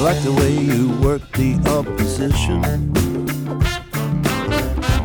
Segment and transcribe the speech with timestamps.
[0.00, 2.62] I like the way you work the opposition.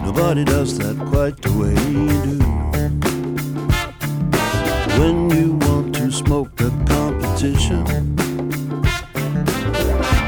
[0.05, 2.39] Nobody does that quite the way you do.
[4.97, 7.83] When you want to smoke the competition,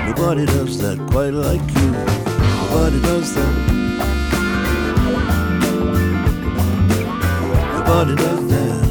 [0.05, 1.91] nobody does that quite like you.
[2.59, 3.53] Nobody does that.
[7.73, 8.83] Nobody does that.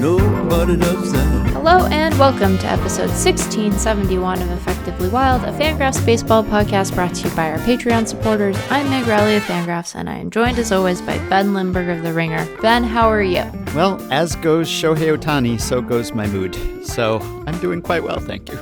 [0.00, 1.47] Nobody does that.
[1.70, 7.28] Hello and welcome to episode 1671 of Effectively Wild, a Fangraphs baseball podcast brought to
[7.28, 8.56] you by our Patreon supporters.
[8.70, 12.02] I'm Meg Riley of Fangraphs, and I am joined as always by Ben Lindbergh of
[12.02, 12.48] The Ringer.
[12.62, 13.44] Ben, how are you?
[13.74, 16.56] Well, as goes Shohei Ohtani, so goes my mood.
[16.86, 18.58] So I'm doing quite well, thank you.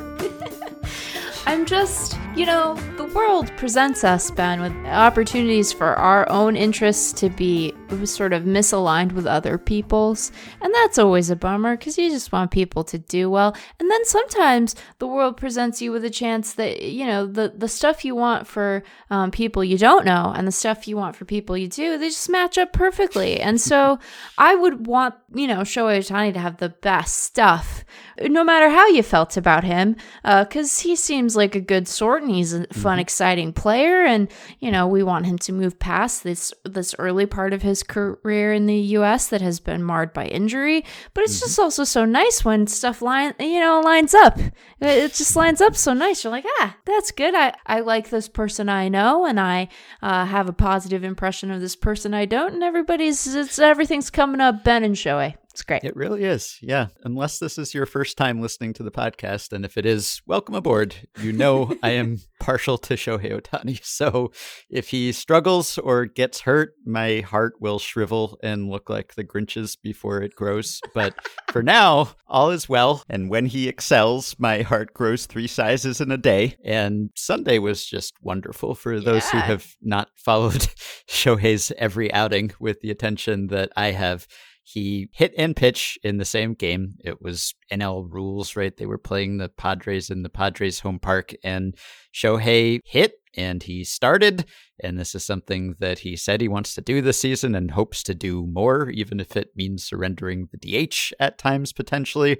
[1.47, 7.11] I'm just, you know, the world presents us, Ben, with opportunities for our own interests
[7.15, 7.73] to be
[8.05, 10.31] sort of misaligned with other people's.
[10.61, 13.57] And that's always a bummer because you just want people to do well.
[13.81, 17.69] And then sometimes the world presents you with a chance that, you know, the, the
[17.69, 21.25] stuff you want for um, people you don't know and the stuff you want for
[21.25, 23.41] people you do, they just match up perfectly.
[23.41, 23.99] And so
[24.39, 27.83] I would want, you know, Shohei Ohtani to have the best stuff,
[28.23, 32.23] no matter how you felt about him, because uh, he seems like a good sort
[32.23, 33.01] and he's a fun, mm-hmm.
[33.01, 34.05] exciting player.
[34.05, 34.29] And,
[34.61, 38.53] you know, we want him to move past this, this early part of his career
[38.53, 41.47] in the US that has been marred by injury, but it's mm-hmm.
[41.47, 44.39] just also so nice when stuff line you know lines up.
[44.81, 46.23] It just lines up so nice.
[46.23, 47.35] You're like, ah, that's good.
[47.35, 49.69] I, I like this person I know, and I
[50.03, 54.41] uh, have a positive impression of this person I don't, and everybody's it's everything's coming
[54.41, 55.37] up Ben and Shohei.
[55.57, 55.85] It's great.
[55.85, 56.59] It really is.
[56.61, 56.89] Yeah.
[57.03, 60.55] Unless this is your first time listening to the podcast, and if it is, welcome
[60.55, 60.95] aboard.
[61.23, 63.81] You know I am partial to Shohei Ohtani.
[63.97, 64.33] So
[64.69, 69.77] if he struggles or gets hurt, my heart will shrivel and look like the Grinch's
[69.77, 70.83] before it grows.
[70.93, 71.15] But
[71.51, 73.03] for now, all is well.
[73.09, 76.57] And when he excels, my heart grows three sizes in a day.
[76.67, 79.41] And Sunday was just wonderful for those yeah.
[79.41, 80.69] who have not followed
[81.09, 84.27] Shohei's every outing with the attention that I have
[84.69, 86.95] he hit and pitch in the same game.
[87.05, 88.77] It was NL rules, right?
[88.77, 91.77] They were playing the Padres in the Padres home park, and
[92.13, 94.45] Shohei hit and he started.
[94.83, 98.03] And this is something that he said he wants to do this season and hopes
[98.05, 102.39] to do more, even if it means surrendering the DH at times potentially.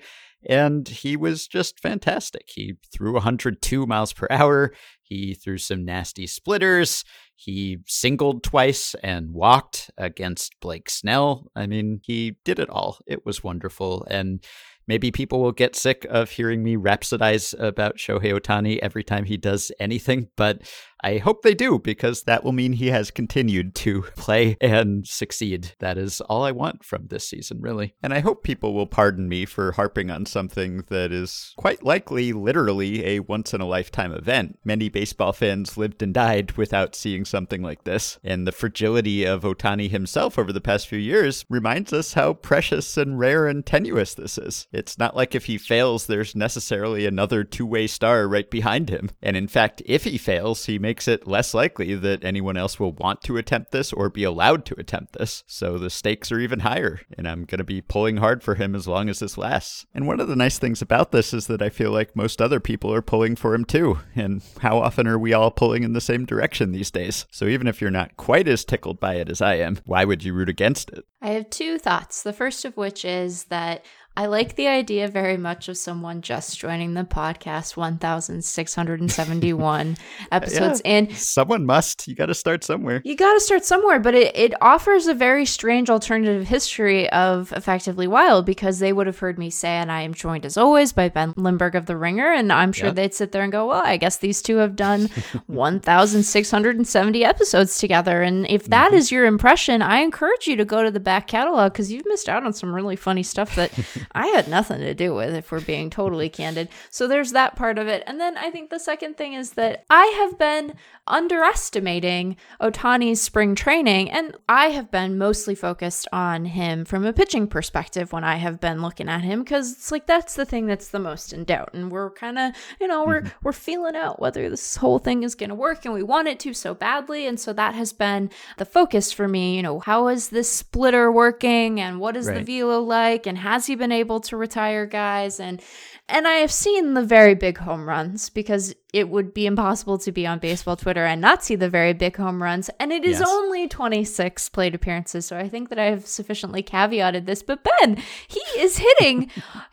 [0.49, 2.49] And he was just fantastic.
[2.49, 4.73] He threw 102 miles per hour.
[5.01, 7.05] He threw some nasty splitters.
[7.37, 11.51] He singled twice and walked against Blake Snell.
[11.55, 12.99] I mean, he did it all.
[13.07, 14.07] It was wonderful.
[14.11, 14.43] And
[14.89, 19.37] maybe people will get sick of hearing me rhapsodize about Shohei Ohtani every time he
[19.37, 20.63] does anything, but
[21.03, 25.75] I hope they do because that will mean he has continued to play and succeed.
[25.79, 27.95] That is all I want from this season, really.
[28.03, 32.33] And I hope people will pardon me for harping on something that is quite likely
[32.33, 34.59] literally a once in a lifetime event.
[34.65, 39.43] Many baseball fans lived and died without seeing something like this, and the fragility of
[39.43, 44.15] Ohtani himself over the past few years reminds us how precious and rare and tenuous
[44.15, 44.67] this is.
[44.73, 49.11] It's not like if he fails, there's necessarily another two way star right behind him.
[49.23, 52.93] And in fact, if he fails, he makes it less likely that anyone else will
[52.93, 55.43] want to attempt this or be allowed to attempt this.
[55.49, 58.77] So the stakes are even higher, and I'm going to be pulling hard for him
[58.77, 59.85] as long as this lasts.
[59.93, 62.61] And one of the nice things about this is that I feel like most other
[62.61, 63.99] people are pulling for him too.
[64.15, 67.27] And how often are we all pulling in the same direction these days?
[67.33, 70.23] So even if you're not quite as tickled by it as I am, why would
[70.23, 71.05] you root against it?
[71.21, 72.23] I have two thoughts.
[72.23, 73.85] The first of which is that
[74.19, 79.97] I like the idea very much of someone just joining the podcast 1671
[80.33, 83.03] episodes yeah, and someone must you got to start somewhere.
[83.05, 87.53] You got to start somewhere, but it, it offers a very strange alternative history of
[87.53, 90.95] effectively wild because they would have heard me say and I am joined as always
[90.95, 93.83] by Ben Lindbergh of The Ringer and I'm sure they'd sit there and go, "Well,
[93.85, 95.09] I guess these two have done
[95.47, 98.97] 1670 episodes together." And if that mm-hmm.
[98.97, 102.31] is your impression, I encourage you to go to the back catalog cuz you've missed
[102.31, 103.73] out on some really funny stuff that
[104.13, 106.69] I had nothing to do with, if we're being totally candid.
[106.91, 108.03] So there's that part of it.
[108.07, 110.75] And then I think the second thing is that I have been
[111.07, 117.47] underestimating Ohtani's spring training, and I have been mostly focused on him from a pitching
[117.47, 120.89] perspective when I have been looking at him because it's like that's the thing that's
[120.89, 123.39] the most in doubt, and we're kind of you know we're mm-hmm.
[123.43, 126.41] we're feeling out whether this whole thing is going to work, and we want it
[126.41, 129.57] to so badly, and so that has been the focus for me.
[129.57, 132.45] You know, how is this splitter working, and what is right.
[132.45, 135.61] the velo like, and has he been able to retire guys and
[136.09, 140.13] and I have seen the very big home runs because it would be impossible to
[140.13, 142.71] be on baseball Twitter and not see the very big home runs.
[142.79, 143.29] And it is Yes.
[143.29, 145.27] only 26 plate appearances.
[145.27, 147.43] So I think that I have sufficiently caveated this.
[147.43, 149.23] But Ben, he is hitting,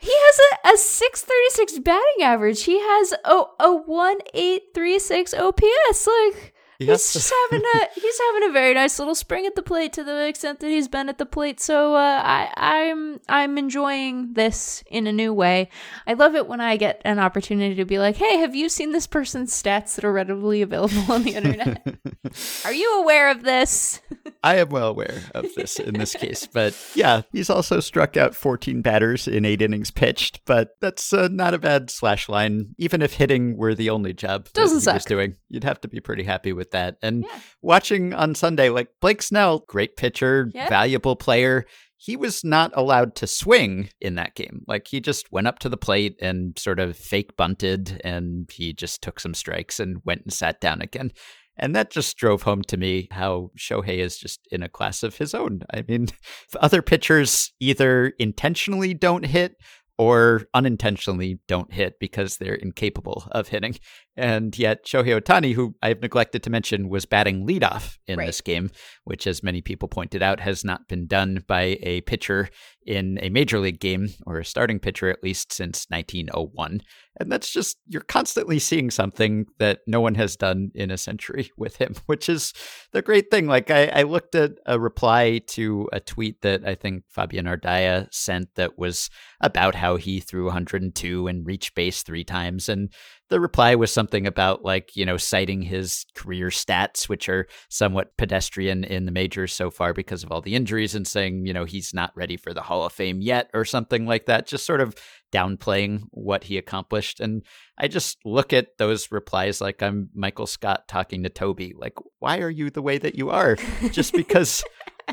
[0.00, 2.64] he has a, a 636 batting average.
[2.64, 6.08] He has a, a 1836 OPS.
[6.08, 7.12] Like, Yes.
[7.12, 10.04] He's just having a he's having a very nice little spring at the plate to
[10.04, 11.60] the extent that he's been at the plate.
[11.60, 15.70] So uh, I I'm I'm enjoying this in a new way.
[16.06, 18.92] I love it when I get an opportunity to be like, hey, have you seen
[18.92, 21.96] this person's stats that are readily available on the internet?
[22.64, 24.00] are you aware of this?
[24.42, 28.34] I am well aware of this in this case, but yeah, he's also struck out
[28.34, 32.74] 14 batters in eight innings pitched, but that's uh, not a bad slash line.
[32.78, 36.00] Even if hitting were the only job Doesn't he was doing, you'd have to be
[36.00, 36.96] pretty happy with that.
[37.02, 37.38] And Yeah.
[37.62, 40.68] watching on Sunday, like Blake Snell, great pitcher, Yeah.
[40.68, 41.64] valuable player.
[41.96, 44.62] He was not allowed to swing in that game.
[44.68, 48.72] Like he just went up to the plate and sort of fake bunted, and he
[48.74, 51.12] just took some strikes and went and sat down again.
[51.56, 55.16] And that just drove home to me how Shohei is just in a class of
[55.16, 55.60] his own.
[55.72, 56.08] I mean,
[56.60, 59.54] other pitchers either intentionally don't hit
[59.96, 63.76] or unintentionally don't hit because they're incapable of hitting.
[64.16, 68.26] And yet, Shohei Ohtani, who I've neglected to mention, was batting leadoff in Right.
[68.26, 68.70] this game,
[69.04, 72.48] which, as many people pointed out, has not been done by a pitcher
[72.86, 76.82] in a major league game, or a starting pitcher at least, since 1901.
[77.18, 81.50] And that's just, you're constantly seeing something that no one has done in a century
[81.56, 82.52] with him, which is
[82.92, 83.46] the great thing.
[83.46, 88.08] Like, I, I looked at a reply to a tweet that I think Fabian Ardaya
[88.12, 92.68] sent that was about how he threw 102 and reached base three times.
[92.68, 92.92] And
[93.30, 98.16] the reply was something about like you know citing his career stats which are somewhat
[98.16, 101.64] pedestrian in the majors so far because of all the injuries and saying you know
[101.64, 104.80] he's not ready for the hall of fame yet or something like that just sort
[104.80, 104.94] of
[105.32, 107.18] downplaying what he accomplished.
[107.18, 107.42] And
[107.76, 111.94] i just look at those replies like i'm michael scott talking to toby like
[112.24, 113.56] why are you the way that you are?
[113.90, 114.64] Just because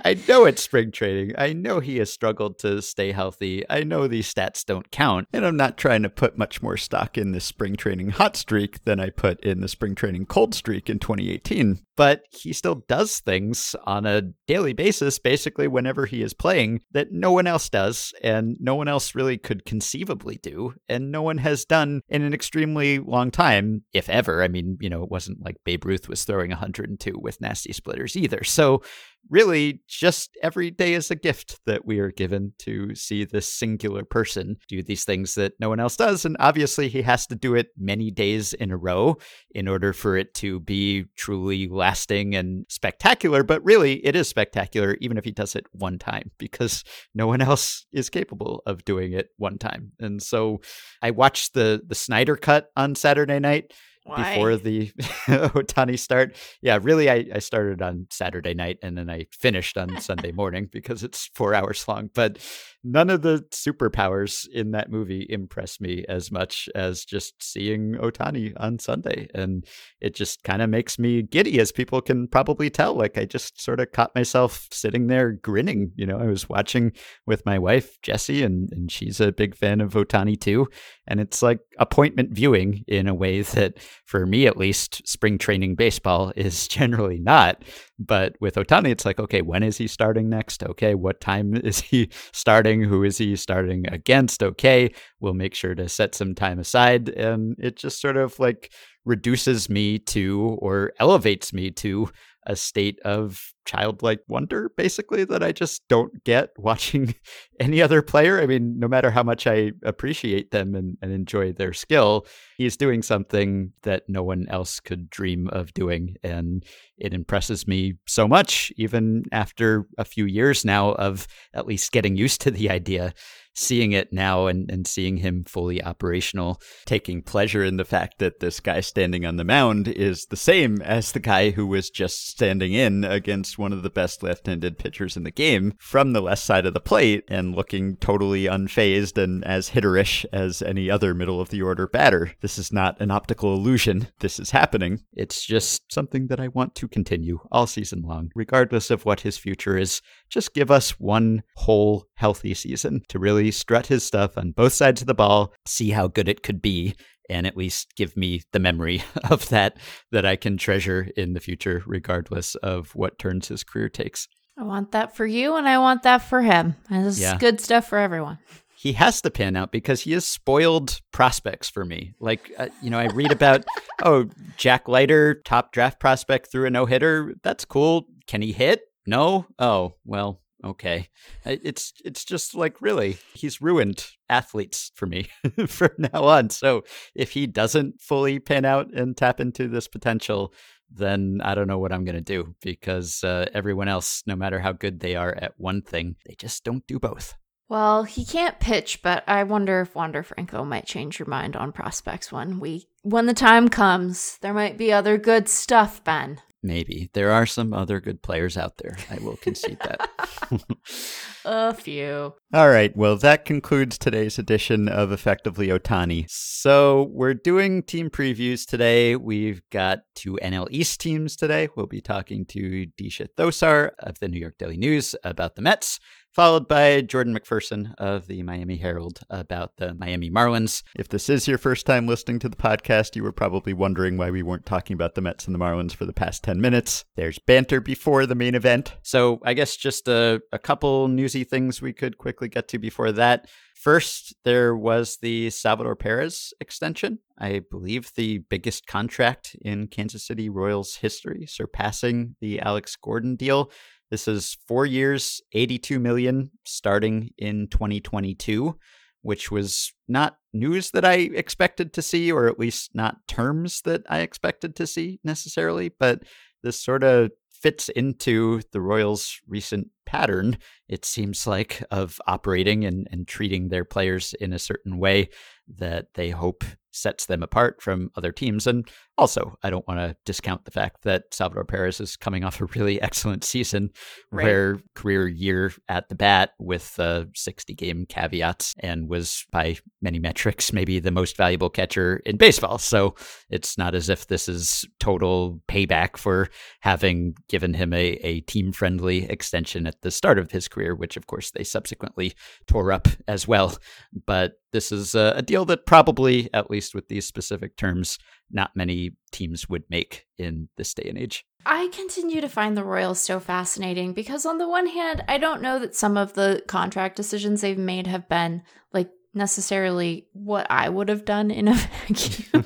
[0.03, 1.33] I know it's spring training.
[1.37, 3.63] I know he has struggled to stay healthy.
[3.69, 5.27] I know these stats don't count.
[5.33, 8.83] And I'm not trying to put much more stock in this spring training hot streak
[8.85, 11.79] than I put in the spring training cold streak in 2018.
[11.97, 17.11] But he still does things on a daily basis, basically, whenever he is playing, that
[17.11, 20.73] no one else does and no one else really could conceivably do.
[20.89, 24.41] And no one has done in an extremely long time, if ever.
[24.41, 28.15] I mean, you know, it wasn't like Babe Ruth was throwing 102 with nasty splitters
[28.15, 28.43] either.
[28.43, 28.81] So
[29.29, 34.03] really just every day is a gift that we are given to see this singular
[34.03, 36.25] person do these things that no one else does.
[36.25, 39.17] And obviously, he has to do it many days in a row
[39.53, 43.43] in order for it to be truly lasting and spectacular.
[43.43, 46.83] But really, it is spectacular even if he does it one time because
[47.13, 49.91] no one else is capable of doing it one time.
[49.99, 50.61] And so
[51.01, 53.73] I watched the, the Snyder cut on Saturday night
[54.05, 54.87] before the
[55.27, 56.35] Ohtani start.
[56.61, 60.69] Yeah, really, I, I started on Saturday night and then I finished on Sunday morning
[60.71, 62.09] because it's four hours long.
[62.13, 62.39] But
[62.83, 68.53] none of the superpowers in that movie impress me as much as just seeing Ohtani
[68.57, 69.27] on Sunday.
[69.35, 69.65] And
[69.99, 72.95] it just kind of makes me giddy, as people can probably tell.
[72.95, 75.91] Like, I just sort of caught myself sitting there grinning.
[75.95, 76.93] You know, I was watching
[77.27, 80.67] with my wife, Jessie, and, and she's a big fan of Ohtani too.
[81.07, 85.75] And it's like appointment viewing in a way that, for me at least, spring training
[85.75, 87.63] baseball is generally not.
[87.99, 90.63] But with Ohtani, it's like, okay, when is he starting next?
[90.63, 92.70] Okay, what time is he starting?
[92.79, 94.41] Who is he starting against?
[94.41, 97.09] Okay, we'll make sure to set some time aside.
[97.09, 98.71] And it just sort of like
[99.03, 102.09] reduces me to or elevates me to
[102.45, 107.15] a state of childlike wonder, basically, that I just don't get watching
[107.59, 108.41] any other player.
[108.41, 112.25] I mean, no matter how much I appreciate them and, and enjoy their skill,
[112.57, 116.15] he's doing something that no one else could dream of doing.
[116.23, 116.65] And
[116.97, 122.15] it impresses me so much, even after a few years now of at least getting
[122.15, 123.13] used to the idea.
[123.53, 128.39] Seeing it now and, and seeing him fully operational, taking pleasure in the fact that
[128.39, 132.27] this guy standing on the mound is the same as the guy who was just
[132.27, 136.21] standing in against one of the best left handed pitchers in the game from the
[136.21, 141.13] left side of the plate and looking totally unfazed and as hitterish as any other
[141.13, 142.31] middle of the order batter.
[142.41, 144.07] This is not an optical illusion.
[144.19, 145.03] This is happening.
[145.13, 149.37] It's just something that I want to continue all season long, regardless of what his
[149.37, 150.01] future is.
[150.31, 155.01] Just give us one whole healthy season to really strut his stuff on both sides
[155.01, 156.95] of the ball, see how good it could be,
[157.29, 159.77] and at least give me the memory of that
[160.11, 164.27] that I can treasure in the future, regardless of what turns his career takes.
[164.57, 166.75] I want that for you and I want that for him.
[166.89, 167.33] And this Yeah.
[167.33, 168.39] is good stuff for everyone.
[168.75, 172.13] he has to pan out because he has spoiled prospects for me.
[172.19, 173.63] Like, uh, you know, I read about,
[174.03, 174.25] oh,
[174.57, 177.35] Jack Leiter, top draft prospect through a no hitter.
[177.43, 178.07] That's cool.
[178.25, 178.81] Can he hit?
[179.05, 179.47] No.
[179.57, 181.09] Oh, well, okay.
[181.45, 185.27] It's it's just like really, he's ruined athletes for me
[185.67, 186.49] from now on.
[186.49, 186.83] So
[187.15, 190.53] if he doesn't fully pan out and tap into this potential,
[190.93, 194.59] then I don't know what I'm going to do because uh, everyone else, no matter
[194.59, 197.35] how good they are at one thing, they just don't do both.
[197.69, 201.71] Well, he can't pitch, but I wonder if Wander Franco might change your mind on
[201.71, 204.37] prospects when we when the time comes.
[204.41, 206.41] There might be other good stuff, Ben.
[206.63, 207.09] Maybe.
[207.13, 208.95] There are some other good players out there.
[209.09, 210.09] I will concede that.
[211.45, 212.33] A few.
[212.53, 212.95] All right.
[212.95, 216.29] Well, that concludes today's edition of Effectively Ohtani.
[216.29, 219.15] So we're doing team previews today.
[219.15, 221.69] We've got two NL East teams today.
[221.75, 225.99] We'll be talking to Disha Thosar of the New York Daily News about the Mets
[226.31, 230.83] followed by Jordan McPherson of the Miami Herald about the Miami Marlins.
[230.95, 234.31] If this is your first time listening to the podcast, you were probably wondering why
[234.31, 237.03] we weren't talking about the Mets and the Marlins for the past 10 minutes.
[237.15, 238.95] There's banter before the main event.
[239.03, 243.11] So I guess just a, a couple newsy things we could quickly get to before
[243.11, 243.47] that.
[243.75, 247.19] First, there was the Salvador Perez extension.
[247.39, 253.71] I believe the biggest contract in Kansas City Royals history, surpassing the Alex Gordon deal.
[254.11, 258.77] This is four years, 82 million starting in 2022,
[259.21, 264.03] which was not news that I expected to see, or at least not terms that
[264.09, 265.89] I expected to see necessarily.
[265.97, 266.23] But
[266.61, 270.57] this sort of fits into the Royals' recent pattern,
[270.89, 275.29] it seems like, of operating and, and treating their players in a certain way
[275.77, 278.67] that they hope sets them apart from other teams.
[278.67, 282.61] And also, I don't want to discount the fact that Salvador Perez is coming off
[282.61, 283.91] a really excellent season,
[284.31, 284.43] right.
[284.43, 290.19] where career year at the bat with uh, 60 game caveats and was by many
[290.19, 292.77] metrics maybe the most valuable catcher in baseball.
[292.77, 293.15] So
[293.49, 296.49] it's not as if this is total payback for
[296.81, 301.17] having given him a, a team friendly extension at the start of his career, which
[301.17, 302.33] of course they subsequently
[302.67, 303.77] tore up as well.
[304.25, 308.17] But this is a, a deal that probably, at least with these specific terms,
[308.49, 311.45] not many teams would make in this day and age.
[311.65, 315.61] I continue to find the Royals so fascinating because, on the one hand, I don't
[315.61, 320.89] know that some of the contract decisions they've made have been like necessarily what I
[320.89, 321.73] would have done in a
[322.07, 322.63] vacuum.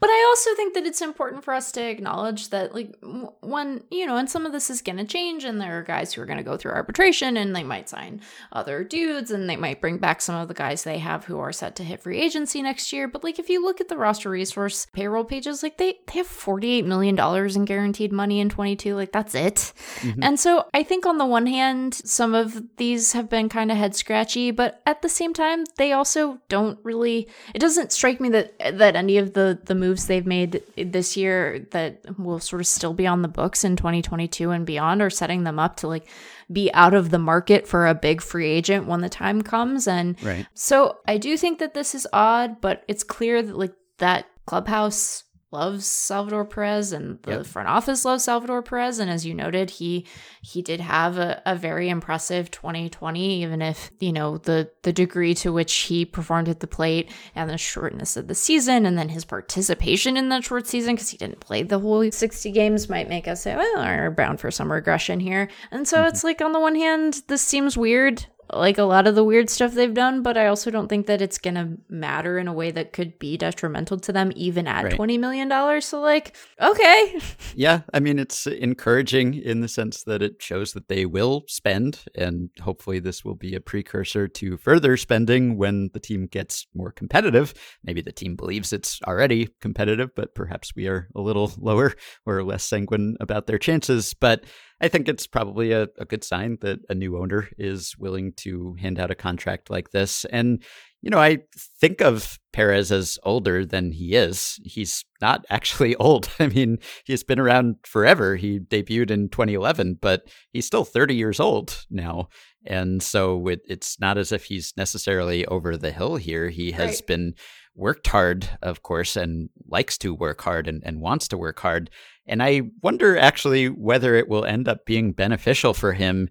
[0.00, 2.94] but I also think that it's important for us to acknowledge that, like,
[3.40, 6.12] when, you know, and some of this is going to change, and there are guys
[6.12, 8.20] who are going to go through arbitration and they might sign
[8.52, 11.52] other dudes and they might bring back some of the guys they have who are
[11.52, 13.08] set to hit free agency next year.
[13.08, 16.28] But, like, if you look at the roster resource payroll pages, like, they, they have
[16.28, 18.94] $48 million in guaranteed money in 22.
[18.94, 19.72] Like, that's it.
[20.00, 20.22] Mm-hmm.
[20.22, 23.76] And so I think on the one hand, some of these have been kind of
[23.76, 28.20] head scratchy, but at the same time, they also also don't really it doesn't strike
[28.20, 32.60] me that that any of the the moves they've made this year that will sort
[32.60, 35.88] of still be on the books in 2022 and beyond are setting them up to
[35.88, 36.06] like
[36.52, 40.22] be out of the market for a big free agent when the time comes and
[40.22, 40.46] right.
[40.52, 45.24] so I do think that this is odd but it's clear that like that clubhouse
[45.54, 47.46] loves Salvador Perez and the yep.
[47.46, 48.98] front office loves Salvador Perez.
[48.98, 50.04] And as you noted, he
[50.42, 55.32] he did have a, a, very impressive 2020, even if, you know, the the degree
[55.36, 59.08] to which he performed at the plate and the shortness of the season and then
[59.08, 63.08] his participation in that short season, because he didn't play the whole 60 games, might
[63.08, 65.48] make us say, well, we're bound for some regression here.
[65.70, 66.08] And so mm-hmm.
[66.08, 69.50] it's like on the one hand, this seems weird like a lot of the weird
[69.50, 72.52] stuff they've done, but I also don't think that it's going to matter in a
[72.52, 74.92] way that could be detrimental to them, even at right.
[74.94, 75.80] $20 million.
[75.80, 77.20] So, like, okay.
[77.56, 77.82] Yeah.
[77.92, 82.50] I mean, it's encouraging in the sense that it shows that they will spend, and
[82.60, 87.54] hopefully, this will be a precursor to further spending when the team gets more competitive.
[87.84, 91.94] Maybe the team believes it's already competitive, but perhaps we are a little lower
[92.26, 94.14] or less sanguine about their chances.
[94.14, 94.44] But
[94.80, 98.74] I think it's probably a, a good sign that a new owner is willing to
[98.80, 100.24] hand out a contract like this.
[100.26, 100.62] And,
[101.00, 101.38] you know, I
[101.80, 104.58] think of Perez as older than he is.
[104.64, 106.28] He's not actually old.
[106.38, 108.36] I mean, he's been around forever.
[108.36, 112.28] He debuted in 2011, but he's still 30 years old now.
[112.66, 116.48] And so it, it's not as if he's necessarily over the hill here.
[116.48, 117.06] He has right.
[117.06, 117.34] been
[117.74, 121.90] worked hard, of course, and likes to work hard and, and wants to work hard.
[122.26, 126.28] And I wonder actually whether it will end up being beneficial for him.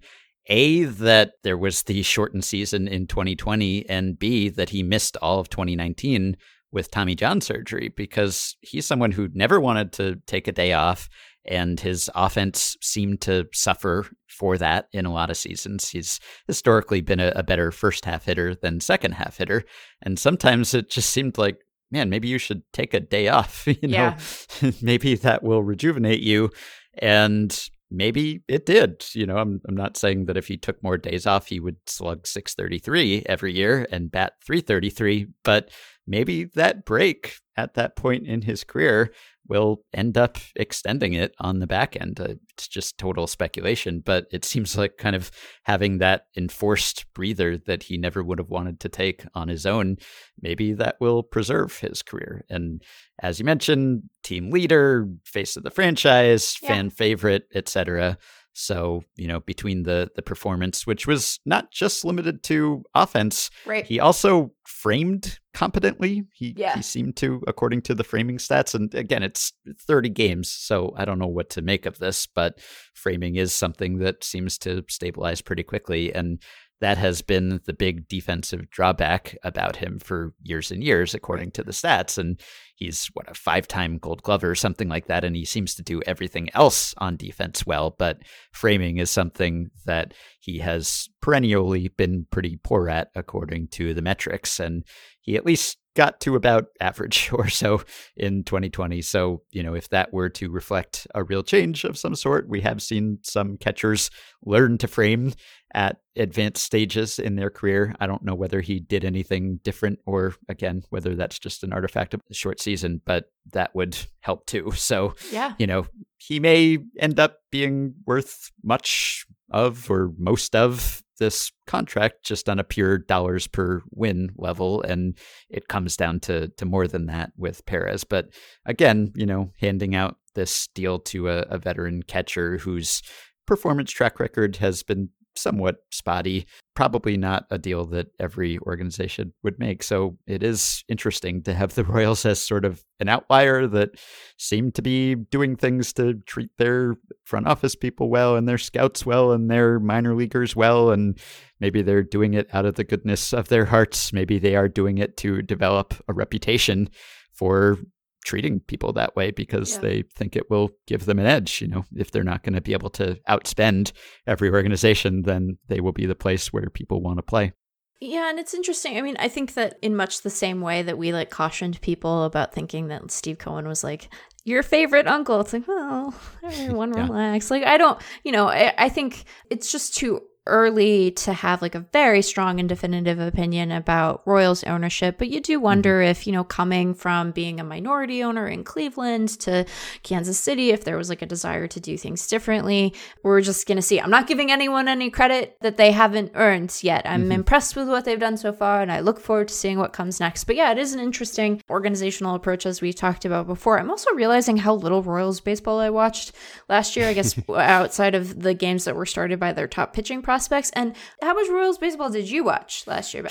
[0.48, 5.40] A, that there was the shortened season in 2020, and B, that he missed all
[5.40, 6.36] of 2019
[6.70, 11.08] with Tommy John surgery because he's someone who never wanted to take a day off
[11.46, 15.90] and his offense seemed to suffer for that in a lot of seasons.
[15.90, 19.64] He's historically been a, a better first half hitter than second half hitter,
[20.02, 21.58] and sometimes it just seemed like
[21.94, 23.66] man, maybe you should take a day off.
[23.82, 24.16] You know,
[24.62, 24.72] Yeah.
[24.82, 26.50] maybe that will rejuvenate you.
[26.98, 27.58] And
[27.90, 29.06] maybe it did.
[29.14, 31.78] You know, I'm I'm not saying that if he took more days off, he would
[31.86, 35.70] slug 633 every year and bat 333, but
[36.08, 39.12] maybe that break at that point in his career
[39.48, 42.18] will end up extending it on the back end.
[42.20, 45.30] Uh, it's just total speculation, but it seems like kind of
[45.64, 49.98] having that enforced breather that he never would have wanted to take on his own,
[50.42, 52.46] maybe that will preserve his career.
[52.50, 52.82] And
[53.22, 56.70] as you mentioned, team leader, face of the franchise, Yeah.
[56.70, 58.18] fan favorite, etc.
[58.54, 63.86] So, you know, between the the performance, which was not just limited to offense, Right.
[63.86, 66.24] he also framed competently.
[66.34, 66.76] He Yeah.
[66.76, 68.74] he seemed to, according to the framing stats.
[68.76, 69.54] And again, it's
[69.88, 72.60] 30 games, so I don't know what to make of this, but
[72.94, 76.14] framing is something that seems to stabilize pretty quickly.
[76.14, 76.42] And
[76.84, 81.64] that has been the big defensive drawback about him for years and years, according to
[81.64, 82.18] the stats.
[82.18, 82.38] And
[82.76, 86.02] he's what a five-time Gold Glover or something like that, and he seems to do
[86.06, 87.96] everything else on defense well.
[87.98, 88.20] But
[88.52, 94.60] framing is something that he has perennially been pretty poor at, according to the metrics.
[94.60, 94.84] And
[95.24, 97.82] he at least got to about average or so
[98.18, 99.02] in 2020.
[99.02, 102.62] So, you know, if that were to reflect a real change of some sort, we
[102.62, 104.10] have seen some catchers
[104.44, 105.34] learn to frame
[105.76, 107.96] at advanced stages in their career.
[108.00, 112.14] I don't know whether he did anything different or, again, whether that's just an artifact
[112.14, 114.72] of the short season, but that would help too.
[114.76, 115.54] So, Yeah.
[115.60, 115.86] you know,
[116.18, 122.60] he may end up being worth much of or most of this contract just on
[122.60, 124.82] a pure dollars per win level.
[124.82, 125.18] And
[125.50, 128.04] it comes down to, to more than that with Perez.
[128.04, 128.30] But
[128.66, 133.02] again, you know, handing out this deal to a, a veteran catcher whose
[133.46, 136.46] performance track record has been somewhat spotty.
[136.76, 139.84] Probably not a deal that every organization would make.
[139.84, 143.92] So it is interesting to have the Royals as sort of an outlier that
[144.38, 149.06] seem to be doing things to treat their front office people well and their scouts
[149.06, 150.92] well and their minor leaguers well.
[150.92, 151.20] And
[151.60, 154.14] maybe they're doing it out of the goodness of their hearts.
[154.14, 156.90] Maybe they are doing it to develop a reputation
[157.34, 157.78] for
[158.24, 159.80] treating people that way because Yeah.
[159.82, 161.62] they think it will give them an edge.
[161.62, 163.92] You know, if they're not going to be able to outspend
[164.28, 167.54] every organization, then they will be the place where people want to play.
[168.00, 168.98] Yeah, and it's interesting.
[168.98, 172.24] I mean, I think that in much the same way that we like cautioned people
[172.26, 174.10] about thinking that Steve Cohen was like
[174.44, 175.40] your favorite uncle.
[175.40, 177.04] It's like, well, everyone Yeah.
[177.08, 177.50] relax.
[177.50, 181.76] Like, I don't, you know, I, I think it's just too early to have like
[181.76, 185.18] a very strong and definitive opinion about Royals ownership.
[185.18, 186.12] But you do wonder mm-hmm.
[186.12, 189.66] if, you know, coming from being a minority owner in Cleveland to
[190.04, 193.78] Kansas City, if there was like a desire to do things differently, we're just going
[193.78, 194.00] to see.
[194.00, 197.04] I'm not giving anyone any credit that they haven't earned yet.
[197.06, 197.32] I'm mm-hmm.
[197.32, 200.20] impressed with what they've done so far, and I look forward to seeing what comes
[200.20, 200.44] next.
[200.44, 203.80] But yeah, it is an interesting organizational approach, as we talked about before.
[203.80, 206.34] I'm also realizing how little Royals baseball I watched
[206.68, 210.22] last year, I guess, outside of the games that were started by their top pitching
[210.34, 210.72] prospects.
[210.74, 213.28] And how much Royals baseball did you watch last year?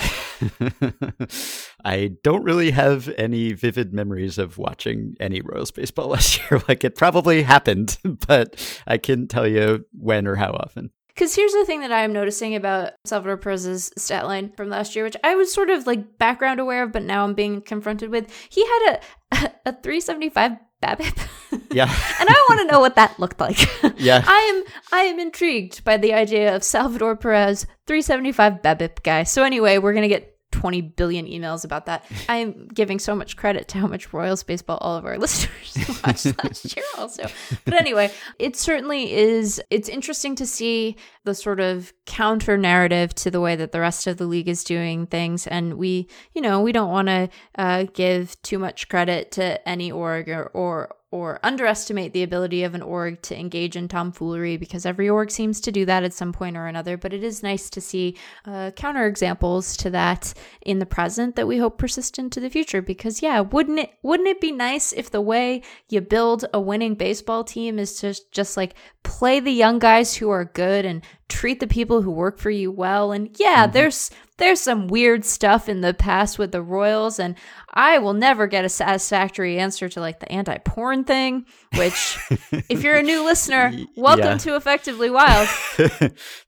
[1.83, 6.61] I don't really have any vivid memories of watching any Royals baseball last year.
[6.69, 8.55] Like it probably happened, but
[8.87, 10.91] I couldn't tell you when or how often.
[11.09, 15.03] Because here's the thing that I'm noticing about Salvador Perez's stat line from last year,
[15.03, 18.31] which I was sort of like background aware of, but now I'm being confronted with.
[18.49, 18.99] He had a
[19.65, 21.17] a 375 BABIP.
[21.71, 21.85] Yeah.
[22.19, 23.57] and I want to know what that looked like.
[23.97, 24.23] Yeah.
[24.25, 29.23] I am I am intrigued by the idea of Salvador Perez 375 BABIP guy.
[29.23, 32.05] So anyway, we're gonna get 20 billion emails about that.
[32.29, 35.75] I am giving so much credit to how much Royals baseball all of our listeners
[36.05, 37.23] watched last year also.
[37.65, 43.31] But anyway, it certainly is it's interesting to see the sort of counter narrative to
[43.31, 46.61] the way that the rest of the league is doing things and we, you know,
[46.61, 51.39] we don't want to uh, give too much credit to any org or, or or
[51.43, 55.71] underestimate the ability of an org to engage in tomfoolery because every org seems to
[55.71, 56.97] do that at some point or another.
[56.97, 60.33] But it is nice to see uh, counter examples to that
[60.65, 62.81] in the present that we hope persist into the future.
[62.81, 66.95] Because yeah, wouldn't it wouldn't it be nice if the way you build a winning
[66.95, 68.73] baseball team is to just like
[69.03, 72.71] play the young guys who are good and treat the people who work for you
[72.71, 73.11] well?
[73.11, 77.35] And yeah, there's there's some weird stuff in the past with the Royals, and
[77.73, 82.19] I will never get a satisfactory answer to like the anti porn thing, which,
[82.69, 84.37] if you're a new listener, welcome yeah.
[84.37, 85.47] to Effectively Wild.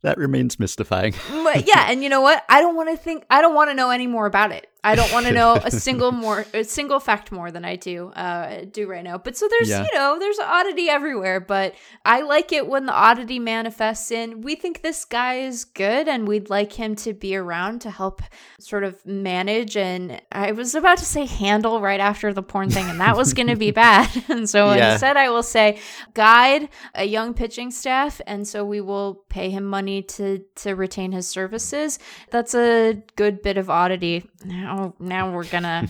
[0.03, 1.13] that remains mystifying.
[1.29, 2.43] But yeah, and you know what?
[2.47, 4.69] I don't want to think, I don't want to know any more about it.
[4.85, 8.09] I don't want to know a single more a single fact more than I do
[8.09, 9.17] uh, do right now.
[9.17, 9.83] But so there's Yeah.
[9.83, 11.39] you know there's oddity everywhere.
[11.39, 11.73] But
[12.05, 14.41] I like it when the oddity manifests in.
[14.41, 18.21] We think this guy is good, and we'd like him to be around to help
[18.59, 19.75] sort of manage.
[19.75, 23.33] And I was about to say handle right after the porn thing, and that was
[23.33, 24.09] going to be bad.
[24.35, 24.91] And so Yeah.
[24.93, 25.79] instead, I will say
[26.13, 31.11] guide a young pitching staff, and so we will pay him money to to retain
[31.11, 31.99] his services.
[32.31, 34.29] That's a good bit of oddity.
[34.43, 35.87] Now, now we're gonna.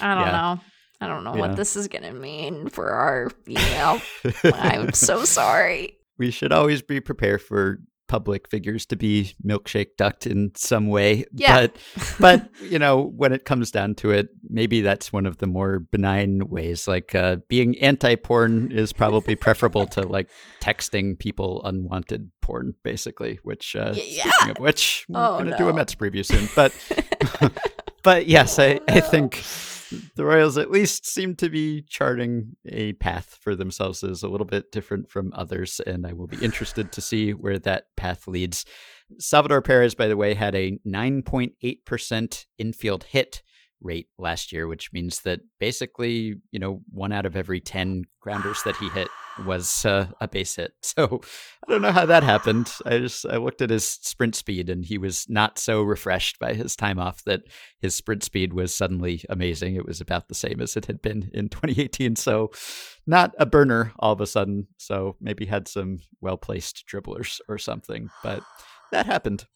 [0.00, 0.30] I don't Yeah.
[0.32, 0.60] know.
[1.00, 1.40] I don't know Yeah.
[1.40, 4.00] what this is gonna mean for our email.
[4.44, 5.98] I'm so sorry.
[6.18, 11.24] we should always be prepared for public figures to be milkshake ducked in some way.
[11.32, 11.66] Yeah.
[11.66, 11.76] But
[12.20, 15.80] but you know, when it comes down to it, maybe that's one of the more
[15.80, 16.86] benign ways.
[16.86, 20.28] Like uh, being anti porn is probably preferable to like
[20.60, 23.40] texting people unwanted porn, basically.
[23.42, 25.72] Which uh, Y- speaking of which, we're Oh, gonna do a.
[25.74, 26.48] Mets preview soon.
[26.54, 26.72] But
[28.04, 29.42] but yes, I, I think
[30.14, 34.28] the Royals at least seem to be charting a path for themselves that is a
[34.28, 38.28] little bit different from others, and I will be interested to see where that path
[38.28, 38.64] leads.
[39.18, 43.42] Salvador Perez, by the way, had a 9.8% infield hit
[43.80, 48.62] rate last year, which means that basically, you know, one out of every 10 grounders
[48.64, 49.08] that he hit
[49.44, 50.72] was uh, a base hit.
[50.82, 51.20] So
[51.66, 52.72] I don't know how that happened.
[52.86, 56.54] I just I looked at his sprint speed and he was not so refreshed by
[56.54, 57.42] his time off that
[57.80, 59.74] his sprint speed was suddenly amazing.
[59.74, 62.14] It was about the same as it had been in 2018.
[62.14, 62.52] So
[63.08, 64.68] not a burner all of a sudden.
[64.76, 68.44] So maybe had some well placed dribblers or something, but
[68.92, 69.46] that happened.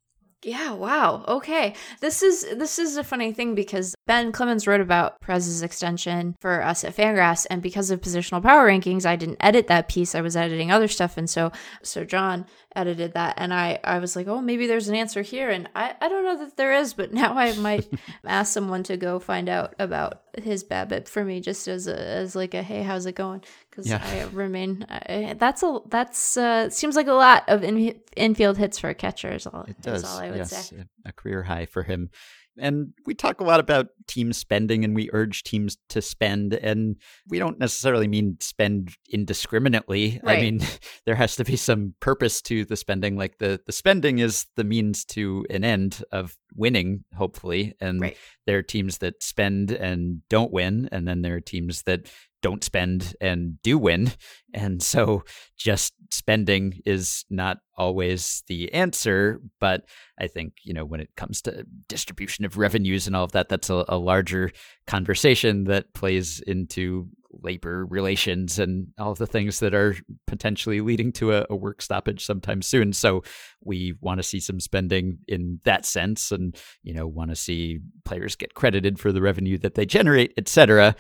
[0.44, 1.24] Yeah, wow.
[1.26, 1.74] Okay.
[2.00, 6.62] This is this is a funny thing because Ben Clemens wrote about Perez's extension for
[6.62, 10.14] us at Fangraphs and because of positional power rankings, I didn't edit that piece.
[10.14, 11.50] I was editing other stuff and so
[11.82, 12.46] so John
[12.76, 15.96] edited that and I I was like, "Oh, maybe there's an answer here." And I
[16.00, 17.88] I don't know that there is, but now I might
[18.24, 22.34] ask someone to go find out about his BABIP for me just as a as
[22.36, 24.02] like a, "Hey, how's it going?" cuz Yeah.
[24.04, 28.78] I remain I, that's a that's uh seems like a lot of in, infield hits
[28.78, 30.04] for a catcher is all it does.
[30.04, 30.84] all I would yes, say.
[31.04, 32.10] a career high for him.
[32.58, 36.54] And we talk a lot about team spending and we urge teams to spend.
[36.54, 36.96] And
[37.28, 40.20] we don't necessarily mean spend indiscriminately.
[40.24, 40.60] I mean,
[41.06, 43.16] there has to be some purpose to the spending.
[43.16, 47.74] Like the, the spending is the means to an end of winning, hopefully.
[47.80, 48.16] And Right.
[48.46, 50.88] there are teams that spend and don't win.
[50.90, 52.08] And then there are teams that
[52.40, 54.12] don't spend and do win.
[54.54, 55.24] And so
[55.56, 59.40] just spending is not always the answer.
[59.60, 59.84] But
[60.18, 63.48] I think, you know, when it comes to distribution of revenues and all of that,
[63.48, 64.50] that's a, a larger
[64.86, 69.94] conversation that plays into labor relations and all of the things that are
[70.26, 72.92] potentially leading to a, a work stoppage sometime soon.
[72.92, 73.22] So
[73.62, 77.80] we want to see some spending in that sense and, you know, want to see
[78.04, 80.96] players get credited for the revenue that they generate, et cetera.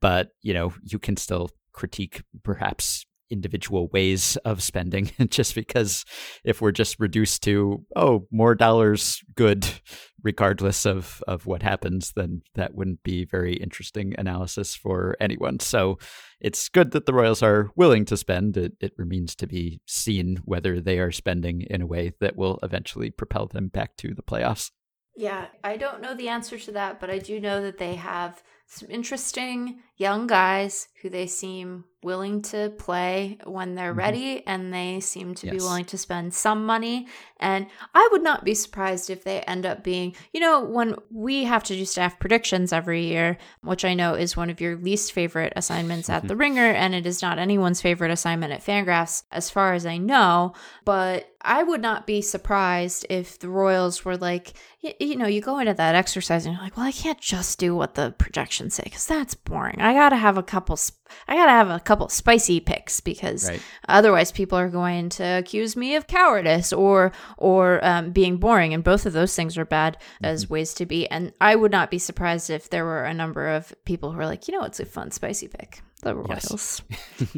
[0.00, 6.04] But, you know, you can still critique perhaps individual ways of spending just because
[6.44, 9.66] if we're just reduced to oh more dollars good
[10.22, 15.60] regardless of of what happens then that wouldn't be very interesting analysis for anyone.
[15.60, 15.98] So
[16.40, 18.56] it's good that the royals are willing to spend.
[18.56, 22.58] It, it remains to be seen whether they are spending in a way that will
[22.62, 24.70] eventually propel them back to the playoffs.
[25.16, 28.42] Yeah, I don't know the answer to that, but I do know that they have
[28.68, 33.96] some interesting young guys who they seem willing to play when they're Mhm.
[33.98, 37.08] ready and they seem to be willing to spend some money.
[37.40, 41.42] And I would not be surprised if they end up being, you know, when we
[41.44, 45.12] have to do staff predictions every year, which I know is one of your least
[45.12, 49.50] favorite assignments at the Ringer, and it is not anyone's favorite assignment at Fangraphs, as
[49.50, 50.52] far as I know.
[50.84, 54.52] But I would not be surprised if the Royals were like,
[54.82, 57.58] y- you know, you go into that exercise and you're like, well, I can't just
[57.58, 59.80] do what the projections say because that's boring.
[59.80, 60.76] I gotta have a couple.
[60.78, 65.24] Sp- I gotta have a couple spicy picks because right otherwise people are going to
[65.24, 69.64] accuse me of cowardice or or um, being boring and both of those things are
[69.64, 73.14] bad as ways to be and i would not be surprised if there were a
[73.14, 76.50] number of people who are like you know it's a fun spicy pick the Yes.
[76.50, 76.82] royals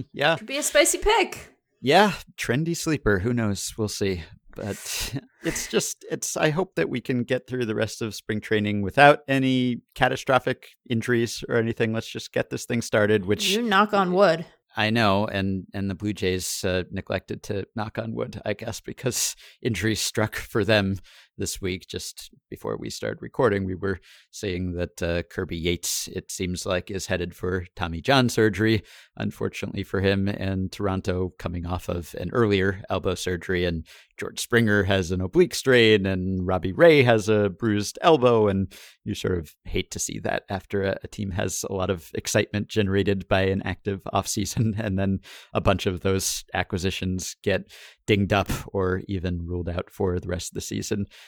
[0.13, 3.21] yeah could be a spicy pick Yeah, trendy sleeper.
[3.21, 3.73] Who knows?
[3.79, 4.23] We'll see.
[4.55, 8.41] But it's just, it's, I hope that we can get through the rest of spring
[8.41, 11.93] training without any catastrophic injuries or anything.
[11.93, 14.45] Let's just get this thing started, which you knock on wood
[14.77, 15.27] I know.
[15.27, 20.01] And, and the Blue Jays uh, neglected to knock on wood, I guess, because injuries
[20.01, 20.97] struck for them
[21.41, 21.89] this week.
[21.89, 23.99] Just before we started recording, we were
[24.31, 28.85] saying that uh, Kirby Yates, it seems like, is headed for Tommy John surgery,
[29.17, 33.65] unfortunately for him, and Toronto coming off of an earlier elbow surgery.
[33.65, 33.85] And
[34.19, 38.47] George Springer has an oblique strain, and Robbie Ray has a bruised elbow.
[38.47, 38.73] And
[39.03, 42.11] you sort of hate to see that after a, a team has a lot of
[42.15, 45.21] excitement generated by an active offseason, and then
[45.55, 47.73] a bunch of those acquisitions get
[48.07, 51.07] dinged up or even ruled out for the rest of the season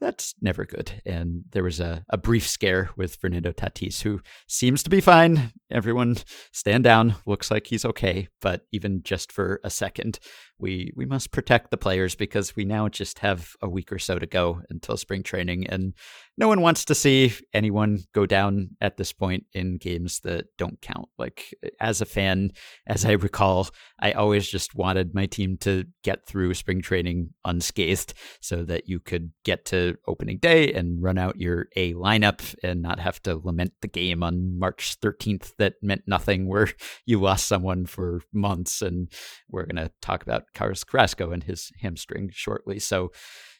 [0.00, 1.02] that's never good.
[1.04, 5.52] And there was a, a brief scare with Fernando Tatis, who seems to be fine.
[5.70, 6.16] Everyone
[6.52, 7.16] stand down.
[7.26, 8.28] Looks like he's okay.
[8.40, 10.18] But even just for a second,
[10.58, 14.18] we, we must protect the players because we now just have a week or so
[14.18, 15.66] to go until spring training.
[15.66, 15.94] And
[16.36, 20.80] no one wants to see anyone go down at this point in games that don't
[20.80, 21.08] count.
[21.18, 22.50] Like, as a fan,
[22.86, 23.68] as I recall,
[24.00, 29.00] I always just wanted my team to get through spring training unscathed so that you
[29.00, 33.40] could get to opening day and run out your A lineup and not have to
[33.42, 36.68] lament the game on March 13th that meant nothing, where
[37.06, 38.82] you lost someone for months.
[38.82, 39.10] And
[39.48, 42.78] we're going to talk about Carlos Carrasco and his hamstring shortly.
[42.78, 43.12] So,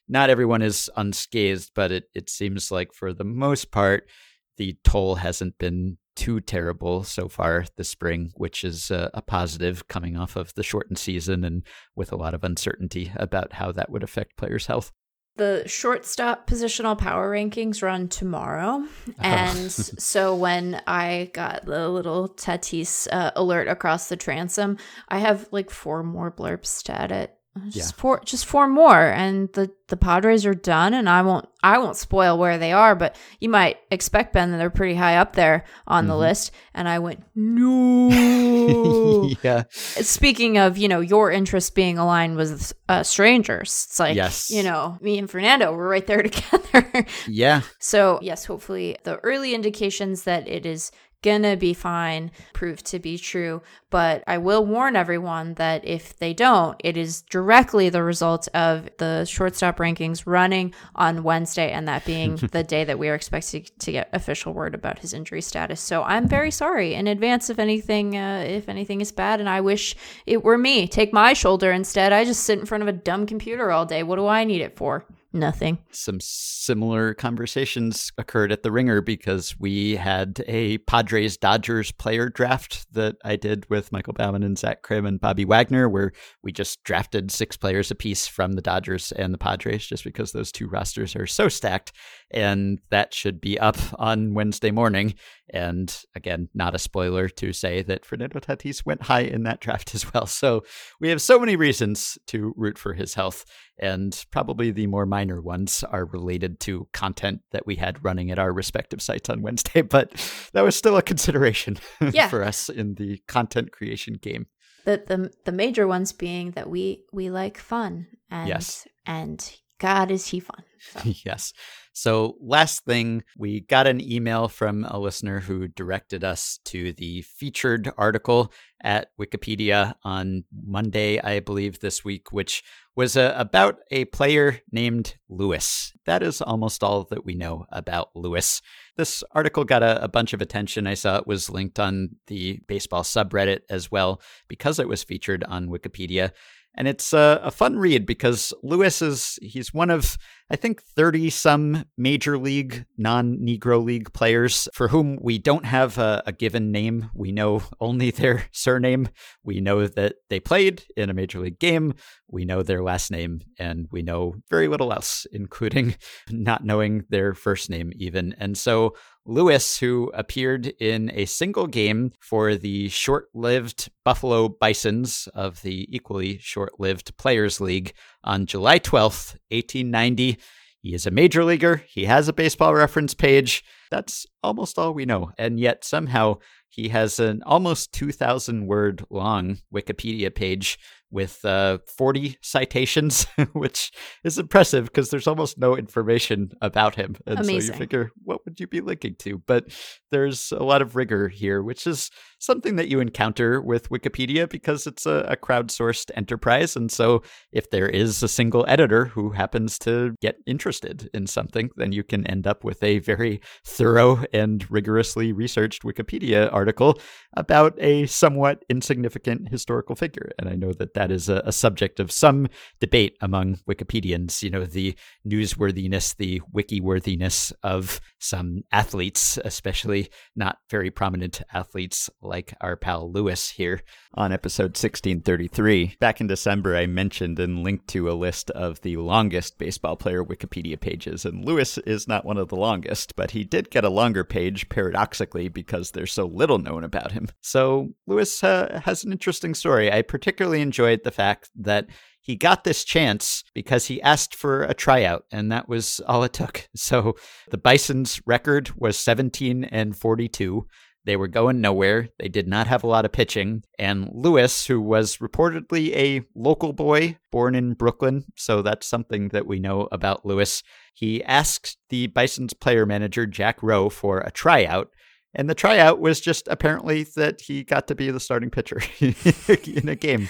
[0.09, 4.09] not everyone is unscathed, but it, it seems like for the most part,
[4.57, 9.89] the toll hasn't been too terrible so far this spring, which is a, a, positive
[9.89, 11.63] coming off of the shortened season and
[11.97, 14.93] with a lot of uncertainty about how that would affect players' health.
[15.37, 18.87] The shortstop positional power rankings run tomorrow.
[19.19, 24.77] And so when I got the little Tatis uh, alert across the transom,
[25.09, 28.01] I have like four more blurbs to edit just yeah.
[28.01, 31.97] four just four more and the the padres are done and i won't i won't
[31.97, 35.65] spoil where they are but you might expect ben that they're pretty high up there
[35.87, 36.11] on mm-hmm.
[36.11, 42.37] the list and i went no yeah speaking of you know your interest being aligned
[42.37, 44.49] with uh, strangers it's like yes.
[44.51, 49.55] you know me and fernando we're right there together yeah so yes hopefully the early
[49.55, 53.63] indications that it is gonna be fine proved to be true.
[53.91, 58.89] But I will warn everyone that if they don't, it is directly the result of
[58.99, 63.71] the shortstop rankings running on Wednesday and that being the day that we are expected
[63.81, 65.81] to get official word about his injury status.
[65.81, 69.61] So I'm very sorry in advance if anything uh, if anything is bad and I
[69.61, 70.87] wish it were me.
[70.87, 72.13] Take my shoulder instead.
[72.13, 74.03] I just sit in front of a dumb computer all day.
[74.03, 75.05] What do I need it for?
[75.33, 75.79] Nothing.
[75.93, 82.93] Some similar conversations occurred at the Ringer because we had a Padres Dodgers player draft
[82.95, 86.11] that I did with Michael Baumann and Zach Kram and Bobby Wagner, where
[86.43, 90.51] we just drafted six players apiece from the Dodgers and the Padres just because those
[90.51, 91.93] two rosters are so stacked.
[92.33, 95.15] And that should be up on Wednesday morning.
[95.53, 99.95] And again, not a spoiler to say that Fernando Tatis went high in that draft
[99.95, 100.27] as well.
[100.27, 100.63] So
[101.01, 103.45] we have so many reasons to root for his health.
[103.79, 108.39] And probably the more minor ones are related to content that we had running at
[108.39, 109.83] our respective sites on Wednesday.
[109.83, 110.13] But
[110.53, 111.79] that was still a consideration
[112.13, 112.29] yeah.
[112.29, 114.47] for us in the content creation game.
[114.85, 118.87] The, the the major ones being that we we like fun and yes.
[119.05, 119.39] and
[119.81, 120.63] God is he fun.
[120.79, 121.01] So.
[121.25, 121.53] yes.
[121.93, 127.23] So, last thing, we got an email from a listener who directed us to the
[127.23, 132.63] featured article at Wikipedia on Monday, I believe, this week, which
[132.95, 135.93] was uh, about a player named Lewis.
[136.07, 138.63] That is almost all that we know about Lewis.
[138.97, 140.87] This article got a, a bunch of attention.
[140.87, 145.45] I saw it was linked on the baseball subreddit as well because it was featured
[145.45, 146.33] on Wikipedia.
[146.75, 150.17] And it's a, a fun read because Lewis is, he's one of,
[150.53, 155.97] I think, 30 some major league, non Negro League players for whom we don't have
[155.97, 157.09] a, a, given name.
[157.15, 159.09] We know only their surname.
[159.45, 161.95] We know that they played in a major league game.
[162.27, 165.95] We know their last name, and we know very little else, including
[166.31, 168.35] not knowing their first name, even.
[168.39, 175.29] And so Lewis, who appeared in a single game for the short lived Buffalo Bisons
[175.35, 177.93] of the equally short lived Players League
[178.25, 180.39] on July 12th, 1890.
[180.83, 181.83] He is a major leaguer.
[181.87, 183.63] He has a baseball reference page.
[183.91, 185.33] That's almost all we know.
[185.37, 186.37] And yet, somehow,
[186.69, 190.79] he has an almost 2,000 word long Wikipedia page
[191.11, 193.91] with uh, 40 citations, which
[194.25, 197.17] is impressive because there's almost no information about him.
[197.27, 197.61] And Amazing.
[197.61, 199.39] so you figure, what would you be linking to?
[199.39, 199.67] But
[200.11, 204.87] there's a lot of rigor here, which is something that you encounter with Wikipedia because
[204.87, 206.77] it's a, a crowdsourced enterprise.
[206.77, 211.71] And so if there is a single editor who happens to get interested in something,
[211.77, 216.99] then you can end up with a very thorough and rigorously researched Wikipedia article
[217.37, 220.31] about a somewhat insignificant historical figure.
[220.39, 222.47] And I know that that is a, a subject of some
[222.79, 224.95] debate among Wikipedians, you know, the
[225.27, 233.11] newsworthiness, the wiki worthiness of some athletes, especially not very prominent athletes like our pal
[233.11, 233.83] Lewis here
[234.15, 235.97] on episode 1633.
[236.01, 240.25] Back in December, I mentioned and linked to a list of the longest baseball player
[240.25, 243.91] Wikipedia pages, and Lewis is not one of the longest, but he did get a
[243.91, 247.29] longer page paradoxically because there's so little known about him.
[247.41, 249.93] So Lewis uh, has an interesting story.
[249.93, 251.87] I particularly enjoyed the fact that
[252.21, 256.33] he got this chance because he asked for a tryout, and that was all it
[256.33, 256.69] took.
[256.77, 257.15] So
[257.51, 260.67] the Bison's record was 17 and 42.
[261.05, 262.09] They were going nowhere.
[262.19, 263.63] They did not have a lot of pitching.
[263.79, 269.47] And Lewis, who was reportedly a local boy born in Brooklyn, so that's something that
[269.47, 270.63] we know about Lewis,
[270.95, 274.91] he asked the Bison's player manager, Jack Rowe, for a tryout.
[275.35, 279.89] And the tryout was just apparently that he got to be the starting pitcher in
[279.89, 280.29] a game,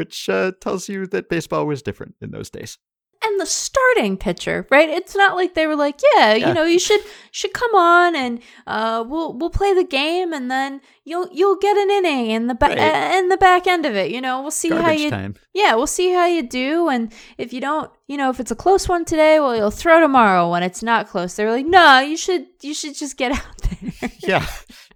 [0.00, 2.78] which uh, tells you that baseball was different in those days
[3.22, 4.88] and the starting pitcher, right?
[4.88, 6.48] It's not like they were like, yeah, Yeah.
[6.48, 7.02] you know, you should
[7.38, 11.76] should come on and uh, we'll we'll play the game, and then you'll you'll get
[11.76, 13.18] an inning in the back Right.
[13.18, 14.10] in the back end of it.
[14.10, 15.34] You know, we'll see how you time.
[15.52, 18.56] yeah, we'll see how you do, and if you don't, you know, if it's a
[18.64, 21.34] close one today, well, you'll throw tomorrow when it's not close.
[21.36, 24.10] They're like, no, you should you should just get out there.
[24.32, 24.46] yeah.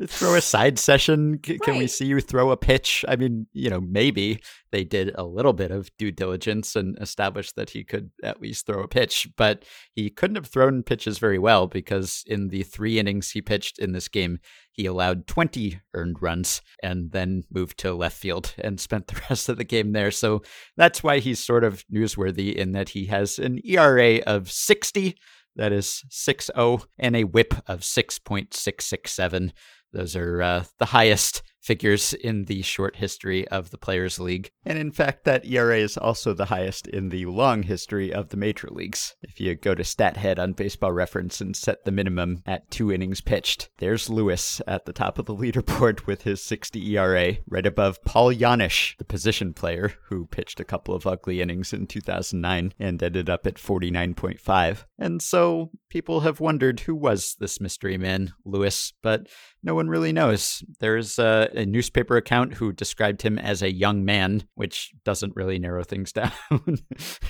[0.07, 1.39] Throw a side session.
[1.47, 3.05] C- Can we see you throw a pitch?
[3.07, 4.41] I mean, you know, maybe
[4.73, 8.67] they did a little bit of due diligence and established that he could at least
[8.67, 12.99] throw a pitch, but he couldn't have thrown pitches very well because in the three
[12.99, 14.41] innings he pitched in this game,
[14.73, 19.49] he allowed 20 earned runs and then moved to left field and spent the rest
[19.49, 20.11] of the game there.
[20.11, 20.43] So
[20.77, 25.17] that's why he's sort of newsworthy in that he has an ERA of 60
[25.57, 29.53] that is 6-0 and a whip of 6.667
[29.93, 34.51] those are uh, the highest figures in the short history of the Players League.
[34.67, 38.37] And in fact, that ERA is also the highest in the long history of the
[38.37, 39.17] major leagues.
[39.23, 43.23] If you go to StatHead on Baseball Reference and set the minimum at two innings
[43.23, 48.05] pitched, there's Lewis at the top of the leaderboard with his 60 ERA, right above
[48.05, 53.03] Paul Janish, the position player who pitched a couple of ugly innings in 2009 and
[53.03, 54.85] ended up at 49.5.
[54.99, 59.29] And so people have wondered who was this mystery man, Lewis, but
[59.65, 60.63] no one really knows.
[60.79, 65.59] There's uh, a newspaper account who described him as a young man, which doesn't really
[65.59, 66.31] narrow things down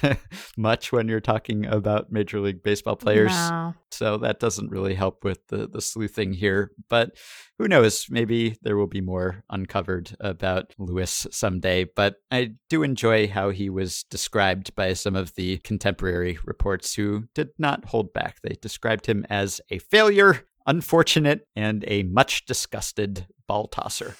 [0.57, 3.31] much when you're talking about Major League Baseball players.
[3.33, 3.75] No.
[3.93, 6.73] So that doesn't really help with the, the sleuthing here.
[6.89, 7.13] But
[7.59, 8.07] who knows?
[8.11, 11.85] Maybe there will be more uncovered about Lewis someday.
[11.85, 17.29] But I do enjoy how he was described by some of the contemporary reports who
[17.33, 18.39] did not hold back.
[18.43, 24.17] They described him as a failure, unfortunate, and a much disgusted ball tosser.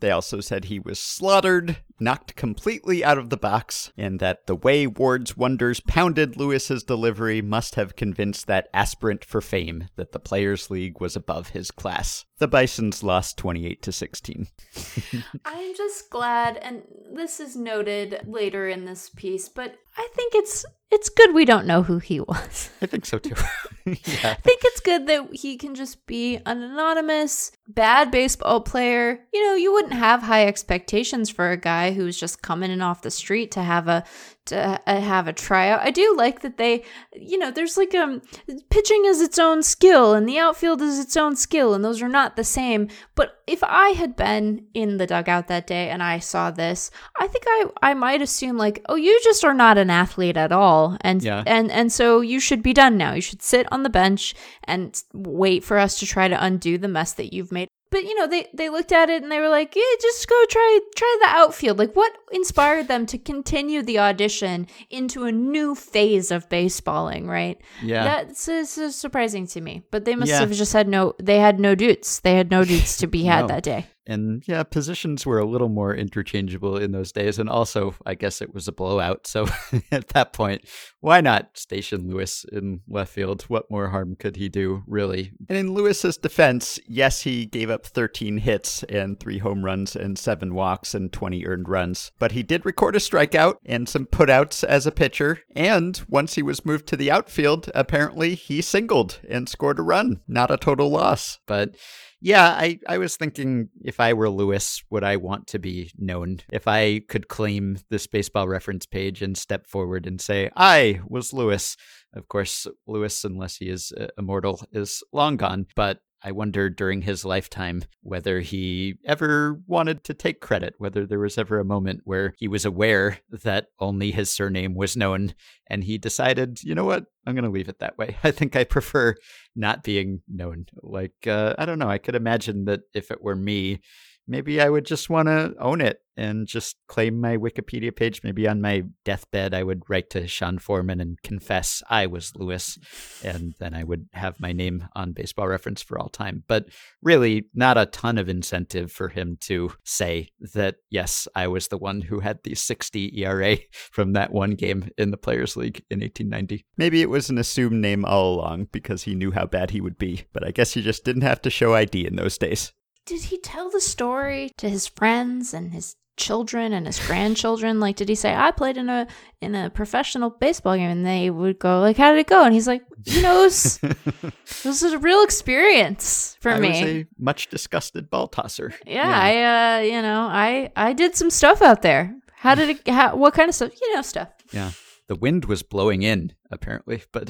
[0.00, 4.54] They also said he was slaughtered, knocked completely out of the box, and that the
[4.54, 10.20] way Ward's wonders pounded Lewis's delivery must have convinced that aspirant for fame that the
[10.20, 12.26] Players League was above his class.
[12.38, 14.48] The Bisons lost 28 to 16.
[15.46, 16.82] I'm just glad, and
[17.14, 21.66] this is noted later in this piece, but I think it's it's good we don't
[21.66, 22.70] know who he was.
[22.80, 23.34] I think so too.
[23.84, 23.94] yeah.
[24.30, 29.20] I think it's good that he can just be an anonymous bad baseball player.
[29.32, 33.02] You know, you wouldn't have high expectations for a guy who's just coming in off
[33.02, 34.04] the street to have a
[34.46, 35.80] to uh, have a tryout.
[35.80, 38.22] I do like that they, you know, there's like um
[38.70, 42.08] pitching is its own skill and the outfield is its own skill and those are
[42.08, 42.88] not the same.
[43.14, 47.26] But if I had been in the dugout that day and I saw this, I
[47.26, 50.96] think I I might assume like, "Oh, you just are not an athlete at all."
[51.00, 51.42] And Yeah.
[51.46, 53.14] and and so you should be done now.
[53.14, 56.88] You should sit on the bench and wait for us to try to undo the
[56.88, 57.68] mess that you've made.
[57.88, 60.44] But you know, they they looked at it and they were like, "Yeah, just go
[60.50, 65.74] try try the outfield." Like what inspired them to continue the audition into a new
[65.74, 67.60] phase of baseballing, right?
[67.82, 68.04] Yeah.
[68.24, 69.82] That's uh, surprising to me.
[69.90, 70.40] But they must Yeah.
[70.40, 72.20] have just had no they had no dudes.
[72.20, 73.46] They had no dudes to be had No.
[73.48, 73.86] that day.
[74.08, 77.40] And yeah, positions were a little more interchangeable in those days.
[77.40, 79.26] And also, I guess it was a blowout.
[79.26, 79.46] So
[79.90, 80.62] at that point,
[81.00, 83.42] why not station Lewis in left field?
[83.48, 85.32] What more harm could he do, really?
[85.48, 90.16] And in Lewis's defense, yes, he gave up 13 hits and three home runs and
[90.16, 92.12] seven walks and 20 earned runs.
[92.18, 95.40] But he did record a strikeout and some putouts as a pitcher.
[95.54, 100.20] And once he was moved to the outfield, apparently he singled and scored a run.
[100.26, 101.38] Not a total loss.
[101.46, 101.76] But
[102.20, 106.40] Yeah, I, I was thinking if I were Lewis, would I want to be known?
[106.50, 111.32] If I could claim this baseball reference page and step forward and say, I was
[111.32, 111.76] Lewis.
[112.14, 115.66] Of course, Lewis, unless he is uh, immortal, is long gone.
[115.76, 121.20] But I wonder during his lifetime whether he ever wanted to take credit, whether there
[121.20, 125.34] was ever a moment where he was aware that only his surname was known
[125.68, 128.16] and he decided, you know what, I'm going to leave it that way.
[128.24, 129.14] I think I prefer
[129.54, 130.66] not being known.
[130.82, 133.80] Like, uh, I don't know, I could imagine that if it were me,
[134.26, 138.22] maybe I would just want to own it and just claim my Wikipedia page.
[138.24, 142.78] Maybe on my deathbed, I would write to Sean Foreman and confess I was Lewis,
[143.22, 146.44] and then I would have my name on baseball reference for all time.
[146.48, 146.66] But
[147.02, 151.78] really, not a ton of incentive for him to say that, yes, I was the
[151.78, 153.58] one who had the 60 ERA
[153.92, 156.64] from that one game in the Players League in 1890.
[156.76, 159.98] Maybe it was an assumed name all along because he knew how bad he would
[159.98, 162.72] be, but I guess he just didn't have to show ID in those days
[163.06, 167.78] did he tell the story to his friends and his children and his grandchildren?
[167.78, 169.06] Like did he say i played in a
[169.40, 172.44] in a professional baseball game and they would go like how did it go?
[172.44, 173.80] And he's like you know this
[174.64, 176.56] was a real experience for me.
[176.56, 176.68] I me.
[176.68, 178.74] was a much disgusted ball tosser.
[178.86, 182.14] Yeah, i uh you know i i did some stuff out there.
[182.34, 183.72] How did it how, what kind of stuff?
[183.80, 184.28] You know stuff.
[184.52, 184.72] Yeah.
[185.08, 187.26] The wind was blowing in apparently, but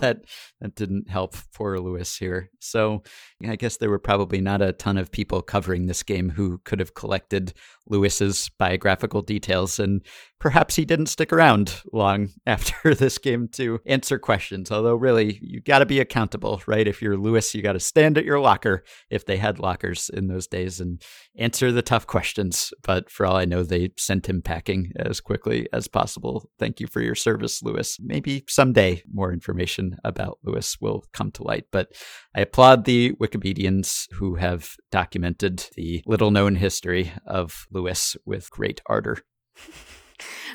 [0.00, 0.22] that
[0.60, 2.50] that didn't help poor Lewis here.
[2.60, 3.02] So
[3.46, 6.80] I guess there were probably not a ton of people covering this game who could
[6.80, 7.52] have collected
[7.88, 10.00] Lewis's biographical details, and
[10.38, 14.70] perhaps he didn't stick around long after this game to answer questions.
[14.70, 16.86] Although really, you got to be accountable, right?
[16.86, 20.28] If you're Lewis, you got to stand at your locker if they had lockers in
[20.28, 21.02] those days and
[21.36, 22.72] answer the tough questions.
[22.82, 26.48] But for all I know, they sent him packing as quickly as possible.
[26.58, 27.98] Thank you for your service, Lewis.
[28.00, 31.66] Maybe someday more information about Lewis will come to light.
[31.70, 31.92] But
[32.34, 38.80] I applaud the Wikipedians who have documented the little known history of Lewis with great
[38.86, 39.18] ardor.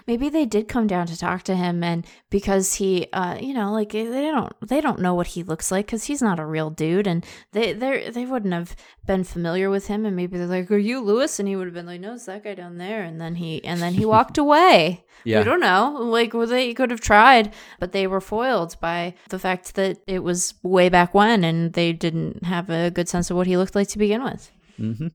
[0.07, 3.71] maybe they did come down to talk to him and because he uh you know
[3.71, 6.69] like they don't they don't know what he looks like because he's not a real
[6.69, 8.75] dude and they they they wouldn't have
[9.05, 11.73] been familiar with him and maybe they're like are you lewis and he would have
[11.73, 14.37] been like no it's that guy down there and then he and then he walked
[14.37, 15.39] away yeah.
[15.39, 19.39] we don't know like well, they could have tried but they were foiled by the
[19.39, 23.37] fact that it was way back when and they didn't have a good sense of
[23.37, 25.07] what he looked like to begin with mm-hmm.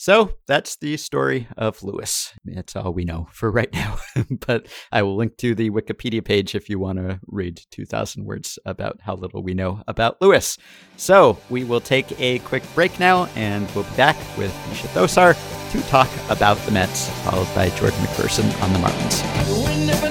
[0.00, 2.32] So that's the story of Lewis.
[2.46, 3.98] That's all we know for right now.
[4.46, 8.58] but I will link to the Wikipedia page if you want to read 2,000 words
[8.64, 10.56] about how little we know about Lewis.
[10.96, 15.36] So we will take a quick break now and we'll be back with Deesha Thosar
[15.72, 20.09] to talk about the Mets, followed by Jordan McPherson on the Marlins.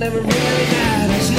[0.00, 1.30] Never really matters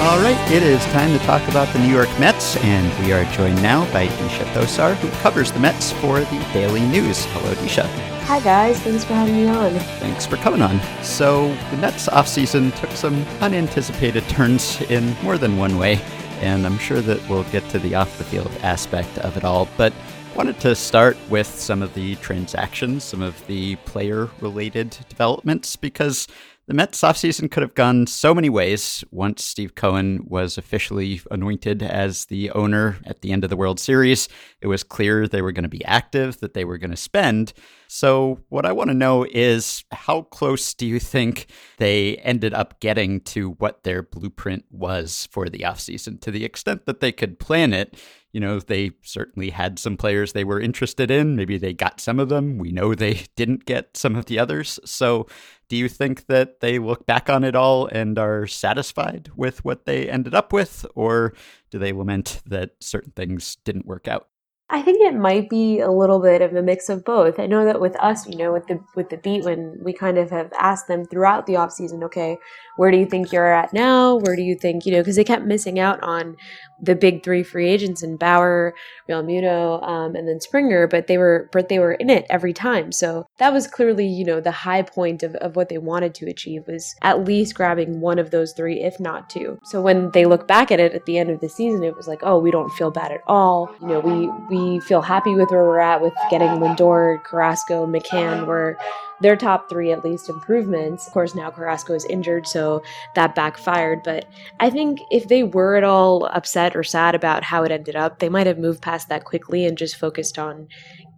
[0.00, 3.30] All right, it is time to talk about the New York Mets, and we are
[3.32, 7.26] joined now by Deesha Thosar, who covers the Mets for the Daily News.
[7.26, 7.84] Hello, Deesha.
[8.22, 8.80] Hi, guys.
[8.80, 9.72] Thanks for having me on.
[10.00, 10.80] Thanks for coming on.
[11.02, 16.00] So, the Mets offseason took some unanticipated turns in more than one way,
[16.40, 19.68] and I'm sure that we'll get to the off the field aspect of it all.
[19.76, 19.92] But
[20.36, 26.26] Wanted to start with some of the transactions, some of the player related developments, because
[26.66, 31.84] the Mets offseason could have gone so many ways once Steve Cohen was officially anointed
[31.84, 34.28] as the owner at the end of the World Series.
[34.60, 37.52] It was clear they were going to be active, that they were going to spend.
[37.86, 42.80] So, what I want to know is how close do you think they ended up
[42.80, 47.38] getting to what their blueprint was for the offseason to the extent that they could
[47.38, 47.94] plan it?
[48.34, 51.36] You know, they certainly had some players they were interested in.
[51.36, 52.58] Maybe they got some of them.
[52.58, 54.80] We know they didn't get some of the others.
[54.84, 55.28] So,
[55.68, 59.86] do you think that they look back on it all and are satisfied with what
[59.86, 60.84] they ended up with?
[60.96, 61.32] Or
[61.70, 64.28] do they lament that certain things didn't work out?
[64.70, 67.38] I think it might be a little bit of a mix of both.
[67.38, 70.16] I know that with us, you know, with the with the beat when we kind
[70.16, 72.38] of have asked them throughout the off season, okay,
[72.76, 74.16] where do you think you're at now?
[74.16, 76.36] Where do you think, you know, because they kept missing out on
[76.80, 78.74] the big three free agents in Bauer,
[79.08, 82.90] Realmuto, um, and then Springer, but they were but they were in it every time.
[82.90, 86.28] So that was clearly, you know, the high point of, of what they wanted to
[86.28, 89.58] achieve was at least grabbing one of those three, if not two.
[89.64, 92.08] So when they look back at it at the end of the season, it was
[92.08, 93.70] like, oh, we don't feel bad at all.
[93.80, 98.46] You know, we we feel happy with where we're at with getting Lindor, Carrasco, McCann.
[98.46, 98.76] Were
[99.20, 101.06] their top three at least improvements.
[101.06, 102.82] Of course, now Carrasco is injured, so
[103.14, 104.02] that backfired.
[104.02, 104.26] But
[104.60, 108.18] I think if they were at all upset or sad about how it ended up,
[108.18, 110.68] they might have moved past that quickly and just focused on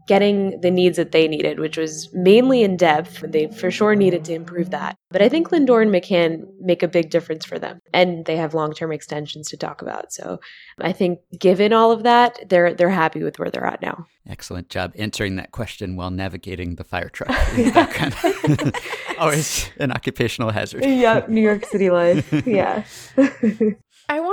[0.06, 3.24] getting the needs that they needed, which was mainly in depth.
[3.26, 4.96] They for sure needed to improve that.
[5.10, 8.54] But I think Lindor and McCann make a big difference for them, and they have
[8.54, 10.12] long term extensions to talk about.
[10.12, 10.40] So
[10.80, 14.06] I think, given all of that, they're they're happy with where they're at now.
[14.28, 18.76] Excellent job answering that question while navigating the fire truck in the background.
[19.18, 20.84] Always an occupational hazard.
[20.84, 22.32] Yeah, New York City life.
[22.46, 22.84] Yeah.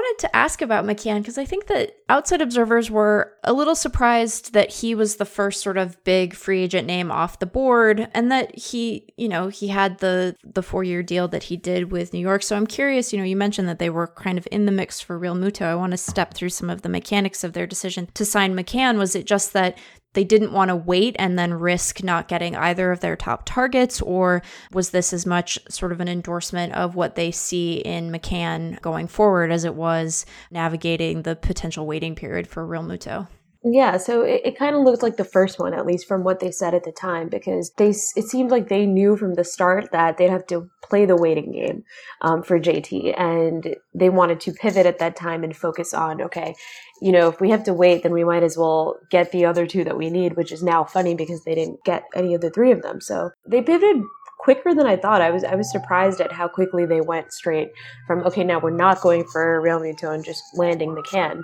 [0.04, 4.52] Wanted to ask about McCann because I think that outside observers were a little surprised
[4.52, 8.30] that he was the first sort of big free agent name off the board and
[8.30, 12.20] that he, you know, he had the the 4-year deal that he did with New
[12.20, 12.44] York.
[12.44, 15.00] So I'm curious, you know, you mentioned that they were kind of in the mix
[15.00, 15.62] for Realmuto.
[15.62, 18.98] I want to step through some of the mechanics of their decision to sign McCann.
[18.98, 19.78] Was it just that
[20.14, 24.02] they didn't want to wait and then risk not getting either of their top targets?
[24.02, 24.42] Or
[24.72, 29.08] was this as much sort of an endorsement of what they see in McCann going
[29.08, 33.28] forward as it was navigating the potential waiting period for Realmuto?
[33.66, 36.42] Yeah, so it, it kind of looked like the first one, at least from what
[36.42, 39.90] they said at the time, because they it seemed like they knew from the start
[39.94, 41.86] that they'd have to play the waiting game
[42.22, 46.56] um, for JT, and they wanted to pivot at that time and focus on okay,
[47.04, 49.68] you know, if we have to wait, then we might as well get the other
[49.68, 52.50] two that we need, which is now funny because they didn't get any of the
[52.50, 53.02] three of them.
[53.02, 54.04] So they pivoted
[54.44, 55.22] quicker than I thought.
[55.22, 57.72] I was I was surprised at how quickly they went straight
[58.06, 61.44] from okay, now we're not going for Realmuto and just landing McCann.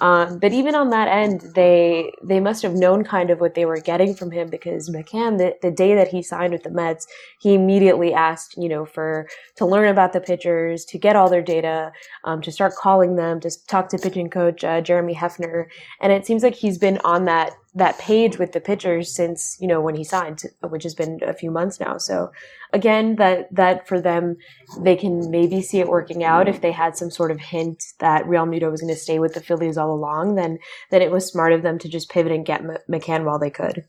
[0.00, 3.66] Um, but even on that end, they they must have known kind of what they
[3.66, 7.06] were getting from him because McCann, the, the day that he signed with the Mets,
[7.38, 11.42] he immediately asked, you know, for to learn about the pitchers, to get all their
[11.42, 11.92] data,
[12.24, 15.66] um, to start calling them, to talk to pitching coach uh, Jeremy Hefner,
[16.00, 19.68] and it seems like he's been on that that page with the pictures since you
[19.68, 21.98] know when he signed which has been a few months now.
[21.98, 22.30] So
[22.72, 24.36] again that that for them
[24.80, 26.48] they can maybe see it working out.
[26.48, 29.40] If they had some sort of hint that Realmuto was going to stay with the
[29.40, 30.58] Phillies all along then
[30.90, 33.50] then it was smart of them to just pivot and get M- McCann while they
[33.50, 33.84] could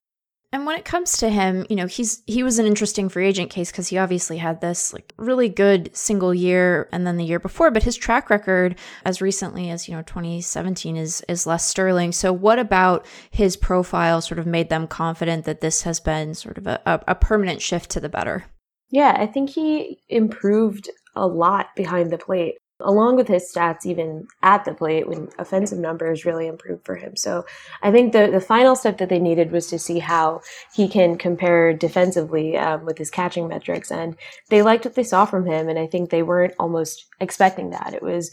[0.53, 3.49] and when it comes to him, you know, he's he was an interesting free agent
[3.49, 7.39] case because he obviously had this like really good single year and then the year
[7.39, 8.75] before, but his track record
[9.05, 12.11] as recently as, you know, 2017 is is less sterling.
[12.11, 16.57] So what about his profile sort of made them confident that this has been sort
[16.57, 18.45] of a, a, a permanent shift to the better?
[18.89, 24.27] Yeah, I think he improved a lot behind the plate along with his stats even
[24.41, 27.15] at the plate when offensive numbers really improved for him.
[27.15, 27.45] So
[27.82, 30.41] I think the, the final step that they needed was to see how
[30.73, 33.91] he can compare defensively um, with his catching metrics.
[33.91, 34.15] And
[34.49, 35.69] they liked what they saw from him.
[35.69, 37.93] And I think they weren't almost expecting that.
[37.93, 38.32] It was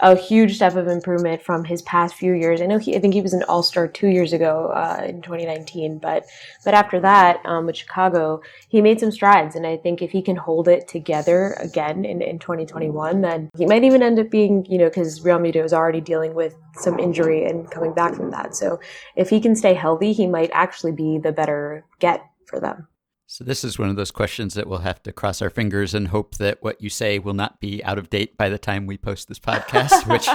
[0.00, 2.60] a huge step of improvement from his past few years.
[2.60, 5.22] I know he, I think he was an All Star two years ago uh, in
[5.22, 6.26] 2019, but
[6.64, 10.20] but after that um, with Chicago, he made some strides, and I think if he
[10.20, 14.66] can hold it together again in, in 2021, then he might even end up being
[14.66, 18.54] you know because Realmuto is already dealing with some injury and coming back from that.
[18.54, 18.78] So
[19.16, 22.86] if he can stay healthy, he might actually be the better get for them.
[23.28, 26.06] So, this is one of those questions that we'll have to cross our fingers and
[26.06, 28.96] hope that what you say will not be out of date by the time we
[28.96, 30.28] post this podcast, which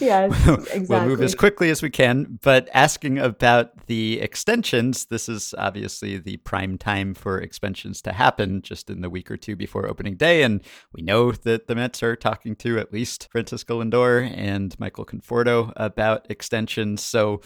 [0.00, 0.86] yes, exactly.
[0.88, 2.38] we'll move as quickly as we can.
[2.40, 8.62] But asking about the extensions, this is obviously the prime time for extensions to happen
[8.62, 10.44] just in the week or two before opening day.
[10.44, 10.62] And
[10.92, 15.72] we know that the Mets are talking to at least Francisco Lindor and Michael Conforto
[15.74, 17.02] about extensions.
[17.02, 17.40] So,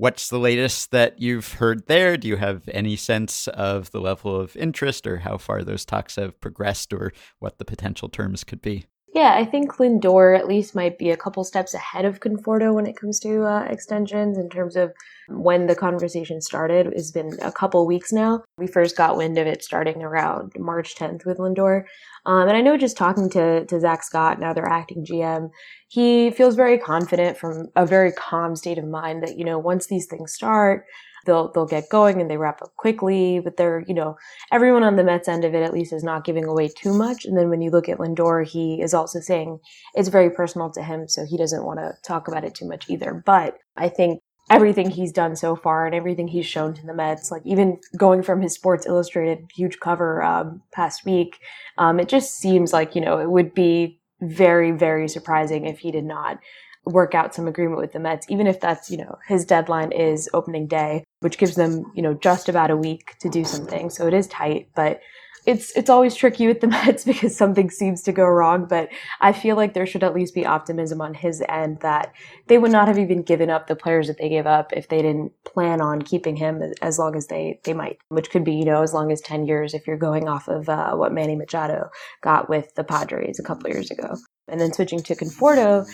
[0.00, 2.16] What's the latest that you've heard there?
[2.16, 6.16] Do you have any sense of the level of interest or how far those talks
[6.16, 8.86] have progressed or what the potential terms could be?
[9.12, 12.86] Yeah, I think Lindor at least might be a couple steps ahead of Conforto when
[12.86, 14.92] it comes to uh, extensions in terms of
[15.28, 16.86] when the conversation started.
[16.94, 18.44] It's been a couple weeks now.
[18.56, 21.86] We first got wind of it starting around March 10th with Lindor.
[22.24, 25.50] Um, and I know just talking to, to Zack Scott, now their acting GM,
[25.88, 29.88] he feels very confident from a very calm state of mind that, you know, once
[29.88, 30.84] these things start,
[31.26, 33.40] they'll they'll get going and they wrap up quickly.
[33.40, 34.16] But they're you know
[34.52, 37.24] everyone on the Mets end of it at least is not giving away too much.
[37.24, 39.58] And then when you look at Lindor, he is also saying
[39.94, 42.88] it's very personal to him, so he doesn't want to talk about it too much
[42.88, 43.22] either.
[43.24, 47.30] But I think everything he's done so far and everything he's shown to the Mets,
[47.30, 51.38] like even going from his Sports Illustrated huge cover um, past week,
[51.78, 55.90] um, it just seems like you know it would be very very surprising if he
[55.90, 56.38] did not
[56.84, 60.28] work out some agreement with the Mets, even if that's, you know, his deadline is
[60.32, 63.90] opening day, which gives them, you know, just about a week to do something.
[63.90, 65.00] So it is tight, but
[65.46, 68.88] it's it's always tricky with the Mets because something seems to go wrong, but
[69.20, 72.12] I feel like there should at least be optimism on his end that
[72.46, 75.02] they would not have even given up the players that they gave up if they
[75.02, 78.64] didn't plan on keeping him as long as they they might, which could be you
[78.64, 81.88] know as long as ten years if you're going off of uh, what Manny Machado
[82.22, 84.16] got with the Padres a couple years ago.
[84.50, 85.86] And then switching to Conforto,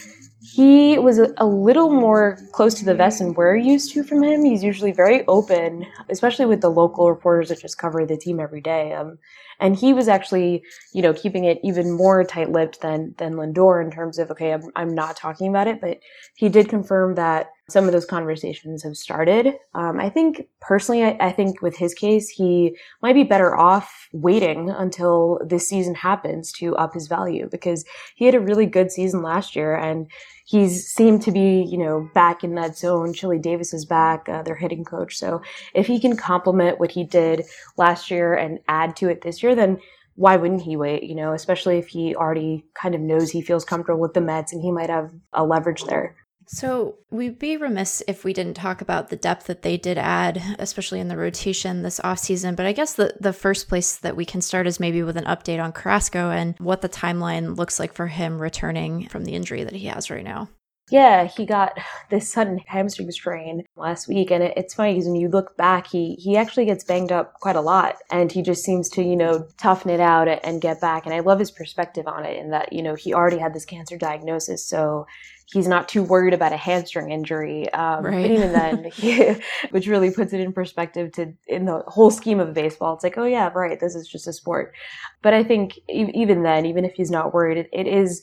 [0.42, 4.44] he was a, little more close to the vest than we're used to from him.
[4.44, 8.60] He's usually very open, especially with the local reporters that just cover the team every
[8.60, 8.92] day.
[8.92, 9.18] Um,
[9.58, 13.90] and he was actually, you know, keeping it even more tight-lipped than than Lindor in
[13.90, 15.98] terms of okay, I'm, I'm not talking about it, but
[16.36, 19.54] he did confirm that some of those conversations have started.
[19.74, 24.08] Um, I think personally, I, I, think with his case, he might be better off
[24.12, 28.92] waiting until this season happens to up his value because he had a really good
[28.92, 30.08] season last year and
[30.44, 33.12] he's seemed to be, you know, back in that zone.
[33.12, 35.16] Chili Davis is back, uh, their hitting coach.
[35.16, 35.42] So
[35.74, 37.42] if he can complement what he did
[37.76, 39.78] last year and add to it this year, then
[40.14, 41.02] why wouldn't he wait?
[41.02, 44.52] You know, especially if he already kind of knows he feels comfortable with the Mets
[44.52, 46.14] and he might have a leverage there.
[46.48, 50.40] So, we'd be remiss if we didn't talk about the depth that they did add,
[50.58, 52.54] especially in the rotation this offseason.
[52.54, 55.24] But I guess the, the first place that we can start is maybe with an
[55.24, 59.64] update on Carrasco and what the timeline looks like for him returning from the injury
[59.64, 60.48] that he has right now.
[60.90, 61.78] Yeah, he got
[62.10, 65.86] this sudden hamstring strain last week, and it, it's funny because when you look back,
[65.86, 69.16] he he actually gets banged up quite a lot, and he just seems to you
[69.16, 71.06] know toughen it out and get back.
[71.06, 73.64] And I love his perspective on it, in that you know he already had this
[73.64, 75.06] cancer diagnosis, so
[75.52, 77.72] he's not too worried about a hamstring injury.
[77.72, 78.22] Um, right.
[78.22, 79.34] But even then, he,
[79.70, 83.18] which really puts it in perspective to in the whole scheme of baseball, it's like,
[83.18, 84.74] oh yeah, right, this is just a sport.
[85.22, 88.22] But I think even then, even if he's not worried, it, it is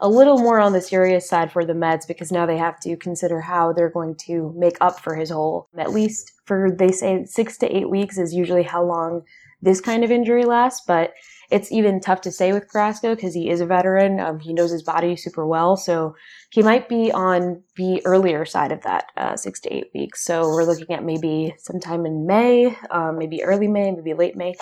[0.00, 2.96] a little more on the serious side for the Mets because now they have to
[2.96, 5.68] consider how they're going to make up for his hole.
[5.78, 9.22] At least for, they say six to eight weeks is usually how long
[9.62, 11.12] this kind of injury lasts, but
[11.52, 14.18] it's even tough to say with Carrasco because he is a veteran.
[14.18, 15.76] Um, he knows his body super well.
[15.76, 16.16] So
[16.50, 20.24] he might be on the earlier side of that, uh, six to eight weeks.
[20.24, 24.54] So we're looking at maybe sometime in May, um, maybe early May, maybe late May,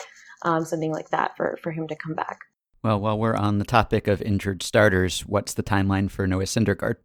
[0.42, 2.40] um, something like that for, for him to come back.
[2.82, 6.96] Well, while we're on the topic of injured starters, what's the timeline for Noah Syndergaard?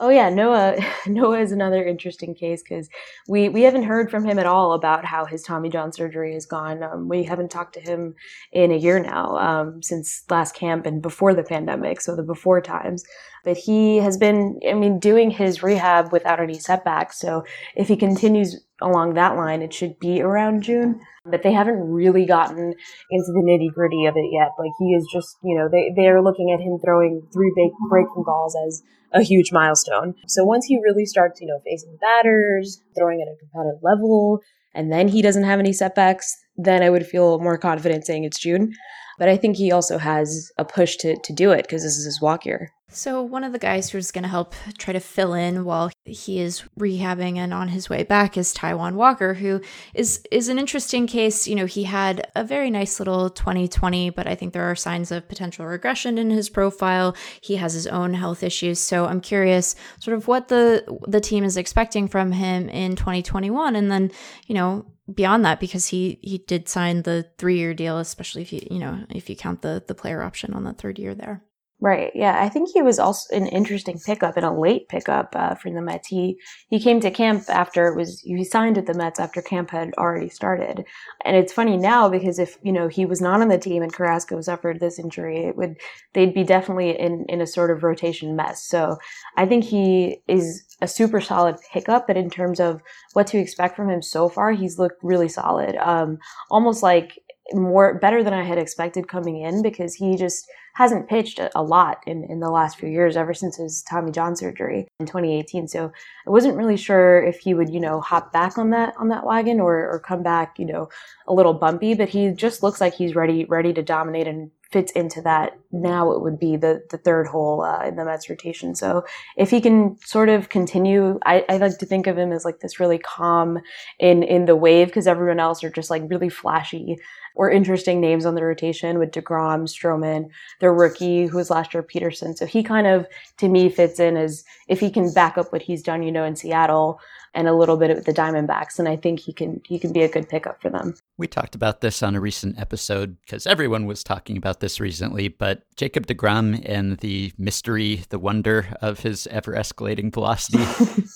[0.00, 0.76] Oh yeah, Noah.
[1.06, 2.88] Noah is another interesting case because
[3.28, 6.46] we we haven't heard from him at all about how his Tommy John surgery has
[6.46, 6.82] gone.
[6.82, 8.14] Um, we haven't talked to him
[8.52, 12.60] in a year now, um, since last camp and before the pandemic, so the before
[12.60, 13.04] times.
[13.44, 17.20] But he has been, I mean, doing his rehab without any setbacks.
[17.20, 17.44] So
[17.76, 20.98] if he continues along that line, it should be around June.
[21.26, 22.74] But they haven't really gotten
[23.10, 24.52] into the nitty gritty of it yet.
[24.58, 28.24] Like he is just, you know, they, they're looking at him throwing three big breaking
[28.24, 28.82] balls as
[29.14, 30.14] a huge milestone.
[30.26, 34.40] So once he really starts, you know, facing batters, throwing at a competitive level,
[34.74, 38.40] and then he doesn't have any setbacks, then I would feel more confident saying it's
[38.40, 38.72] June.
[39.18, 42.04] But I think he also has a push to, to do it because this is
[42.04, 42.72] his walk year.
[42.94, 46.38] So, one of the guys who's going to help try to fill in while he
[46.38, 49.60] is rehabbing and on his way back is Taijuan Walker, who
[49.94, 51.48] is is an interesting case.
[51.48, 55.10] You know, he had a very nice little 2020, but I think there are signs
[55.10, 57.16] of potential regression in his profile.
[57.40, 61.42] He has his own health issues, so I'm curious, sort of what the the team
[61.42, 64.12] is expecting from him in 2021, and then
[64.46, 68.52] you know beyond that because he he did sign the three year deal, especially if
[68.52, 71.42] you you know if you count the the player option on the third year there.
[71.84, 72.12] Right.
[72.14, 72.42] Yeah.
[72.42, 75.82] I think he was also an interesting pickup and a late pickup uh, for the
[75.82, 76.08] Mets.
[76.08, 79.68] He he came to camp after it was he signed with the Mets after camp
[79.68, 80.86] had already started.
[81.26, 83.92] And it's funny now because if you know he was not on the team and
[83.92, 85.76] Carrasco suffered this injury, it would
[86.14, 88.64] they'd be definitely in in a sort of rotation mess.
[88.64, 88.96] So
[89.36, 92.06] I think he is a super solid pickup.
[92.06, 92.80] But in terms of
[93.12, 95.76] what to expect from him so far, he's looked really solid.
[95.76, 96.16] Um,
[96.50, 97.18] almost like
[97.52, 102.02] more better than I had expected coming in because he just hasn't pitched a, lot
[102.06, 105.68] in, in the last few years, ever since his Tommy John surgery in 2018.
[105.68, 105.92] So
[106.26, 109.24] I wasn't really sure if he would, you know, hop back on that on that
[109.24, 110.88] wagon or, or come back, you know,
[111.28, 111.94] a little bumpy.
[111.94, 115.56] But he just looks like he's ready ready to dominate and fits into that.
[115.70, 118.74] Now it would be the the third hole uh, in the Mets rotation.
[118.74, 119.04] So
[119.36, 122.58] if he can sort of continue, I, I like to think of him as like
[122.58, 123.60] this really calm
[124.00, 126.96] in in the wave because everyone else are just like really flashy
[127.36, 130.28] or interesting names on the rotation with DeGrom, Stroman,
[130.64, 132.34] their rookie who was last year Peterson.
[132.34, 133.06] So he kind of,
[133.36, 136.24] to me, fits in as if he can back up what he's done, you know,
[136.24, 136.98] in Seattle
[137.34, 138.78] and a little bit of the Diamondbacks.
[138.78, 140.94] And I think he can he can be a good pickup for them.
[141.18, 145.28] We talked about this on a recent episode because everyone was talking about this recently,
[145.28, 150.64] but Jacob DeGrom and the mystery, the wonder of his ever escalating velocity.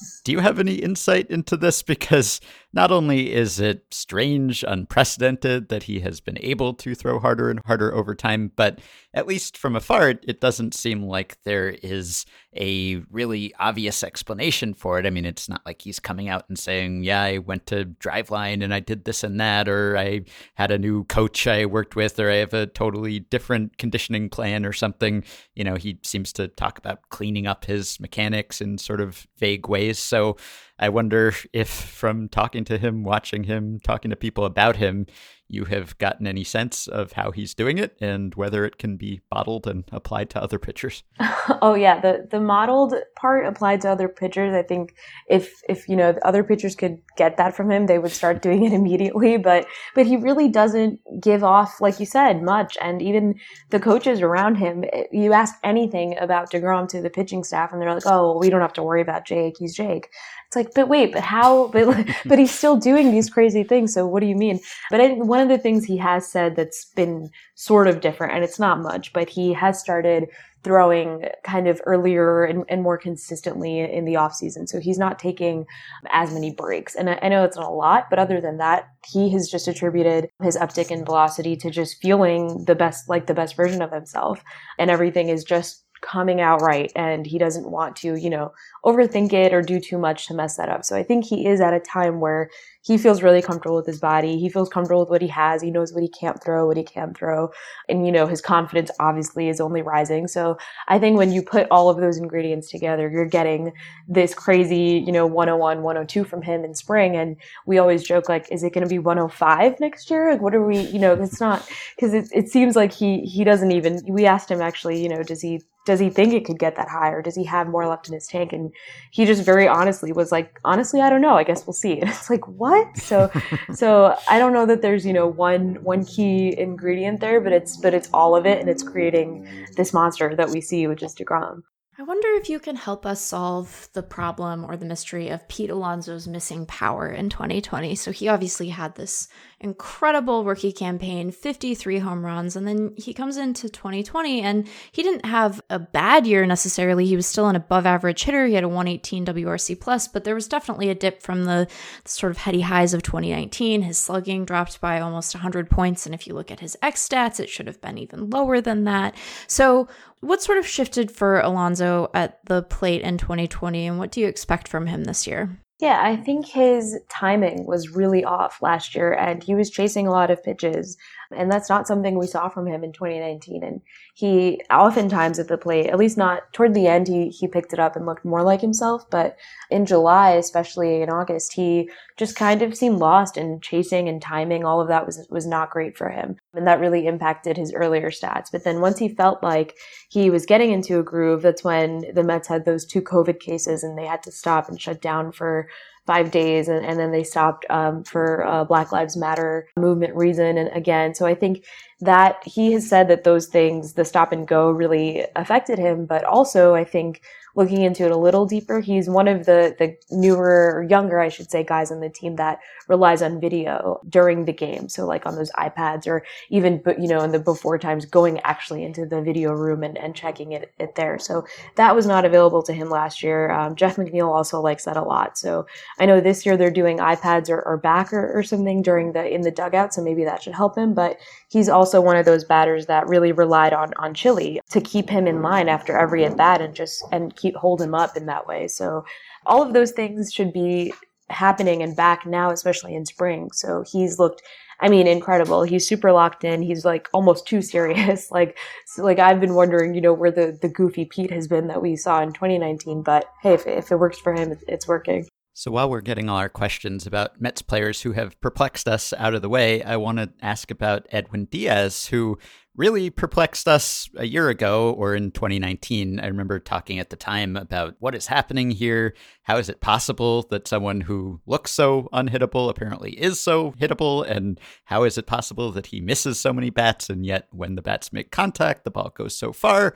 [0.24, 1.82] Do you have any insight into this?
[1.82, 2.38] Because
[2.72, 7.60] not only is it strange, unprecedented that he has been able to throw harder and
[7.64, 8.80] harder over time, but
[9.14, 14.98] at least from afar, it doesn't seem like there is a really obvious explanation for
[14.98, 15.06] it.
[15.06, 18.62] I mean, it's not like he's coming out and saying, Yeah, I went to Driveline
[18.62, 20.22] and I did this and that, or I
[20.54, 24.66] had a new coach I worked with, or I have a totally different conditioning plan
[24.66, 25.24] or something.
[25.54, 29.68] You know, he seems to talk about cleaning up his mechanics in sort of vague
[29.68, 29.98] ways.
[29.98, 30.36] So
[30.78, 35.06] I wonder if from talking to him, watching him, talking to people about him,
[35.48, 39.20] you have gotten any sense of how he's doing it and whether it can be
[39.30, 41.02] bottled and applied to other pitchers.
[41.62, 44.54] oh yeah, the the modeled part applied to other pitchers.
[44.54, 44.94] I think
[45.28, 48.64] if if you know other pitchers could get that from him, they would start doing
[48.64, 49.38] it immediately.
[49.38, 52.76] But but he really doesn't give off, like you said, much.
[52.80, 53.34] And even
[53.70, 57.80] the coaches around him, eh, you ask anything about Degrom to the pitching staff, and
[57.80, 59.56] they're like, "Oh, well, we don't have to worry about Jake.
[59.58, 60.08] He's Jake."
[60.48, 61.68] It's like, but wait, but how?
[61.78, 63.92] But but he's still doing these crazy things.
[63.92, 64.60] So what do you mean?
[64.90, 68.42] But I, one of the things he has said that's been sort of different, and
[68.42, 70.26] it's not much, but he has started
[70.64, 74.66] throwing kind of earlier and, and more consistently in the off season.
[74.66, 75.64] So he's not taking
[76.10, 76.96] as many breaks.
[76.96, 79.68] And I, I know it's not a lot, but other than that, he has just
[79.68, 83.92] attributed his uptick in velocity to just feeling the best, like the best version of
[83.92, 84.42] himself.
[84.76, 88.52] And everything is just coming out right and he doesn't want to, you know,
[88.84, 90.84] overthink it or do too much to mess that up.
[90.84, 92.50] So I think he is at a time where
[92.82, 94.38] he feels really comfortable with his body.
[94.38, 95.60] He feels comfortable with what he has.
[95.60, 97.50] He knows what he can't throw, what he can't throw.
[97.88, 100.26] And, you know, his confidence obviously is only rising.
[100.26, 103.72] So I think when you put all of those ingredients together, you're getting
[104.06, 107.16] this crazy, you know, 101, 102 from him in spring.
[107.16, 107.36] And
[107.66, 110.32] we always joke, like, is it going to be 105 next year?
[110.32, 113.44] Like, what are we, you know, it's not, because it, it seems like he, he
[113.44, 116.58] doesn't even, we asked him actually, you know, does he, does he think it could
[116.58, 118.52] get that high or does he have more left in his tank?
[118.52, 118.70] And
[119.10, 121.34] he just very honestly was like, honestly, I don't know.
[121.34, 121.98] I guess we'll see.
[122.00, 122.94] And it's like, what?
[122.98, 123.30] So,
[123.74, 127.78] so I don't know that there's, you know, one, one key ingredient there, but it's,
[127.78, 128.60] but it's all of it.
[128.60, 131.62] And it's creating this monster that we see, which is DeGrom.
[132.00, 135.68] I wonder if you can help us solve the problem or the mystery of Pete
[135.68, 137.96] Alonso's missing power in 2020.
[137.96, 139.26] So he obviously had this
[139.58, 145.26] incredible rookie campaign, 53 home runs, and then he comes into 2020 and he didn't
[145.26, 147.04] have a bad year necessarily.
[147.04, 148.46] He was still an above average hitter.
[148.46, 151.66] He had a 118 WRC plus, but there was definitely a dip from the,
[152.04, 153.82] the sort of heady highs of 2019.
[153.82, 157.40] His slugging dropped by almost 100 points, and if you look at his X stats,
[157.40, 159.16] it should have been even lower than that.
[159.48, 159.88] So
[160.20, 164.26] what sort of shifted for Alonso at the plate in 2020, and what do you
[164.26, 165.58] expect from him this year?
[165.80, 170.10] Yeah, I think his timing was really off last year, and he was chasing a
[170.10, 170.96] lot of pitches.
[171.30, 173.62] And that's not something we saw from him in 2019.
[173.62, 173.80] And
[174.14, 177.78] he oftentimes at the plate, at least not toward the end, he, he picked it
[177.78, 179.08] up and looked more like himself.
[179.10, 179.36] But
[179.70, 184.64] in July, especially in August, he just kind of seemed lost and chasing and timing.
[184.64, 186.36] All of that was, was not great for him.
[186.54, 188.50] And that really impacted his earlier stats.
[188.50, 189.76] But then once he felt like
[190.08, 193.82] he was getting into a groove, that's when the Mets had those two COVID cases
[193.82, 195.68] and they had to stop and shut down for
[196.08, 200.56] five days and, and then they stopped um, for uh, black lives matter movement reason
[200.56, 201.66] and again so i think
[202.00, 206.24] that he has said that those things the stop and go really affected him but
[206.24, 207.20] also i think
[207.56, 211.28] looking into it a little deeper, he's one of the, the newer or younger, I
[211.28, 214.88] should say, guys on the team that relies on video during the game.
[214.88, 218.84] So like on those iPads or even, you know, in the before times going actually
[218.84, 221.18] into the video room and, and checking it, it there.
[221.18, 221.46] So
[221.76, 223.50] that was not available to him last year.
[223.50, 225.36] Um, Jeff McNeil also likes that a lot.
[225.36, 225.66] So
[225.98, 229.26] I know this year they're doing iPads or, or back or, or something during the,
[229.26, 229.92] in the dugout.
[229.92, 230.94] So maybe that should help him.
[230.94, 231.18] But
[231.48, 235.26] he's also one of those batters that really relied on, on Chili to keep him
[235.26, 238.46] in line after every at bat and just, and keep hold him up in that
[238.46, 238.68] way.
[238.68, 239.04] So
[239.46, 240.92] all of those things should be
[241.30, 243.50] happening and back now, especially in spring.
[243.52, 244.42] So he's looked,
[244.80, 245.62] I mean, incredible.
[245.62, 246.62] He's super locked in.
[246.62, 248.30] He's like almost too serious.
[248.30, 251.68] like, so like I've been wondering, you know, where the, the goofy Pete has been
[251.68, 253.02] that we saw in 2019.
[253.02, 255.26] But hey, if, if it works for him, it's working.
[255.58, 259.34] So while we're getting all our questions about Mets players who have perplexed us out
[259.34, 262.38] of the way, I want to ask about Edwin Diaz, who
[262.78, 266.20] really perplexed us a year ago or in 2019.
[266.20, 269.14] I remember talking at the time about what is happening here.
[269.42, 274.24] How is it possible that someone who looks so unhittable apparently is so hittable?
[274.24, 277.82] And how is it possible that he misses so many bats and yet when the
[277.82, 279.94] bats make contact, the ball goes so far?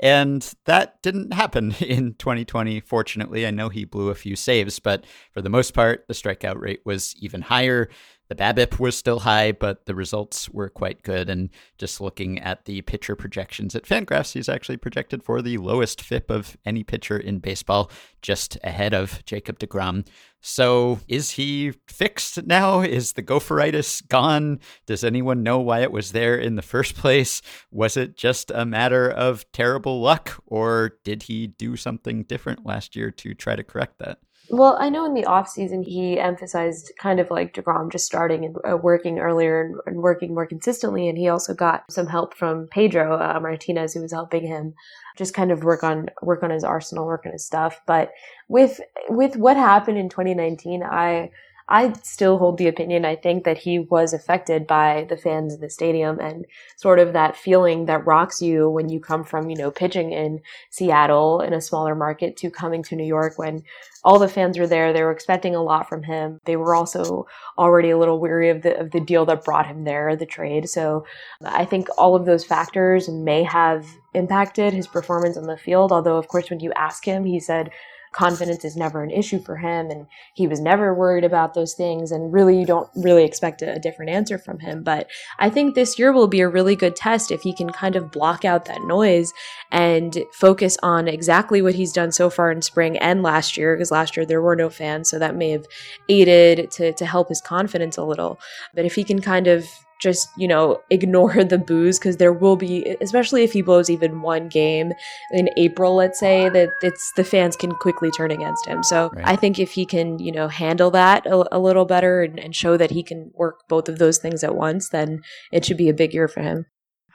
[0.00, 3.46] And that didn't happen in 2020, fortunately.
[3.46, 6.80] I know he blew a few saves, but for the most part, the strikeout rate
[6.84, 7.88] was even higher.
[8.28, 11.28] The BABIP was still high, but the results were quite good.
[11.28, 16.00] And just looking at the pitcher projections at Fangraphs, he's actually projected for the lowest
[16.00, 17.90] FIP of any pitcher in baseball,
[18.22, 20.06] just ahead of Jacob DeGrom.
[20.40, 22.80] So is he fixed now?
[22.80, 24.60] Is the gopheritis gone?
[24.86, 27.42] Does anyone know why it was there in the first place?
[27.70, 32.96] Was it just a matter of terrible luck, or did he do something different last
[32.96, 34.18] year to try to correct that?
[34.50, 38.44] Well, I know in the off season he emphasized kind of like Degrom just starting
[38.44, 42.34] and uh, working earlier and, and, working more consistently, and he also got some help
[42.34, 44.74] from Pedro uh, Martinez, who was helping him
[45.16, 47.80] just kind of work on work on his arsenal, work on his stuff.
[47.86, 48.10] But
[48.48, 51.30] with with what happened in 2019, I
[51.66, 55.60] I still hold the opinion, I think, that he was affected by the fans in
[55.60, 56.44] the stadium and
[56.76, 60.40] sort of that feeling that rocks you when you come from, you know, pitching in
[60.68, 63.62] Seattle in a smaller market to coming to New York when
[64.04, 64.92] all the fans were there.
[64.92, 66.38] They were expecting a lot from him.
[66.44, 69.84] They were also already a little weary of the, of the deal that brought him
[69.84, 70.68] there, the trade.
[70.68, 71.06] So
[71.42, 75.92] I think all of those factors may have impacted his performance on the field.
[75.92, 77.70] Although, of course, when you ask him, he said,
[78.14, 82.12] confidence is never an issue for him and he was never worried about those things
[82.12, 84.82] and really you don't really expect a, a, different answer from him.
[84.82, 85.08] But
[85.38, 88.10] i think this year will be a really good test if he can kind of
[88.10, 89.32] block out that noise
[89.70, 93.90] and focus on exactly what he's done so far in spring and last year because
[93.90, 95.66] last year there were no fans so that may have
[96.08, 98.38] aided to, to help his confidence a little.
[98.74, 99.66] But if he can kind of
[100.00, 104.22] just you know ignore the boos because there will be especially if he blows even
[104.22, 104.92] one game
[105.32, 109.26] in april let's say that it's the fans can quickly turn against him so right.
[109.26, 112.54] i think if he can you know handle that a, a little better and, and
[112.54, 115.22] show that he can work both of those things at once then
[115.52, 116.66] it should be a big year for him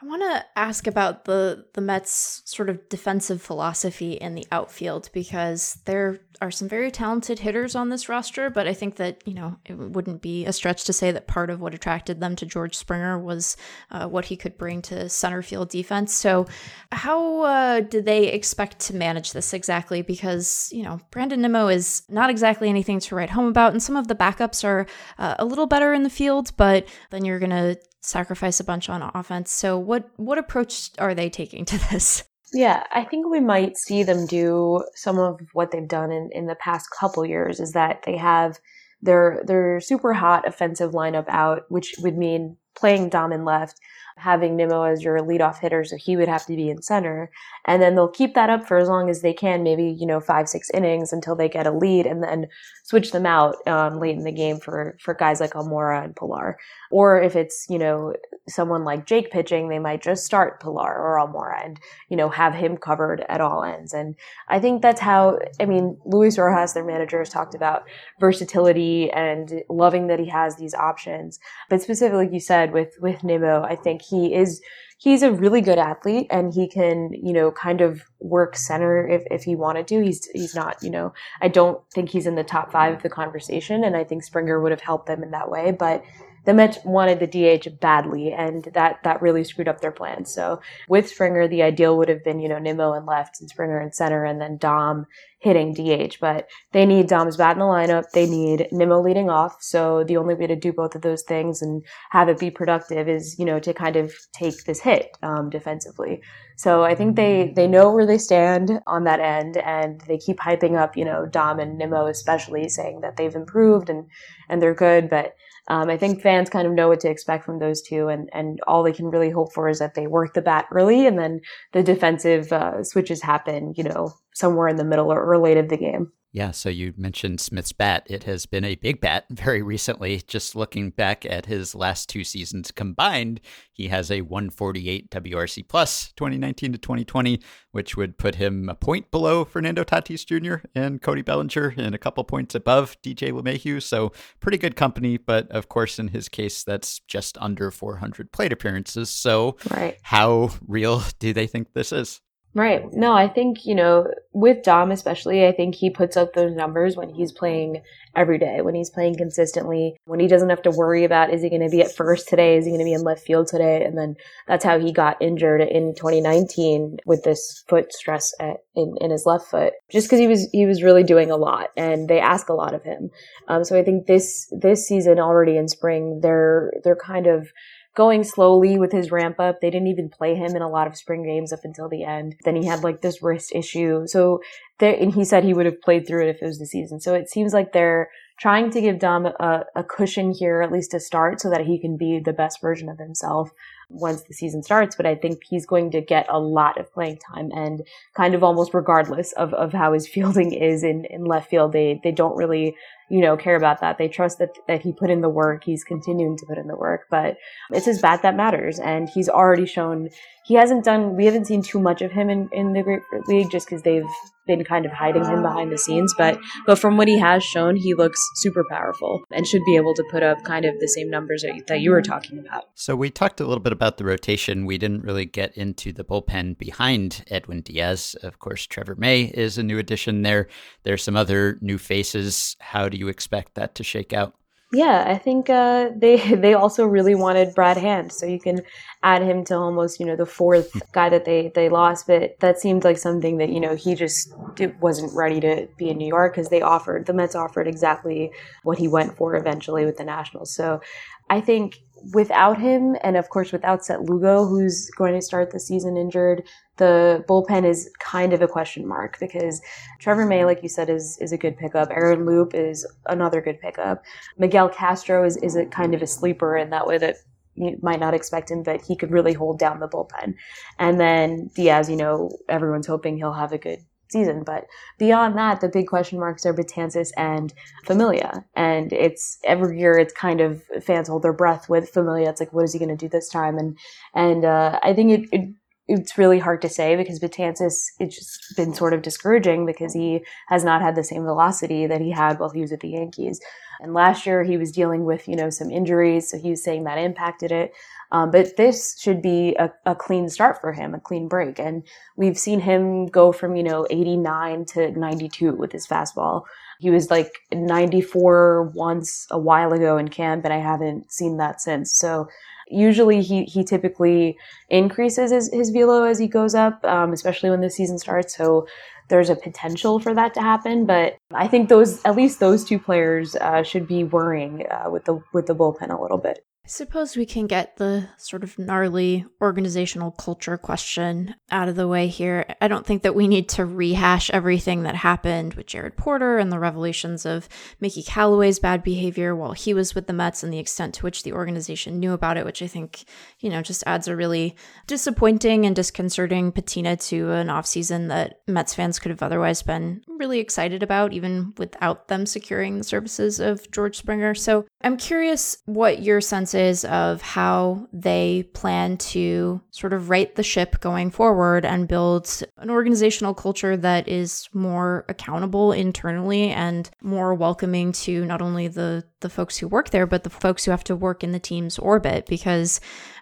[0.02, 5.10] I want to ask about the the Mets' sort of defensive philosophy in the outfield
[5.12, 9.34] because there are some very talented hitters on this roster, but I think that you
[9.34, 12.46] know it wouldn't be a stretch to say that part of what attracted them to
[12.46, 13.58] George Springer was
[13.90, 16.14] uh, what he could bring to center field defense.
[16.14, 16.46] So,
[16.92, 20.00] how uh, did they expect to manage this exactly?
[20.00, 23.96] Because you know Brandon Nimmo is not exactly anything to write home about, and some
[23.96, 24.86] of the backups are
[25.18, 29.10] uh, a little better in the field, but then you're gonna sacrifice a bunch on
[29.14, 29.50] offense.
[29.50, 32.24] So what what approach are they taking to this?
[32.52, 36.46] Yeah, I think we might see them do some of what they've done in, in
[36.46, 38.58] the past couple years is that they have
[39.02, 43.78] their their super hot offensive lineup out, which would mean playing Dom and left,
[44.20, 47.30] having Nimmo as your leadoff hitter, so he would have to be in center.
[47.64, 50.20] And then they'll keep that up for as long as they can, maybe, you know,
[50.20, 52.46] five, six innings until they get a lead and then
[52.84, 56.58] switch them out um, late in the game for, for guys like Almora and Pilar.
[56.90, 58.14] Or if it's, you know,
[58.48, 62.52] someone like Jake pitching, they might just start Pilar or Almora and, you know, have
[62.54, 63.94] him covered at all ends.
[63.94, 64.16] And
[64.48, 67.84] I think that's how, I mean, Luis Rojas, their manager, has talked about
[68.18, 71.38] versatility and loving that he has these options.
[71.68, 74.60] But specifically, like you said, with, with Nimmo, I think he is
[74.98, 79.22] he's a really good athlete and he can, you know, kind of work center if,
[79.30, 80.02] if he wanted to.
[80.02, 83.08] He's he's not, you know, I don't think he's in the top five of the
[83.08, 85.72] conversation and I think Springer would have helped them in that way.
[85.72, 86.04] But
[86.44, 90.32] the Mets wanted the DH badly, and that that really screwed up their plans.
[90.32, 93.80] So with Springer, the ideal would have been you know Nimmo and left and Springer
[93.80, 95.06] in center, and then Dom
[95.40, 96.16] hitting DH.
[96.20, 98.10] But they need Dom's bat in the lineup.
[98.12, 99.56] They need Nimmo leading off.
[99.60, 103.08] So the only way to do both of those things and have it be productive
[103.08, 106.22] is you know to kind of take this hit um, defensively.
[106.56, 110.38] So I think they they know where they stand on that end, and they keep
[110.38, 114.06] hyping up you know Dom and Nimmo especially, saying that they've improved and
[114.48, 115.34] and they're good, but
[115.68, 118.60] um, I think fans kind of know what to expect from those two, and, and
[118.66, 121.40] all they can really hope for is that they work the bat early, and then
[121.72, 125.68] the defensive uh, switches happen, you know, somewhere in the middle or, or late of
[125.68, 126.10] the game.
[126.32, 128.06] Yeah, so you mentioned Smith's bat.
[128.06, 130.22] It has been a big bat very recently.
[130.28, 133.40] Just looking back at his last two seasons combined,
[133.72, 137.40] he has a 148 WRC plus 2019 to 2020,
[137.72, 140.64] which would put him a point below Fernando Tatis Jr.
[140.72, 143.82] and Cody Bellinger and a couple points above DJ LeMahieu.
[143.82, 148.52] So pretty good company, but of course, in his case, that's just under 400 plate
[148.52, 149.10] appearances.
[149.10, 149.98] So right.
[150.02, 152.20] how real do they think this is?
[152.52, 152.92] Right.
[152.92, 156.96] No, I think, you know, with Dom especially, I think he puts up those numbers
[156.96, 157.80] when he's playing
[158.16, 161.48] every day, when he's playing consistently, when he doesn't have to worry about is he
[161.48, 163.84] going to be at first today, is he going to be in left field today?
[163.84, 164.16] And then
[164.48, 169.26] that's how he got injured in 2019 with this foot stress at, in, in his
[169.26, 172.48] left foot, just because he was, he was really doing a lot and they ask
[172.48, 173.10] a lot of him.
[173.46, 177.52] Um, so I think this, this season already in spring, they're, they're kind of,
[177.96, 179.60] going slowly with his ramp up.
[179.60, 182.36] They didn't even play him in a lot of spring games up until the end.
[182.44, 184.06] Then he had like this wrist issue.
[184.06, 184.40] So
[184.78, 187.00] there, and he said he would have played through it if it was the season.
[187.00, 190.92] So it seems like they're trying to give Dom a, a cushion here, at least
[190.92, 193.50] to start, so that he can be the best version of himself
[193.90, 194.96] once the season starts.
[194.96, 197.82] But I think he's going to get a lot of playing time and
[198.16, 202.00] kind of almost regardless of, of how his fielding is in, in left field, they,
[202.02, 202.76] they don't really
[203.10, 203.98] you know, care about that.
[203.98, 205.64] They trust that, that he put in the work.
[205.64, 207.36] He's continuing to put in the work, but
[207.70, 208.78] it's his bat that matters.
[208.78, 210.08] And he's already shown
[210.44, 213.50] he hasn't done, we haven't seen too much of him in, in the Grapefruit League
[213.50, 214.02] just because they've
[214.46, 216.12] been kind of hiding him behind the scenes.
[216.16, 219.94] But, but from what he has shown, he looks super powerful and should be able
[219.94, 222.64] to put up kind of the same numbers that, that you were talking about.
[222.74, 224.66] So we talked a little bit about the rotation.
[224.66, 228.16] We didn't really get into the bullpen behind Edwin Diaz.
[228.22, 230.48] Of course, Trevor May is a new addition there.
[230.82, 232.56] There's some other new faces.
[232.60, 234.34] How do you expect that to shake out?
[234.72, 238.62] Yeah, I think uh, they they also really wanted Brad Hand, so you can
[239.02, 242.06] add him to almost you know the fourth guy that they they lost.
[242.06, 244.32] But that seemed like something that you know he just
[244.80, 248.30] wasn't ready to be in New York because they offered the Mets offered exactly
[248.62, 250.54] what he went for eventually with the Nationals.
[250.54, 250.80] So
[251.28, 251.80] I think
[252.12, 256.42] without him, and of course without Seth Lugo, who's going to start the season injured,
[256.76, 259.60] the bullpen is kind of a question mark because
[259.98, 261.90] Trevor May, like you said, is is a good pickup.
[261.90, 264.02] Aaron Loup is another good pickup.
[264.38, 267.16] Miguel Castro is is a kind of a sleeper in that way that
[267.54, 270.34] you might not expect him, but he could really hold down the bullpen.
[270.78, 274.42] And then Diaz, you know, everyone's hoping he'll have a good season.
[274.44, 274.66] But
[274.98, 277.52] beyond that, the big question marks are Betances and
[277.86, 278.44] Familia.
[278.54, 282.30] And it's every year it's kind of fans hold their breath with Familia.
[282.30, 283.58] It's like, what is he going to do this time?
[283.58, 283.78] And
[284.14, 285.50] and uh, I think it, it
[285.88, 290.20] it's really hard to say because Betances it's just been sort of discouraging because he
[290.48, 293.40] has not had the same velocity that he had while he was at the Yankees.
[293.80, 296.84] And last year he was dealing with you know some injuries, so he was saying
[296.84, 297.72] that impacted it.
[298.12, 301.60] Um, but this should be a, a, clean start for him, a clean break.
[301.60, 301.84] And
[302.16, 306.42] we've seen him go from, you know, 89 to 92 with his fastball.
[306.80, 311.60] He was like 94 once a while ago in camp, and I haven't seen that
[311.60, 311.92] since.
[311.92, 312.28] So
[312.68, 314.36] usually he, he typically
[314.68, 318.36] increases his, his velo as he goes up, um, especially when the season starts.
[318.36, 318.66] So
[319.08, 322.78] there's a potential for that to happen, but I think those at least those two
[322.78, 327.16] players uh, should be worrying uh, with the with the bullpen a little bit suppose
[327.16, 332.46] we can get the sort of gnarly organizational culture question out of the way here.
[332.60, 336.52] I don't think that we need to rehash everything that happened with Jared Porter and
[336.52, 337.48] the revelations of
[337.80, 341.24] Mickey Callaway's bad behavior while he was with the Mets and the extent to which
[341.24, 343.02] the organization knew about it, which I think,
[343.40, 344.54] you know, just adds a really
[344.86, 350.38] disappointing and disconcerting patina to an offseason that Mets fans could have otherwise been really
[350.38, 354.36] excited about, even without them securing the services of George Springer.
[354.36, 360.34] So I'm curious what your sense is of how they plan to sort of right
[360.34, 366.90] the ship going forward and build an organizational culture that is more accountable internally and
[367.02, 370.70] more welcoming to not only the the folks who work there, but the folks who
[370.70, 372.80] have to work in the team's orbit because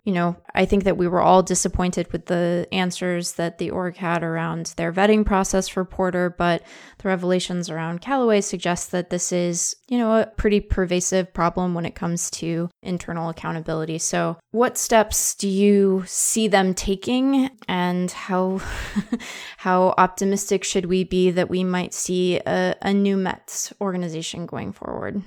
[0.09, 3.97] you know, I think that we were all disappointed with the answers that the org
[3.97, 6.63] had around their vetting process for Porter, but
[6.97, 11.85] the revelations around Callaway suggest that this is, you know, a pretty pervasive problem when
[11.85, 13.99] it comes to internal accountability.
[13.99, 18.63] So, what steps do you see them taking and how
[19.59, 24.73] how optimistic should we be that we might see a, a new Mets organization going
[24.73, 25.23] forward?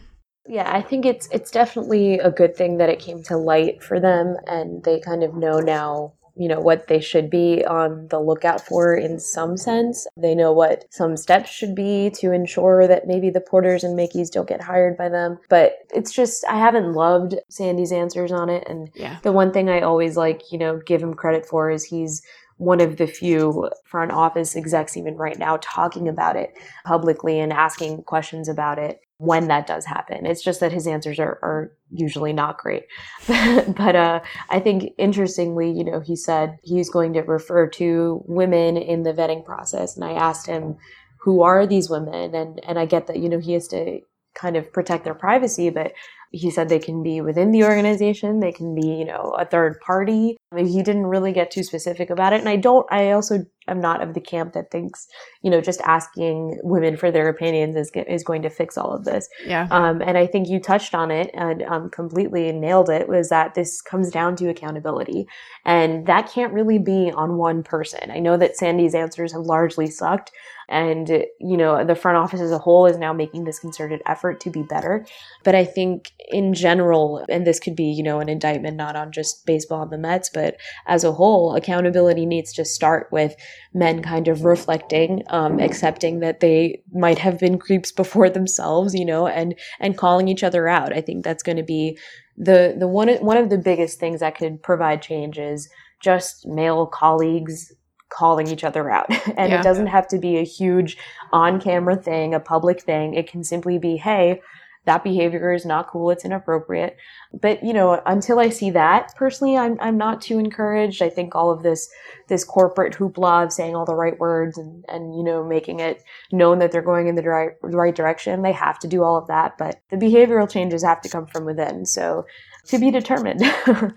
[0.47, 3.99] Yeah, I think it's it's definitely a good thing that it came to light for
[3.99, 8.19] them and they kind of know now, you know, what they should be on the
[8.19, 10.07] lookout for in some sense.
[10.17, 14.31] They know what some steps should be to ensure that maybe the porters and Mickeys
[14.31, 15.37] don't get hired by them.
[15.47, 19.19] But it's just I haven't loved Sandy's answers on it and yeah.
[19.21, 22.23] the one thing I always like, you know, give him credit for is he's
[22.57, 27.51] one of the few front office execs even right now talking about it publicly and
[27.51, 30.25] asking questions about it when that does happen.
[30.25, 32.85] It's just that his answers are, are usually not great.
[33.27, 38.77] but uh, I think interestingly, you know, he said he's going to refer to women
[38.77, 39.95] in the vetting process.
[39.95, 40.75] And I asked him,
[41.19, 42.33] who are these women?
[42.33, 43.99] And, and I get that, you know, he has to
[44.33, 45.93] kind of protect their privacy, but
[46.31, 49.79] he said they can be within the organization, they can be, you know, a third
[49.81, 50.37] party.
[50.51, 52.39] I mean, he didn't really get too specific about it.
[52.39, 55.07] And I don't, I also am not of the camp that thinks,
[55.41, 59.03] you know, just asking women for their opinions is, is going to fix all of
[59.03, 59.27] this.
[59.45, 59.67] Yeah.
[59.71, 63.53] Um, and I think you touched on it and um, completely nailed it was that
[63.53, 65.27] this comes down to accountability.
[65.65, 68.09] And that can't really be on one person.
[68.09, 70.31] I know that Sandy's answers have largely sucked,
[70.71, 71.09] and
[71.39, 74.49] you know the front office as a whole is now making this concerted effort to
[74.49, 75.05] be better
[75.43, 79.11] but i think in general, and this could be, you know, an indictment not on
[79.11, 80.57] just baseball and the Mets, but
[80.87, 83.35] as a whole, accountability needs to start with
[83.73, 89.05] men kind of reflecting, um, accepting that they might have been creeps before themselves, you
[89.05, 90.93] know, and and calling each other out.
[90.93, 91.97] I think that's going to be
[92.37, 95.69] the the one one of the biggest things that could provide change is
[96.01, 97.71] just male colleagues
[98.09, 99.07] calling each other out.
[99.37, 99.59] and Yeah.
[99.59, 100.97] it doesn't have to be a huge
[101.31, 103.13] on camera thing, a public thing.
[103.13, 104.41] It can simply be, hey,
[104.85, 106.97] that behavior is not cool, it's inappropriate.
[107.33, 111.01] But you know, until I see that, personally I'm I'm not too encouraged.
[111.01, 111.89] I think all of this
[112.27, 116.03] this corporate hoopla of saying all the right words and, and you know, making it
[116.31, 119.27] known that they're going in the right right direction, they have to do all of
[119.27, 119.57] that.
[119.57, 121.85] But the behavioral changes have to come from within.
[121.85, 122.25] So
[122.67, 123.41] to be determined.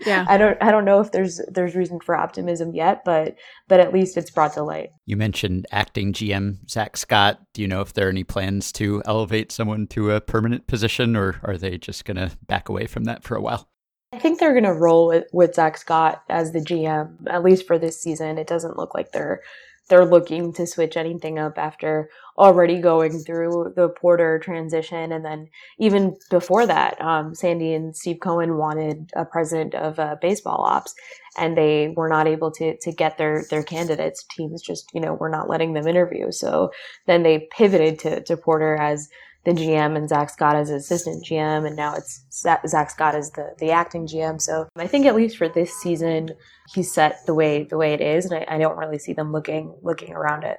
[0.05, 0.25] Yeah.
[0.27, 3.35] I don't I don't know if there's there's reason for optimism yet, but
[3.67, 4.89] but at least it's brought to light.
[5.05, 7.39] You mentioned acting GM Zach Scott.
[7.53, 11.15] Do you know if there are any plans to elevate someone to a permanent position,
[11.15, 13.67] or are they just going to back away from that for a while?
[14.13, 17.77] I think they're gonna roll with, with Zach Scott as the GM, at least for
[17.77, 18.37] this season.
[18.37, 19.41] It doesn't look like they're
[19.89, 25.47] they're looking to switch anything up after already going through the Porter transition, and then
[25.79, 30.93] even before that, um, Sandy and Steve Cohen wanted a president of uh, baseball ops,
[31.37, 34.25] and they were not able to to get their their candidates.
[34.31, 36.71] Teams just you know were not letting them interview, so
[37.05, 39.09] then they pivoted to to Porter as
[39.45, 43.53] the GM and Zach Scott as assistant GM, and now it's Zach Scott as the,
[43.59, 44.41] the acting GM.
[44.41, 46.31] So I think at least for this season,
[46.73, 49.31] he's set the way the way it is, and I, I don't really see them
[49.31, 50.57] looking looking around it.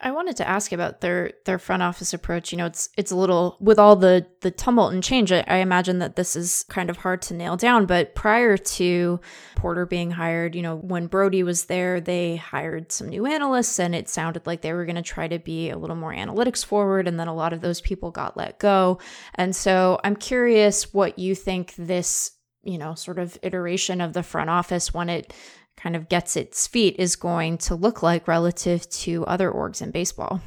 [0.00, 2.52] I wanted to ask about their their front office approach.
[2.52, 5.32] You know, it's it's a little with all the the tumult and change.
[5.32, 7.86] I, I imagine that this is kind of hard to nail down.
[7.86, 9.20] But prior to
[9.56, 13.94] Porter being hired, you know, when Brody was there, they hired some new analysts, and
[13.94, 17.08] it sounded like they were going to try to be a little more analytics forward.
[17.08, 18.98] And then a lot of those people got let go.
[19.34, 22.32] And so I'm curious what you think this
[22.64, 25.32] you know sort of iteration of the front office when it
[25.78, 29.90] kind of gets its feet is going to look like relative to other orgs in
[29.90, 30.40] baseball.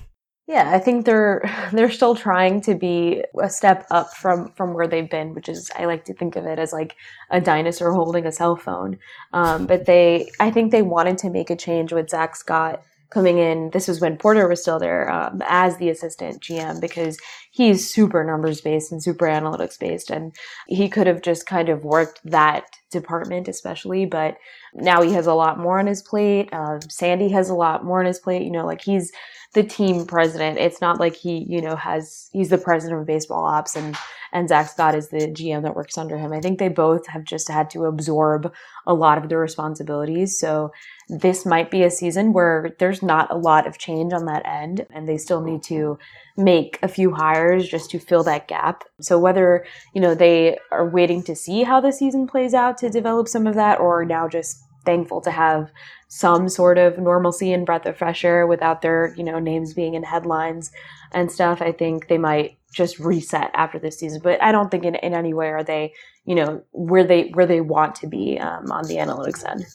[0.48, 4.88] Yeah, I think they're they're still trying to be a step up from from where
[4.88, 6.96] they've been, which is I like to think of it as like
[7.30, 9.00] a dinosaur holding a cell phone.
[9.32, 13.38] Um, but they, I think they wanted to make a change with Zach Scott coming
[13.38, 13.70] in.
[13.72, 17.20] This was when Porter was still there um, as the assistant GM because
[17.52, 20.36] he's super numbers based and super analytics based, and
[20.68, 24.38] he could have just kind of worked that department especially, but
[24.74, 26.54] now he has a lot more on his plate.
[26.54, 28.44] Um, Sandy has a lot more on his plate.
[28.44, 29.12] You know, like he's
[29.54, 30.58] the team president.
[30.58, 33.98] It's not like he, you know, has he's the president of baseball ops and
[34.34, 36.32] and Zach Scott is the GM that works under him.
[36.32, 38.54] I think they both have just had to absorb
[38.88, 40.40] a lot of the responsibilities.
[40.40, 40.72] So
[41.10, 44.86] this might be a season where there's not a lot of change on that end,
[44.92, 46.00] and they still need to
[46.38, 48.86] make a few hires just to fill that gap.
[49.02, 52.90] So whether, you know, they are waiting to see how the season plays out to
[52.90, 55.72] develop some of that, or now just thankful to have
[56.14, 59.94] some sort of normalcy and breath of fresh air without their, you know, names being
[59.94, 60.70] in headlines
[61.14, 64.20] and stuff, I think they might just reset after this season.
[64.22, 65.94] But I don't think in, in any way are they,
[66.26, 69.66] you know, where they where they want to be um, on the analytics end.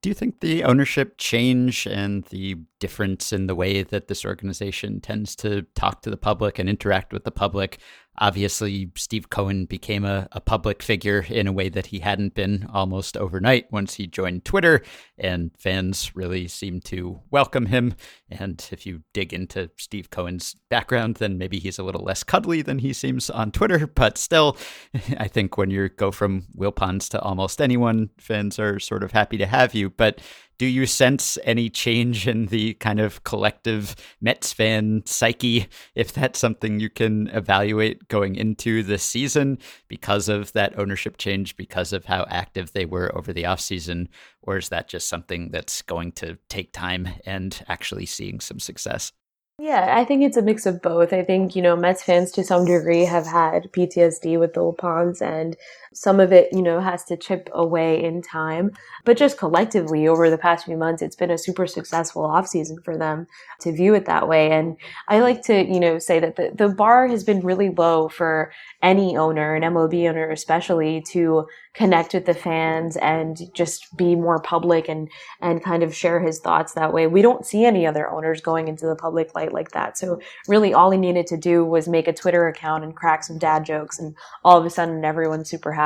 [0.00, 4.98] Do you think the ownership change and the difference in the way that this organization
[4.98, 7.78] tends to talk to the public and interact with the public?
[8.18, 12.68] Obviously, Steve Cohen became a, a public figure in a way that he hadn't been
[12.72, 14.82] almost overnight once he joined Twitter,
[15.16, 17.94] and fans really seem to welcome him.
[18.30, 22.60] And if you dig into Steve Cohen's background, then maybe he's a little less cuddly
[22.60, 23.86] than he seems on Twitter.
[23.86, 24.58] But still,
[25.18, 29.38] I think when you go from Wilpons to almost anyone, fans are sort of happy
[29.38, 29.88] to have you.
[29.88, 30.20] But
[30.62, 36.38] do you sense any change in the kind of collective Mets fan psyche, if that's
[36.38, 39.58] something you can evaluate going into the season
[39.88, 44.06] because of that ownership change, because of how active they were over the offseason?
[44.40, 49.10] Or is that just something that's going to take time and actually seeing some success?
[49.58, 51.12] Yeah, I think it's a mix of both.
[51.12, 55.20] I think, you know, Mets fans to some degree have had PTSD with the Ponds
[55.20, 55.56] and
[55.94, 58.70] some of it, you know, has to chip away in time.
[59.04, 62.96] But just collectively over the past few months, it's been a super successful offseason for
[62.96, 63.26] them
[63.60, 64.50] to view it that way.
[64.50, 64.76] And
[65.08, 68.52] I like to, you know, say that the, the bar has been really low for
[68.82, 74.40] any owner, an MLB owner especially, to connect with the fans and just be more
[74.40, 75.08] public and
[75.40, 77.06] and kind of share his thoughts that way.
[77.06, 79.96] We don't see any other owners going into the public light like that.
[79.96, 83.38] So really all he needed to do was make a Twitter account and crack some
[83.38, 84.14] dad jokes and
[84.44, 85.81] all of a sudden everyone's super happy.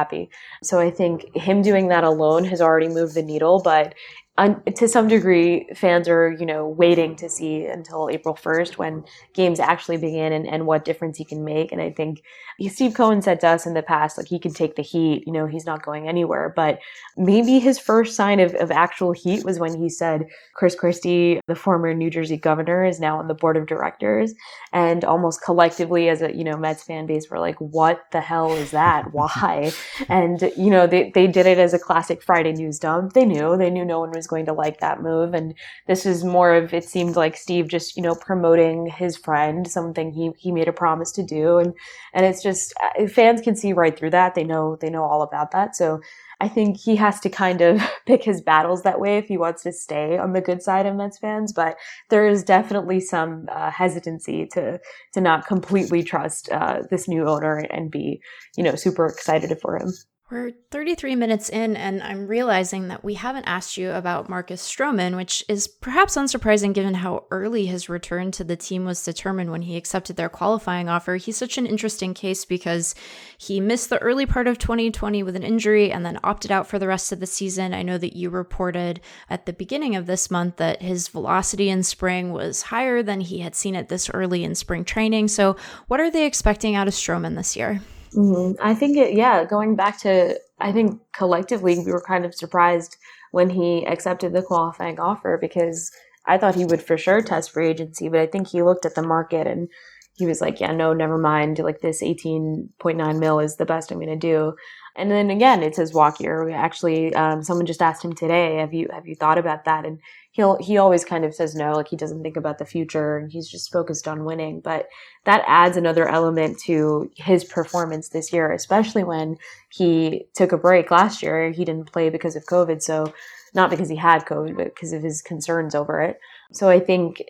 [0.62, 3.94] So I think him doing that alone has already moved the needle, but
[4.38, 9.04] un- to some degree, fans are, you know, waiting to see until April 1st when
[9.32, 11.72] games actually begin and, and what difference he can make.
[11.72, 12.22] And I think
[12.68, 15.32] Steve Cohen said to us in the past, like he can take the heat, you
[15.32, 16.52] know, he's not going anywhere.
[16.54, 16.80] But
[17.16, 21.54] maybe his first sign of, of actual heat was when he said Chris Christie, the
[21.54, 24.34] former New Jersey governor, is now on the board of directors.
[24.72, 28.52] And almost collectively as a, you know, Mets fan base, we're like, what the hell
[28.52, 29.12] is that?
[29.12, 29.72] Why?
[30.08, 33.14] and, you know, they, they did it as a classic Friday news dump.
[33.14, 35.34] They knew, they knew no one was going to like that move.
[35.34, 35.54] And
[35.86, 40.12] this is more of, it seemed like Steve just, you know, promoting his friend, something
[40.12, 41.58] he, he made a promise to do.
[41.58, 41.74] And,
[42.14, 44.34] and it's just, uh, fans can see right through that.
[44.34, 45.76] They know, they know all about that.
[45.76, 46.00] So
[46.40, 49.62] I think he has to kind of pick his battles that way if he wants
[49.62, 51.52] to stay on the good side of Mets fans.
[51.52, 51.76] But
[52.10, 54.78] there is definitely some uh, hesitancy to
[55.14, 58.20] to not completely trust uh, this new owner and be,
[58.56, 59.92] you know, super excited for him.
[60.28, 65.14] We're 33 minutes in, and I'm realizing that we haven't asked you about Marcus Stroman,
[65.14, 69.62] which is perhaps unsurprising given how early his return to the team was determined when
[69.62, 71.14] he accepted their qualifying offer.
[71.14, 72.96] He's such an interesting case because
[73.38, 76.80] he missed the early part of 2020 with an injury and then opted out for
[76.80, 77.72] the rest of the season.
[77.72, 79.00] I know that you reported
[79.30, 83.38] at the beginning of this month that his velocity in spring was higher than he
[83.42, 85.28] had seen it this early in spring training.
[85.28, 85.54] So,
[85.86, 87.80] what are they expecting out of Stroman this year?
[88.16, 88.52] Mm-hmm.
[88.60, 92.96] I think, it, yeah, going back to, I think collectively we were kind of surprised
[93.30, 95.90] when he accepted the qualifying offer because
[96.26, 98.94] I thought he would for sure test free agency, but I think he looked at
[98.94, 99.68] the market and
[100.14, 101.58] he was like, yeah, no, never mind.
[101.58, 104.54] Like this 18.9 mil is the best I'm going to do.
[104.96, 106.48] And then again, it's his walk year.
[106.50, 109.84] Actually, um, someone just asked him today, have you, have you thought about that?
[109.84, 109.98] And
[110.36, 113.32] he'll he always kind of says no like he doesn't think about the future and
[113.32, 114.86] he's just focused on winning but
[115.24, 119.36] that adds another element to his performance this year especially when
[119.70, 123.12] he took a break last year he didn't play because of covid so
[123.54, 126.20] not because he had covid but because of his concerns over it
[126.52, 127.22] so i think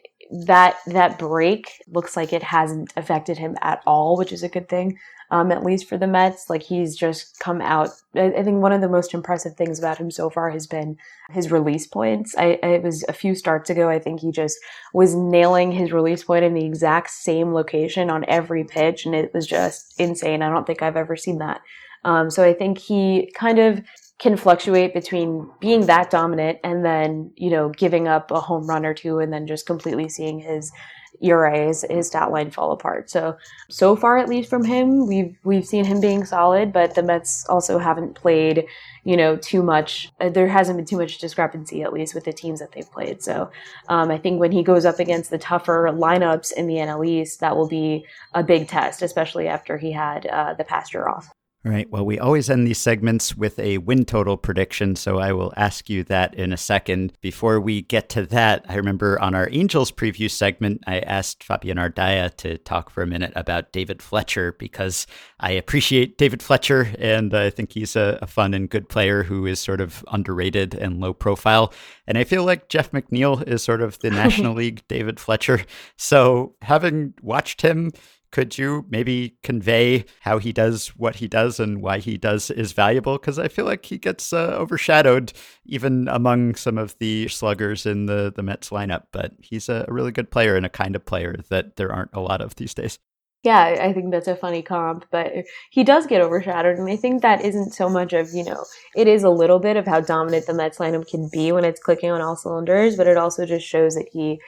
[0.44, 4.68] that that break looks like it hasn't affected him at all which is a good
[4.68, 4.98] thing
[5.30, 6.48] um, at least for the Mets.
[6.48, 7.90] Like he's just come out.
[8.14, 10.96] I, I, think one of the most impressive things about him so far has been
[11.30, 12.34] his release points.
[12.36, 13.88] I, it was a few starts ago.
[13.88, 14.58] I think he just
[14.92, 19.32] was nailing his release point in the exact same location on every pitch, and it
[19.34, 20.42] was just insane.
[20.42, 21.60] I don't think I've ever seen that.
[22.04, 23.82] Um, so I think he kind of
[24.18, 28.86] can fluctuate between being that dominant and then you know giving up a home run
[28.86, 30.72] or two and then just completely seeing his
[31.20, 33.10] ERA, his, his stat line fall apart.
[33.10, 33.36] So
[33.68, 37.46] so far, at least from him, we've we've seen him being solid, but the Mets
[37.48, 38.66] also haven't played,
[39.04, 40.10] you know, too much.
[40.20, 43.22] Uh, there hasn't been too much discrepancy, at least with the teams that they've played.
[43.22, 43.50] So
[43.88, 47.40] um, I think when he goes up against the tougher lineups in the NL East,
[47.40, 51.35] that will be a big test, especially after he had uh, the past year off.
[51.66, 51.90] All right.
[51.90, 55.90] Well, we always end these segments with a win total prediction, so I will ask
[55.90, 57.12] you that in a second.
[57.20, 61.76] Before we get to that, I remember on our Angels preview segment, I asked Fabian
[61.76, 65.08] Ardaya to talk for a minute about David Fletcher because
[65.40, 69.44] I appreciate David Fletcher and I think he's a, a fun and good player who
[69.44, 71.72] is sort of underrated and low profile.
[72.06, 75.62] And I feel like Jeff McNeil is sort of the National League David Fletcher.
[75.96, 77.90] So having watched him,
[78.36, 82.72] could you maybe convey how he does what he does and why he does is
[82.72, 83.16] valuable?
[83.16, 85.32] Because I feel like he gets uh, overshadowed
[85.64, 89.04] even among some of the sluggers in the, the Mets lineup.
[89.10, 92.20] But he's a really good player and a kind of player that there aren't a
[92.20, 92.98] lot of these days.
[93.42, 95.32] Yeah, I think that's a funny comp, but
[95.70, 96.76] he does get overshadowed.
[96.76, 99.78] And I think that isn't so much of, you know, it is a little bit
[99.78, 103.06] of how dominant the Mets lineup can be when it's clicking on all cylinders, but
[103.06, 104.38] it also just shows that he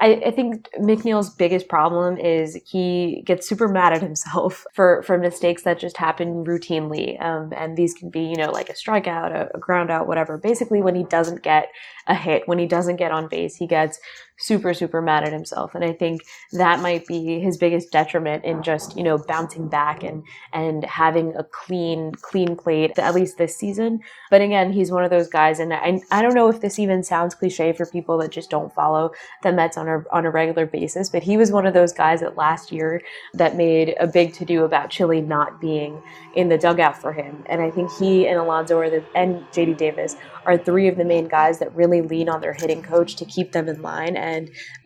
[0.00, 5.18] I, I, think McNeil's biggest problem is he gets super mad at himself for, for
[5.18, 7.20] mistakes that just happen routinely.
[7.22, 10.38] Um, and these can be, you know, like a strikeout, a, a ground out, whatever.
[10.38, 11.68] Basically, when he doesn't get
[12.06, 14.00] a hit, when he doesn't get on base, he gets
[14.40, 15.74] super, super mad at himself.
[15.74, 16.22] And I think
[16.52, 21.36] that might be his biggest detriment in just, you know, bouncing back and, and having
[21.36, 24.00] a clean, clean plate, at least this season.
[24.30, 25.60] But again, he's one of those guys.
[25.60, 28.74] And I, I don't know if this even sounds cliche for people that just don't
[28.74, 29.12] follow
[29.42, 32.20] the Mets on a, on a regular basis, but he was one of those guys
[32.20, 33.02] that last year
[33.34, 36.02] that made a big to do about Chili not being
[36.34, 37.44] in the dugout for him.
[37.46, 41.04] And I think he and Alonso are the, and JD Davis are three of the
[41.04, 44.16] main guys that really lean on their hitting coach to keep them in line.
[44.16, 44.29] And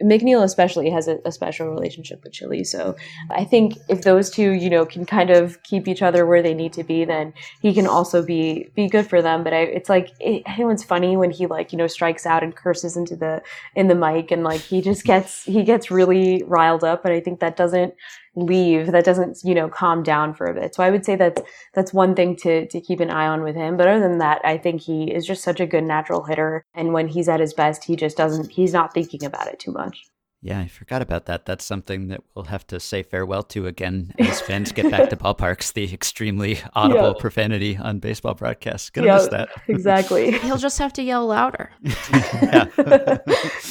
[0.03, 2.65] McNeil especially has a, a special relationship with Chili.
[2.65, 2.97] So
[3.31, 6.55] I think if those two, you know, can kind of keep each other where they
[6.55, 9.45] need to be, then he can also be be good for them.
[9.45, 12.55] But I, it's like it, it's funny when he like you know strikes out and
[12.55, 13.43] curses into the
[13.75, 17.05] in the mic and like he just gets he gets really riled up.
[17.05, 17.95] And I think that doesn't
[18.37, 20.75] leave, that doesn't, you know, calm down for a bit.
[20.75, 21.41] So I would say that's
[21.73, 23.77] that's one thing to to keep an eye on with him.
[23.77, 26.65] But other than that, I think he is just such a good natural hitter.
[26.75, 29.73] And when he's at his best, he just doesn't he's not thinking about it too
[29.73, 30.05] much.
[30.47, 31.47] Yeah, I forgot about that.
[31.47, 35.17] That's something that we'll have to say farewell to again as fans get back to
[35.17, 35.73] ballparks.
[35.73, 37.19] The extremely audible Yeah.
[37.19, 38.91] profanity on baseball broadcasts.
[38.91, 39.49] Gonna Yeah, miss that.
[39.69, 40.33] exactly.
[40.33, 41.71] He'll just have to yell louder.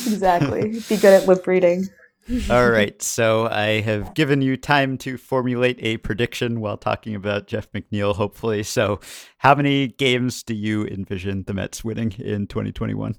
[0.07, 0.79] exactly.
[0.89, 1.87] Be good at lip reading.
[2.49, 3.01] All right.
[3.01, 8.15] So I have given you time to formulate a prediction while talking about Jeff McNeil,
[8.15, 8.63] hopefully.
[8.63, 8.99] So,
[9.39, 13.15] how many games do you envision the Mets winning in 2021?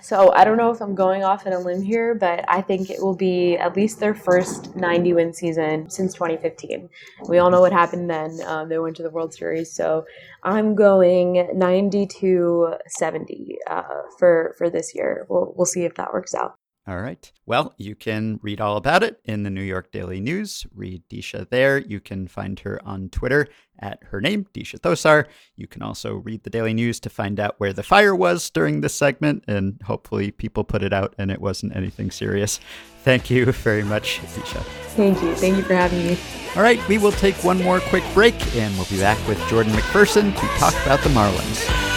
[0.00, 2.88] So I don't know if I'm going off on a limb here, but I think
[2.88, 6.88] it will be at least their first 90 win season since 2015.
[7.28, 8.38] We all know what happened then.
[8.46, 10.04] Um, they went to the World Series, so
[10.44, 13.82] I'm going 92 70 uh,
[14.18, 15.26] for for this year.
[15.28, 16.58] We'll we'll see if that works out.
[16.88, 17.30] All right.
[17.44, 20.66] Well, you can read all about it in the New York Daily News.
[20.74, 21.76] Read Deesha there.
[21.76, 23.46] You can find her on Twitter
[23.78, 25.26] at her name, Deesha Thosar.
[25.54, 28.80] You can also read the Daily News to find out where the fire was during
[28.80, 32.58] this segment, and hopefully people put it out and it wasn't anything serious.
[33.04, 34.62] Thank you very much, Deesha.
[34.96, 35.34] Thank you.
[35.34, 36.18] Thank you for having me.
[36.56, 39.74] All right, we will take one more quick break and we'll be back with Jordan
[39.74, 41.87] McPherson to talk about the Marlins.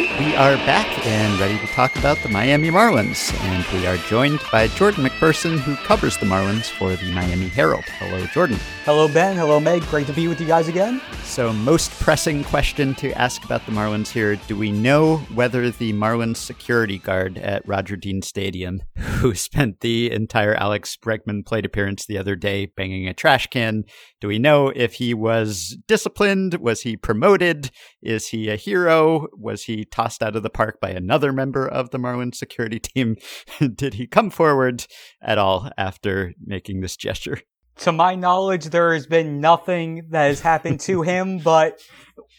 [0.00, 3.32] Right, we are back and ready to talk about the Miami Marlins.
[3.44, 7.84] And we are joined by Jordan McPherson, who covers the Marlins for the Miami Herald.
[7.84, 8.58] Hello, Jordan.
[8.84, 9.36] Hello, Ben.
[9.36, 9.82] Hello, Meg.
[9.86, 11.00] Great to be with you guys again.
[11.24, 15.92] So, most pressing question to ask about the Marlins here do we know whether the
[15.94, 22.04] Marlins security guard at Roger Dean Stadium, who spent the entire Alex Bregman plate appearance
[22.04, 23.84] the other day banging a trash can,
[24.20, 26.54] do we know if he was disciplined?
[26.54, 27.70] Was he promoted?
[28.02, 29.26] Is he a hero?
[29.32, 33.16] Was he tossed out of the park by another member of the Marlins security team?
[33.58, 34.86] Did he come forward
[35.22, 37.40] at all after making this gesture?
[37.80, 41.80] To my knowledge, there has been nothing that has happened to him, but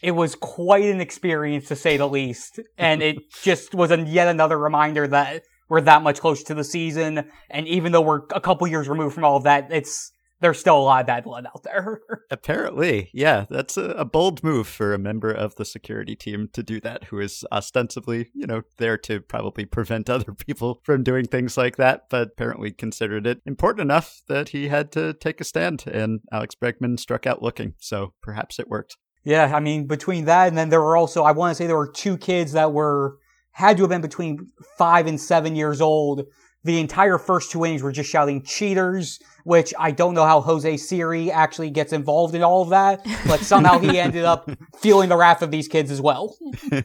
[0.02, 2.60] it was quite an experience to say the least.
[2.76, 6.64] And it just was a, yet another reminder that we're that much closer to the
[6.64, 7.30] season.
[7.50, 10.10] And even though we're a couple years removed from all of that, it's,
[10.40, 12.00] there's still a lot of bad blood out there.
[12.30, 16.62] Apparently, yeah, that's a, a bold move for a member of the security team to
[16.62, 21.24] do that, who is ostensibly, you know, there to probably prevent other people from doing
[21.24, 25.44] things like that, but apparently considered it important enough that he had to take a
[25.44, 28.96] stand, and Alex Bregman struck out looking, so perhaps it worked.
[29.24, 31.76] Yeah, I mean, between that and then there were also, I want to say there
[31.76, 33.18] were two kids that were,
[33.52, 34.46] had to have been between
[34.78, 36.26] five and seven years old.
[36.64, 40.76] The entire first two innings were just shouting cheaters, which I don't know how Jose
[40.76, 45.16] Siri actually gets involved in all of that, but somehow he ended up feeling the
[45.16, 46.36] wrath of these kids as well.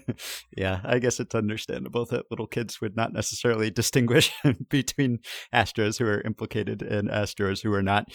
[0.55, 4.31] yeah, I guess it's understandable that little kids would not necessarily distinguish
[4.69, 5.19] between
[5.53, 8.05] Astros who are implicated and Astros who are not.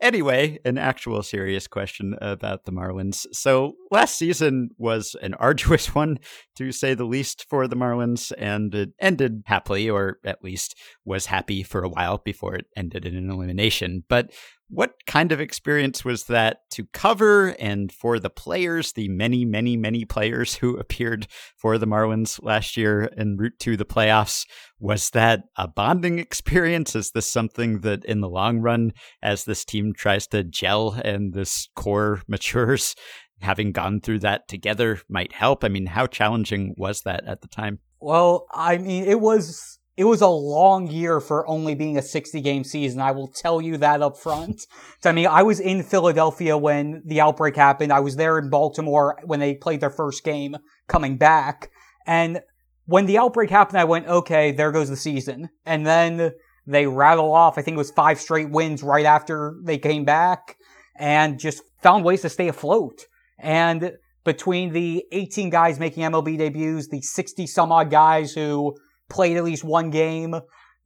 [0.00, 3.26] Anyway, an actual serious question about the Marlins.
[3.32, 6.18] So, last season was an arduous one,
[6.56, 11.26] to say the least, for the Marlins, and it ended happily, or at least was
[11.26, 13.97] happy for a while before it ended in an elimination.
[14.08, 14.30] But
[14.70, 19.76] what kind of experience was that to cover and for the players, the many, many,
[19.76, 21.26] many players who appeared
[21.56, 24.46] for the Marlins last year en route to the playoffs?
[24.78, 26.94] Was that a bonding experience?
[26.94, 28.92] Is this something that in the long run,
[29.22, 32.94] as this team tries to gel and this core matures,
[33.40, 35.64] having gone through that together might help?
[35.64, 37.78] I mean, how challenging was that at the time?
[38.00, 42.40] Well, I mean, it was it was a long year for only being a 60
[42.40, 43.00] game season.
[43.00, 44.64] I will tell you that up front.
[45.04, 47.92] I mean, I was in Philadelphia when the outbreak happened.
[47.92, 50.56] I was there in Baltimore when they played their first game
[50.86, 51.72] coming back.
[52.06, 52.42] And
[52.84, 55.48] when the outbreak happened, I went, okay, there goes the season.
[55.66, 56.30] And then
[56.64, 60.54] they rattle off, I think it was five straight wins right after they came back
[60.96, 63.06] and just found ways to stay afloat.
[63.36, 63.94] And
[64.24, 68.76] between the 18 guys making MLB debuts, the 60 some odd guys who
[69.08, 70.34] played at least one game.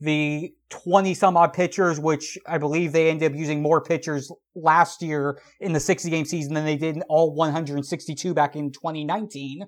[0.01, 5.01] The 20 some odd pitchers, which I believe they ended up using more pitchers last
[5.01, 9.63] year in the 60 game season than they did in all 162 back in 2019.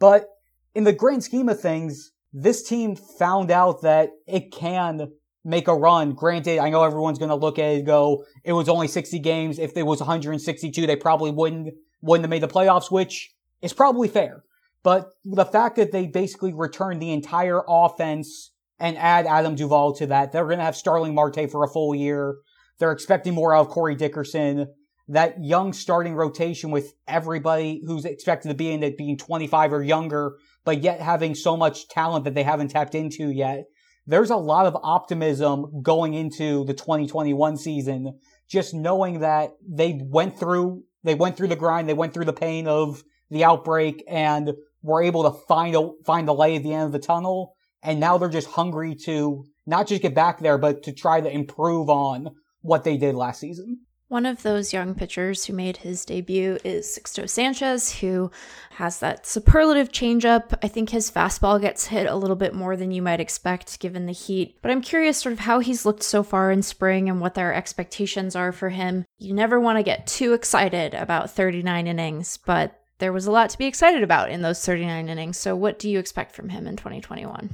[0.00, 0.26] But
[0.74, 5.12] in the grand scheme of things, this team found out that it can
[5.44, 6.12] make a run.
[6.14, 9.58] Granted, I know everyone's going to look at it go, it was only 60 games.
[9.58, 13.32] If it was 162, they probably wouldn't wouldn't have made the playoffs, which
[13.62, 14.44] is probably fair.
[14.84, 20.06] But the fact that they basically return the entire offense and add Adam Duvall to
[20.08, 22.36] that, they're going to have Starling Marte for a full year.
[22.78, 24.66] They're expecting more out of Corey Dickerson.
[25.08, 29.82] That young starting rotation with everybody who's expected to be in it being 25 or
[29.82, 33.64] younger, but yet having so much talent that they haven't tapped into yet.
[34.06, 40.38] There's a lot of optimism going into the 2021 season, just knowing that they went
[40.38, 44.52] through, they went through the grind, they went through the pain of the outbreak and
[44.84, 47.56] were able to find a, find the light at the end of the tunnel.
[47.82, 51.30] And now they're just hungry to not just get back there, but to try to
[51.30, 53.80] improve on what they did last season.
[54.08, 58.30] One of those young pitchers who made his debut is Sixto Sanchez, who
[58.72, 60.56] has that superlative changeup.
[60.62, 64.04] I think his fastball gets hit a little bit more than you might expect given
[64.04, 64.58] the heat.
[64.60, 67.54] But I'm curious sort of how he's looked so far in spring and what their
[67.54, 69.06] expectations are for him.
[69.18, 73.50] You never want to get too excited about 39 innings, but there was a lot
[73.50, 75.38] to be excited about in those 39 innings.
[75.38, 77.50] So what do you expect from him in 2021?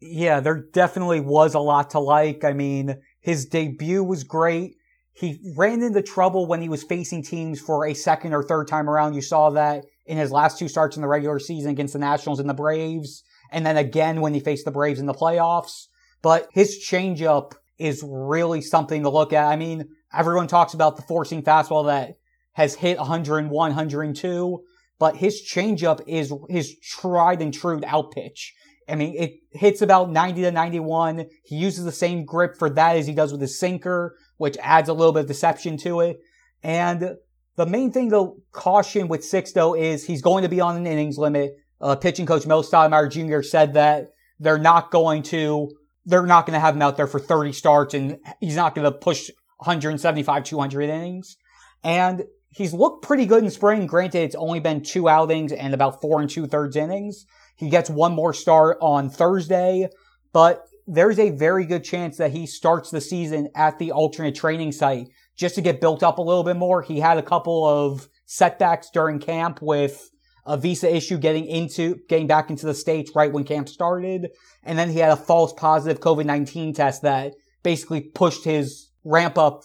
[0.00, 2.42] Yeah, there definitely was a lot to like.
[2.42, 4.76] I mean, his debut was great
[5.14, 8.90] he ran into trouble when he was facing teams for a second or third time
[8.90, 9.14] around.
[9.14, 12.40] You saw that in his last two starts in the regular season against the Nationals
[12.40, 13.22] and the Braves,
[13.52, 15.86] and then again when he faced the Braves in the playoffs.
[16.20, 19.46] But his changeup is really something to look at.
[19.46, 22.16] I mean, everyone talks about the four-seam fastball that
[22.54, 24.64] has hit 101, 102,
[24.98, 28.54] but his changeup is his tried and true out pitch.
[28.88, 31.26] I mean, it hits about 90 to 91.
[31.44, 34.88] He uses the same grip for that as he does with his sinker, which adds
[34.88, 36.18] a little bit of deception to it.
[36.62, 37.16] And
[37.56, 41.18] the main thing to caution with Sixto is he's going to be on an innings
[41.18, 41.56] limit.
[41.80, 43.42] Uh, pitching coach Mel Stottlemyre Jr.
[43.42, 44.08] said that
[44.38, 45.70] they're not going to,
[46.04, 48.84] they're not going to have him out there for 30 starts and he's not going
[48.84, 51.36] to push 175, 200 innings.
[51.82, 53.86] And he's looked pretty good in spring.
[53.86, 57.26] Granted, it's only been two outings and about four and two thirds innings.
[57.56, 59.88] He gets one more start on Thursday,
[60.32, 64.72] but there's a very good chance that he starts the season at the alternate training
[64.72, 66.82] site just to get built up a little bit more.
[66.82, 70.10] He had a couple of setbacks during camp with
[70.46, 74.30] a visa issue getting into, getting back into the States right when camp started.
[74.62, 79.62] And then he had a false positive COVID-19 test that basically pushed his ramp up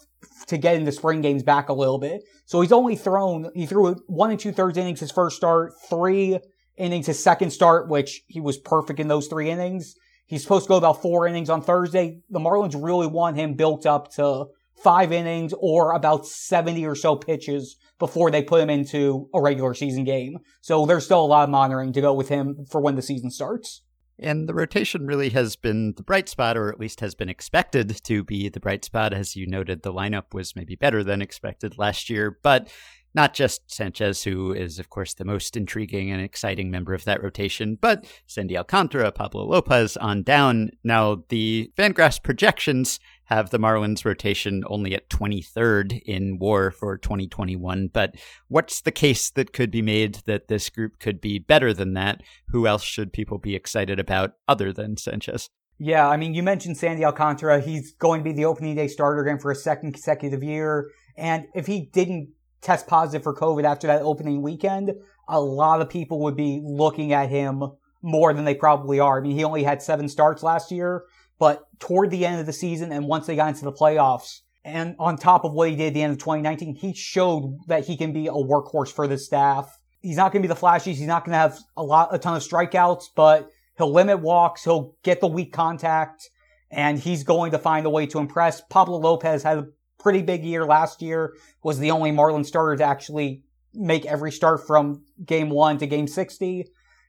[0.47, 2.23] to get into spring games back a little bit.
[2.49, 6.39] So he's only thrown, he threw one and two thirds innings his first start, three
[6.77, 9.93] innings his second start, which he was perfect in those three innings.
[10.25, 12.21] He's supposed to go about four innings on Thursday.
[12.27, 14.45] The Marlins really want him built up to
[14.83, 19.75] five innings or about 70 or so pitches before they put him into a regular
[19.75, 20.39] season game.
[20.61, 23.29] So there's still a lot of monitoring to go with him for when the season
[23.29, 23.83] starts.
[24.21, 28.03] And the rotation really has been the bright spot, or at least has been expected
[28.03, 29.13] to be the bright spot.
[29.13, 32.37] As you noted, the lineup was maybe better than expected last year.
[32.43, 32.69] But
[33.15, 37.23] not just Sanchez, who is, of course, the most intriguing and exciting member of that
[37.23, 40.71] rotation, but Sandy Alcantara, Pablo Lopez on down.
[40.83, 42.99] Now, the Fangraphs projections
[43.29, 47.89] have the Marlins rotation only at 23rd in war for 2021.
[47.93, 48.15] But
[48.47, 52.21] what's the case that could be made that this group could be better than that?
[52.47, 55.49] Who else should people be excited about other than Sanchez?
[55.77, 57.61] Yeah, I mean, you mentioned Sandy Alcantara.
[57.61, 60.89] He's going to be the opening day starter again for a second consecutive year.
[61.15, 62.29] And if he didn't
[62.61, 64.91] test positive for COVID after that opening weekend,
[65.27, 67.61] a lot of people would be looking at him
[68.01, 69.19] more than they probably are.
[69.19, 71.03] I mean, he only had seven starts last year,
[71.39, 74.95] but toward the end of the season and once they got into the playoffs, and
[74.99, 77.97] on top of what he did at the end of 2019, he showed that he
[77.97, 79.79] can be a workhorse for the staff.
[80.01, 80.95] He's not going to be the flashiest.
[80.95, 84.63] He's not going to have a lot, a ton of strikeouts, but he'll limit walks.
[84.63, 86.29] He'll get the weak contact
[86.71, 88.61] and he's going to find a way to impress.
[88.69, 89.67] Pablo Lopez had a
[89.97, 93.43] pretty big year last year, was the only Marlin starter to actually
[93.73, 96.65] make every start from game one to game 60.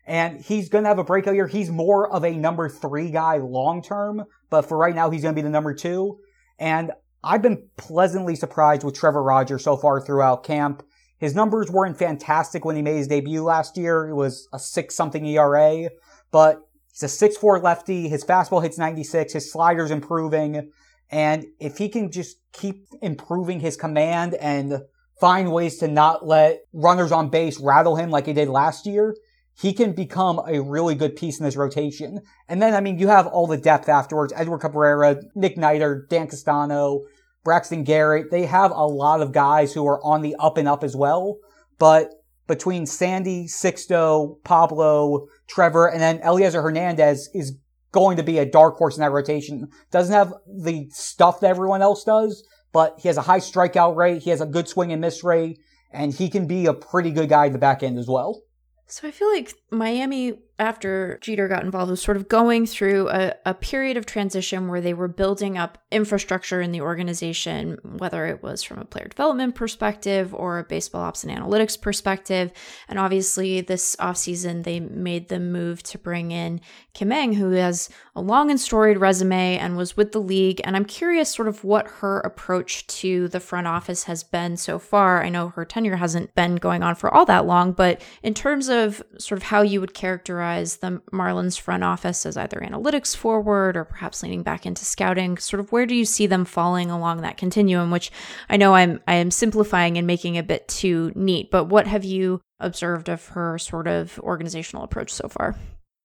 [0.06, 1.46] And he's going to have a breakout year.
[1.46, 5.34] He's more of a number three guy long term, but for right now, he's going
[5.34, 6.18] to be the number two.
[6.58, 10.82] And I've been pleasantly surprised with Trevor Rogers so far throughout camp.
[11.18, 14.08] His numbers weren't fantastic when he made his debut last year.
[14.08, 15.90] It was a six something ERA,
[16.30, 16.60] but
[16.90, 18.08] he's a six four lefty.
[18.08, 19.34] His fastball hits 96.
[19.34, 20.70] His slider's improving.
[21.10, 24.80] And if he can just keep improving his command and
[25.20, 29.14] find ways to not let runners on base rattle him like he did last year,
[29.58, 32.20] he can become a really good piece in this rotation.
[32.48, 34.32] And then, I mean, you have all the depth afterwards.
[34.34, 37.00] Edward Cabrera, Nick Neidert, Dan Castano,
[37.44, 38.30] Braxton Garrett.
[38.30, 41.38] They have a lot of guys who are on the up and up as well.
[41.78, 42.10] But
[42.46, 47.56] between Sandy, Sixto, Pablo, Trevor, and then Elieser Hernandez is
[47.92, 49.68] going to be a dark horse in that rotation.
[49.90, 54.22] Doesn't have the stuff that everyone else does, but he has a high strikeout rate.
[54.22, 55.58] He has a good swing and miss rate.
[55.92, 58.42] and he can be a pretty good guy at the back end as well.
[58.90, 63.34] So I feel like Miami, after Jeter got involved, was sort of going through a,
[63.46, 68.42] a period of transition where they were building up infrastructure in the organization, whether it
[68.42, 72.52] was from a player development perspective or a baseball ops and analytics perspective.
[72.88, 76.60] And obviously, this offseason, they made the move to bring in
[76.92, 80.60] Kim Ng, who has a long and storied resume and was with the league.
[80.64, 84.78] And I'm curious, sort of, what her approach to the front office has been so
[84.78, 85.22] far.
[85.22, 88.68] I know her tenure hasn't been going on for all that long, but in terms
[88.68, 93.76] of sort of how you would characterize the Marlins front office as either analytics forward
[93.76, 95.38] or perhaps leaning back into scouting?
[95.38, 97.90] Sort of where do you see them falling along that continuum?
[97.90, 98.10] Which
[98.48, 102.04] I know I'm I am simplifying and making a bit too neat, but what have
[102.04, 105.56] you observed of her sort of organizational approach so far?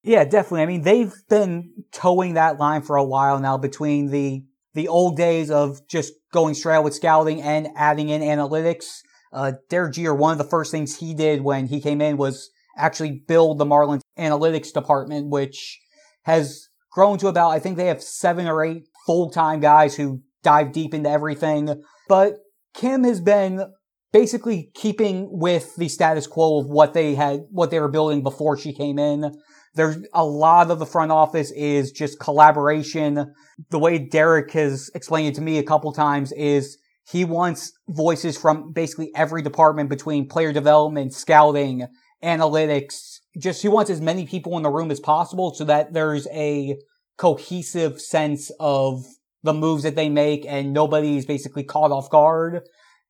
[0.03, 0.61] Yeah, definitely.
[0.61, 4.43] I mean, they've been towing that line for a while now between the
[4.75, 8.85] the old days of just going straight out with scouting and adding in analytics.
[9.33, 12.49] Uh, Derek Jeter, one of the first things he did when he came in was
[12.77, 15.79] actually build the Marlins analytics department, which
[16.23, 20.71] has grown to about, I think they have seven or eight full-time guys who dive
[20.71, 21.83] deep into everything.
[22.07, 22.35] But
[22.73, 23.71] Kim has been
[24.11, 28.57] basically keeping with the status quo of what they had, what they were building before
[28.57, 29.33] she came in.
[29.73, 33.33] There's a lot of the front office is just collaboration.
[33.71, 36.77] The way Derek has explained it to me a couple times is
[37.11, 41.85] he wants voices from basically every department between player development, scouting,
[42.23, 43.14] analytics.
[43.37, 46.77] Just he wants as many people in the room as possible so that there's a
[47.17, 49.03] cohesive sense of
[49.43, 52.61] the moves that they make and nobody's basically caught off guard.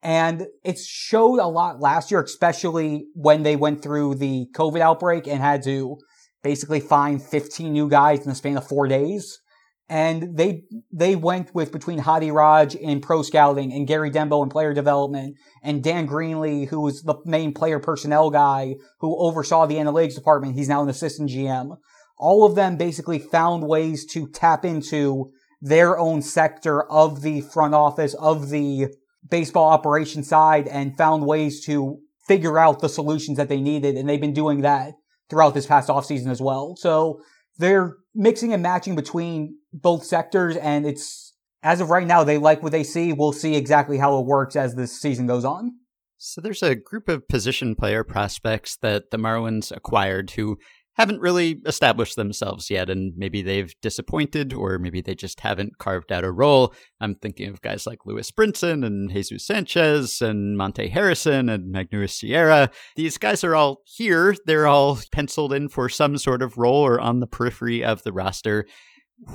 [0.02, 5.28] And it showed a lot last year, especially when they went through the COVID outbreak
[5.28, 5.98] and had to
[6.44, 9.40] basically find 15 new guys in the span of four days.
[9.88, 14.50] And they, they went with between Hadi Raad in pro scouting and Gary Denbo in
[14.50, 19.76] player development and Dan Greenlee, who was the main player personnel guy who oversaw the
[19.76, 20.56] analytics department.
[20.56, 21.78] He's now an assistant GM.
[22.18, 25.32] All of them basically found ways to tap into
[25.62, 28.88] their own sector of the front office of the
[29.30, 33.96] baseball operation side and found ways to figure out the solutions that they needed.
[33.96, 34.94] And they've been doing that
[35.30, 36.76] throughout this past offseason as well.
[36.78, 37.22] So
[37.58, 41.34] they're mixing and matching between both sectors, and it's
[41.64, 43.12] as of right now, they like what they see.
[43.12, 45.74] We'll see exactly how it works as this season goes on.
[46.18, 50.58] So there's a group of position player prospects that the Marlins acquired who
[50.98, 56.12] haven't really established themselves yet, and maybe they've disappointed, or maybe they just haven't carved
[56.12, 56.74] out a role.
[57.02, 62.12] I'm thinking of guys like Lewis Brinson and Jesus Sanchez and Monte Harrison and Magneuris
[62.12, 62.70] Sierra.
[62.96, 64.36] These guys are all here.
[64.46, 68.14] They're all penciled in for some sort of role or on the periphery of the
[68.14, 68.66] roster.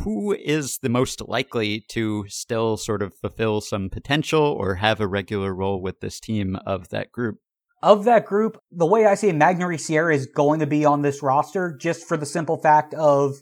[0.05, 5.07] Who is the most likely to still sort of fulfill some potential or have a
[5.07, 7.39] regular role with this team of that group?
[7.83, 11.03] Of that group, the way I see it, Magneuris Sierra is going to be on
[11.03, 13.37] this roster just for the simple fact of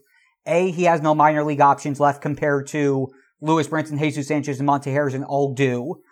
[0.46, 3.08] A, he has no minor league options left compared to
[3.40, 6.02] Lewis Brinson, Jesus Sanchez, and Monte Harrison all do.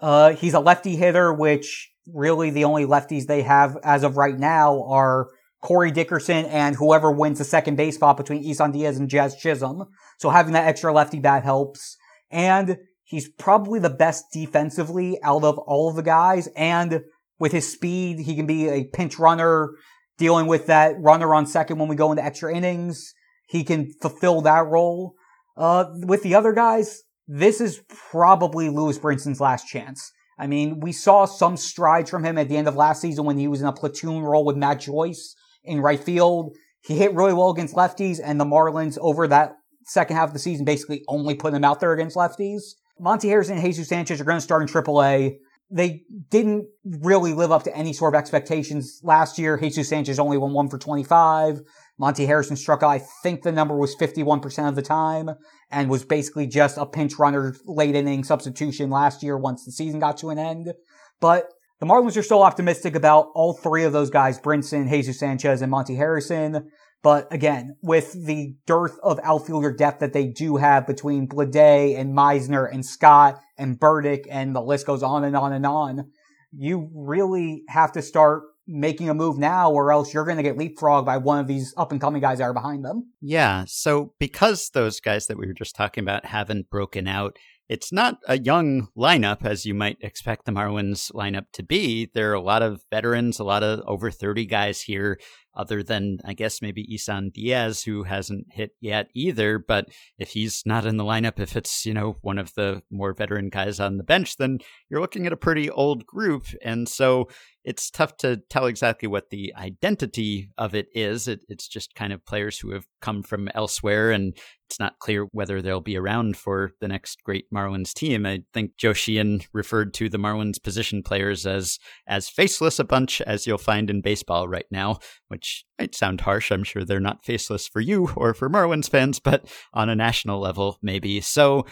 [0.00, 4.38] Uh, he's a lefty hitter, which really the only lefties they have as of right
[4.38, 5.28] now are
[5.62, 9.86] Corey Dickerson and whoever wins the second base spot between Isan Diaz and Jazz Chisholm.
[10.18, 11.96] So having that extra lefty bat helps.
[12.30, 16.48] And he's probably the best defensively out of all of the guys.
[16.56, 17.02] And
[17.38, 19.70] with his speed, he can be a pinch runner,
[20.18, 23.14] dealing with that runner on second when we go into extra innings.
[23.46, 25.14] He can fulfill that role.
[25.56, 30.12] Uh, with the other guys, this is probably Lewis Brinson's last chance.
[30.38, 33.38] I mean, we saw some strides from him at the end of last season when
[33.38, 35.34] he was in a platoon role with Matt Joyce
[35.64, 36.54] in right field.
[36.82, 39.56] He hit really well against lefties, and the Marlins over that
[39.86, 42.62] second half of the season basically only put him out there against lefties.
[42.98, 45.36] Monte Harrison and Jesus Sanchez are going to start in AAA
[45.70, 49.58] they didn't really live up to any sort of expectations last year.
[49.58, 51.60] Jesus Sanchez only won one for 25.
[51.98, 55.30] Monte Harrison struck I think the number was 51% of the time
[55.70, 59.98] and was basically just a pinch runner late inning substitution last year once the season
[59.98, 60.72] got to an end.
[61.20, 61.48] But
[61.80, 65.70] the Marlins are still optimistic about all three of those guys, Brinson, Jesus Sanchez, and
[65.70, 66.70] Monte Harrison.
[67.06, 72.12] But again, with the dearth of outfielder depth that they do have between Bleday and
[72.12, 76.10] Misner and Scott and Burdick and the list goes on and on and on,
[76.50, 80.58] you really have to start making a move now or else you're going to get
[80.58, 83.12] leapfrogged by one of these up and coming guys that are behind them.
[83.20, 83.66] Yeah.
[83.68, 87.36] So because those guys that we were just talking about haven't broken out,
[87.68, 92.10] it's not a young lineup as you might expect the Marlins lineup to be.
[92.14, 95.18] There are a lot of veterans, a lot of over 30 guys here.
[95.56, 99.58] Other than, I guess, maybe Isan Diaz, who hasn't hit yet either.
[99.58, 99.88] But
[100.18, 103.48] if he's not in the lineup, if it's, you know, one of the more veteran
[103.48, 104.58] guys on the bench, then
[104.90, 106.46] you're looking at a pretty old group.
[106.62, 107.28] And so
[107.66, 111.26] it's tough to tell exactly what the identity of it is.
[111.26, 114.38] It, it's just kind of players who have come from elsewhere, and
[114.68, 118.24] it's not clear whether they'll be around for the next great Marlins team.
[118.24, 123.20] I think Joe Sheehan referred to the Marlins position players as as faceless a bunch
[123.22, 126.52] as you'll find in baseball right now, which might sound harsh.
[126.52, 129.44] I'm sure they're not faceless for you or for Marlins fans, but
[129.74, 131.20] on a national level, maybe.
[131.20, 131.66] So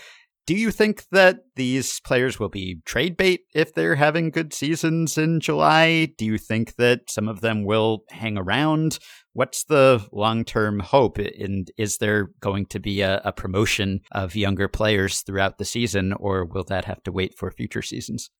[0.46, 5.16] do you think that these players will be trade bait if they're having good seasons
[5.16, 6.06] in July?
[6.18, 8.98] Do you think that some of them will hang around?
[9.32, 11.18] What's the long term hope?
[11.18, 16.12] And is there going to be a, a, promotion of younger players throughout the season,
[16.12, 18.30] or will that have to wait for future seasons?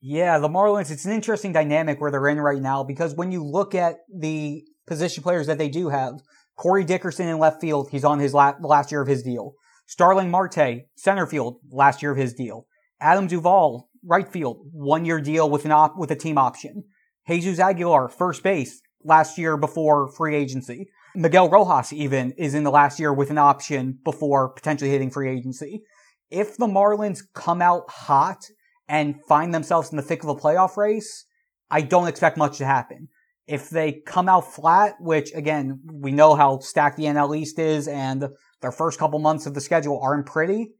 [0.00, 3.42] Yeah, the Marlins, it's an interesting dynamic where they're in right now because when you
[3.42, 6.12] look at the position players that they do have,
[6.56, 9.54] Corey Dickerson in left field, he's on his la- last year of his deal.
[9.86, 12.66] Starling Marte, center field, last year of his deal.
[13.00, 16.84] Adam Duvall, right field, one year deal with an op- with a team option.
[17.28, 20.88] Jesus Aguilar, first base, last year before free agency.
[21.14, 25.30] Miguel Rojas even is in the last year with an option before potentially hitting free
[25.30, 25.82] agency.
[26.30, 28.44] If the Marlins come out hot
[28.88, 31.26] and find themselves in the thick of a playoff race,
[31.70, 33.08] I don't expect much to happen.
[33.46, 37.86] If they come out flat, which again, we know how stacked the NL East is
[37.86, 38.28] and
[38.64, 40.70] their first couple months of the schedule aren't pretty,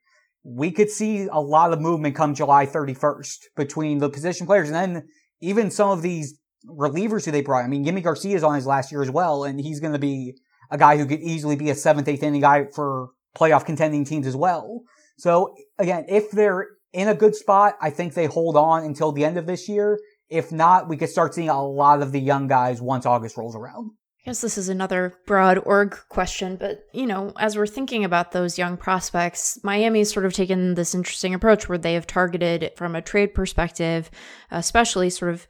[0.43, 4.75] we could see a lot of movement come July 31st between the position players and
[4.75, 5.09] then
[5.41, 7.65] even some of these relievers who they brought.
[7.65, 9.99] I mean, Jimmy Garcia is on his last year as well, and he's going to
[9.99, 10.35] be
[10.71, 14.27] a guy who could easily be a seventh, eighth inning guy for playoff contending teams
[14.27, 14.81] as well.
[15.19, 19.25] So again, if they're in a good spot, I think they hold on until the
[19.25, 19.99] end of this year.
[20.31, 23.55] If not, we could start seeing a lot of the young guys once August rolls
[23.55, 23.91] around.
[24.25, 28.33] I guess this is another broad org question, but you know, as we're thinking about
[28.33, 32.97] those young prospects, Miami's sort of taken this interesting approach where they have targeted from
[32.97, 34.11] a trade perspective,
[34.51, 35.47] especially sort of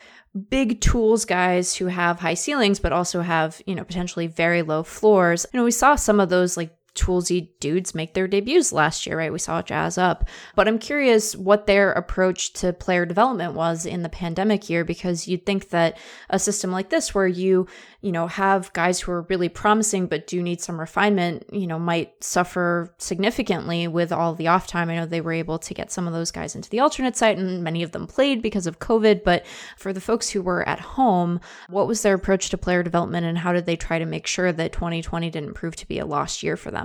[0.50, 4.82] big tools guys who have high ceilings but also have, you know, potentially very low
[4.82, 5.46] floors.
[5.52, 9.18] You know, we saw some of those like toolsy dudes make their debuts last year,
[9.18, 9.32] right?
[9.32, 10.28] We saw Jazz up.
[10.54, 15.26] But I'm curious what their approach to player development was in the pandemic year because
[15.26, 15.98] you'd think that
[16.30, 17.66] a system like this where you,
[18.00, 21.78] you know, have guys who are really promising but do need some refinement, you know,
[21.78, 24.88] might suffer significantly with all the off time.
[24.88, 27.38] I know they were able to get some of those guys into the alternate site
[27.38, 29.44] and many of them played because of COVID, but
[29.76, 33.38] for the folks who were at home, what was their approach to player development and
[33.38, 36.42] how did they try to make sure that 2020 didn't prove to be a lost
[36.42, 36.83] year for them?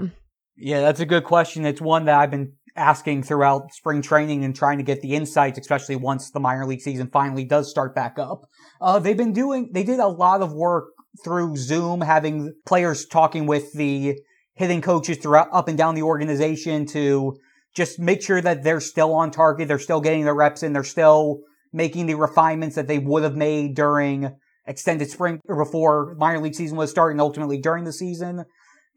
[0.62, 1.66] Yeah, that's a good question.
[1.66, 5.58] It's one that I've been asking throughout spring training and trying to get the insights,
[5.58, 8.46] especially once the minor league season finally does start back up.
[8.82, 10.90] Uh, they've been doing, they did a lot of work
[11.24, 14.20] through Zoom, having players talking with the
[14.56, 17.38] hitting coaches throughout up and down the organization to
[17.74, 20.84] just make sure that they're still on target, they're still getting their reps in, they're
[20.84, 21.40] still
[21.72, 24.36] making the refinements that they would have made during
[24.68, 28.44] extended spring or before minor league season was starting, ultimately during the season.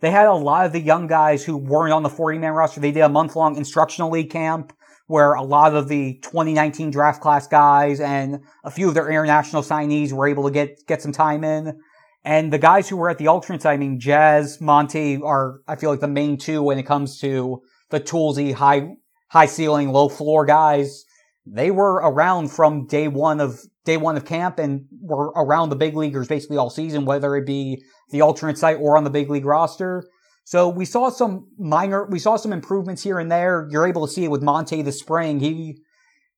[0.03, 2.81] They had a lot of the young guys who weren't on the 40 man roster.
[2.81, 4.73] They did a month long instructional league camp
[5.07, 9.63] where a lot of the 2019 draft class guys and a few of their international
[9.63, 11.81] signees were able to get, get some time in.
[12.25, 15.91] And the guys who were at the alternate I mean, Jazz, Monte are, I feel
[15.91, 18.89] like the main two when it comes to the toolsy, high,
[19.29, 21.05] high ceiling, low floor guys.
[21.45, 25.77] They were around from day one of, day one of camp and were around the
[25.77, 29.29] big leaguers basically all season, whether it be the alternate site or on the big
[29.29, 30.05] league roster.
[30.45, 33.67] So we saw some minor, we saw some improvements here and there.
[33.71, 35.41] You're able to see it with Monte this spring.
[35.41, 35.79] He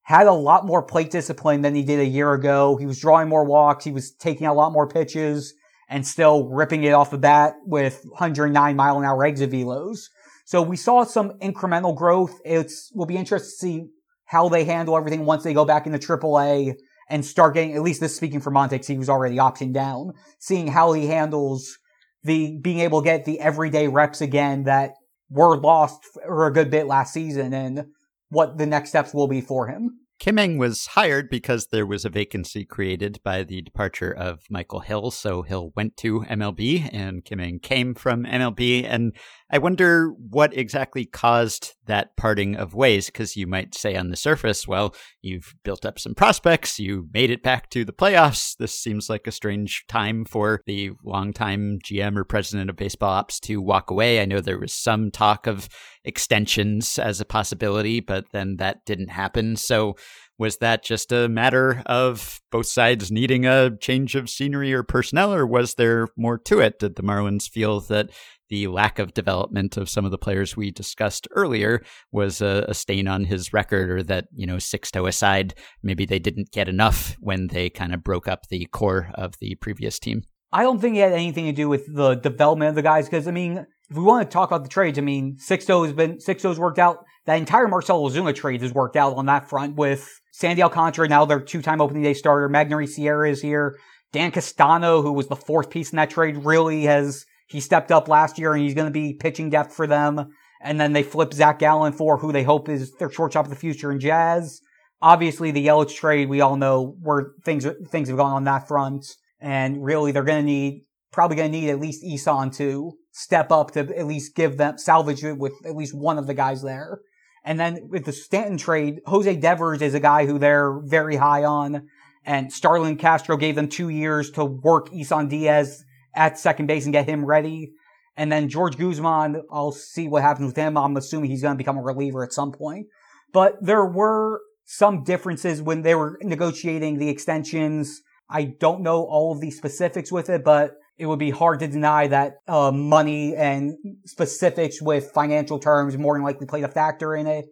[0.03, 2.77] had a lot more plate discipline than he did a year ago.
[2.77, 3.85] He was drawing more walks.
[3.85, 5.55] He was taking a lot more pitches
[5.89, 10.09] and still ripping it off the bat with 109 mile an hour exit velos.
[10.47, 12.39] So we saw some incremental growth.
[12.45, 13.89] It's, will be interesting to see
[14.35, 16.75] how they handle everything once they go back into AAA
[17.09, 20.67] and start getting, at least this speaking for Montex, he was already optioned down, seeing
[20.67, 21.79] how he handles
[22.25, 24.95] the, being able to get the everyday reps again that
[25.31, 27.85] were lost for a good bit last season and
[28.31, 30.01] what the next steps will be for him.
[30.25, 34.81] Kim Ng was hired because there was a vacancy created by the departure of Michael
[34.81, 35.11] Hill.
[35.11, 38.87] So Hill went to MLB and Kim Ng came from MLB.
[38.89, 39.15] And
[39.51, 44.17] I wonder what exactly caused that parting of ways, because you might say on the
[44.17, 48.57] surface, well, you've built up some prospects, you made it back to the playoffs.
[48.57, 53.39] This seems like a strange time for the longtime GM or president of baseball ops
[53.41, 54.23] to walk away.
[54.23, 55.69] I know there was some talk of
[56.05, 59.57] extensions as a possibility, but then that didn't happen.
[59.57, 59.97] So
[60.39, 65.33] was that just a matter of both sides needing a change of scenery or personnel,
[65.33, 66.79] or was there more to it?
[66.81, 68.11] Did the Marlins feel that
[68.51, 71.83] the lack of development of some of the players we discussed earlier
[72.13, 76.19] was a, a stain on his record, or that, you know, Sixto aside, maybe they
[76.19, 80.25] didn't get enough when they kind of broke up the core of the previous team?
[80.55, 83.27] I don't think it had anything to do with the development of the guys because
[83.27, 86.19] I mean, if we want to talk about the trades, I mean, Sixto has been
[86.19, 87.05] Sixto's worked out.
[87.27, 91.25] That entire Marcell Ozuna trade has worked out on that front with Sandy Alcantara, now
[91.25, 92.49] their two-time opening day starter.
[92.49, 93.77] Magneuris Sierra is here.
[94.13, 98.07] Dan Castano, who was the fourth piece in that trade, really has he stepped up
[98.07, 100.31] last year and he's going to be pitching depth for them.
[100.63, 103.57] And then they flip Zach Gallen for who they hope is their shortstop of the
[103.57, 104.61] future in Jazz.
[105.03, 109.05] Obviously, the Yelich trade, we all know where things things have gone on that front,
[109.45, 113.53] and really they're going to need probably going to need at least Isan to step
[113.53, 116.63] up to at least give them salvage it with at least one of the guys
[116.63, 116.99] there.
[117.45, 121.45] And then with the Stanton trade, Jose Devers is a guy who they're very high
[121.45, 121.87] on.
[122.25, 125.85] And Starlin Castro gave them two years to work Isan Diaz
[126.17, 127.75] at second base and get him ready.
[128.17, 130.79] And then George Guzman, I'll see what happens with him.
[130.79, 132.87] I'm assuming he's going to become a reliever at some point.
[133.33, 138.01] But there were some differences when they were negotiating the extensions.
[138.35, 141.69] I don't know all of the specifics with it, but it would be hard to
[141.69, 143.75] deny that uh, money and
[144.07, 147.45] specifics with financial terms more than likely played a factor in it.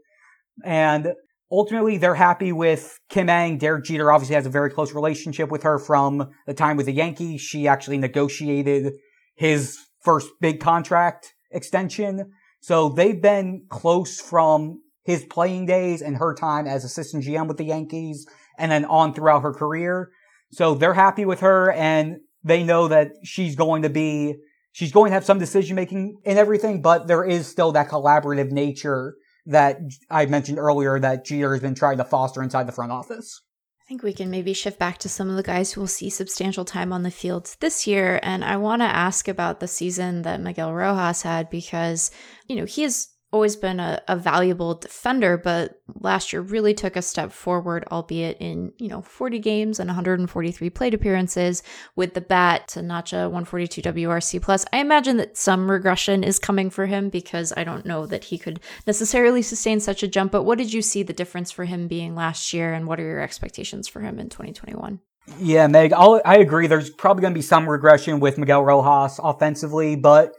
[0.65, 1.13] And
[1.53, 3.59] ultimately, they're happy with Kim Ng.
[3.59, 6.93] Derek Jeter obviously has a very close relationship with her from the time with the
[6.93, 7.41] Yankees.
[7.41, 8.95] She actually negotiated
[9.37, 12.33] his first big contract extension.
[12.61, 17.57] So they've been close from his playing days and her time as assistant GM with
[17.57, 18.27] the Yankees
[18.59, 20.11] and then on throughout her career.
[20.53, 24.37] So they're happy with her and they know that she's going to be,
[24.73, 28.51] she's going to have some decision making in everything, but there is still that collaborative
[28.51, 29.17] nature
[29.47, 29.79] that
[30.11, 33.41] I mentioned earlier that Jeter has been trying to foster inside the front office.
[33.81, 36.09] I think we can maybe shift back to some of the guys who will see
[36.09, 38.21] substantial time on the field this year.
[38.23, 42.11] And I want to ask about the season that Miguel Rojas had because,
[42.47, 46.97] you know, he is always been a, a, valuable defender, but last year really took
[46.97, 51.63] a step forward, albeit in, you know, 40 games and 143 plate appearances
[51.97, 54.67] with the bat to notch a 142 WRC plus.
[54.73, 58.37] I imagine that some regression is coming for him because I don't know that he
[58.37, 60.31] could necessarily sustain such a jump.
[60.31, 63.07] But what did you see the difference for him being last year and what are
[63.07, 65.01] your expectations for him in 2021?
[65.39, 66.67] Yeah, Meg, I'll, I agree.
[66.67, 70.35] There's probably going to be some regression with Miguel Rojas offensively, but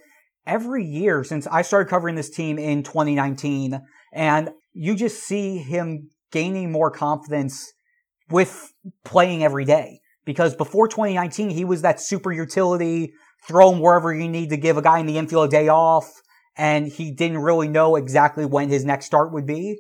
[0.46, 3.82] every year since I started covering this team in 2019.
[4.14, 7.72] And you just see him gaining more confidence
[8.30, 10.00] with playing every day.
[10.26, 13.14] Because before 2019, he was that super utility,
[13.48, 16.10] throw him wherever you need to give a guy in the infield a day off.
[16.56, 19.80] And he didn't really know exactly when his next start would be.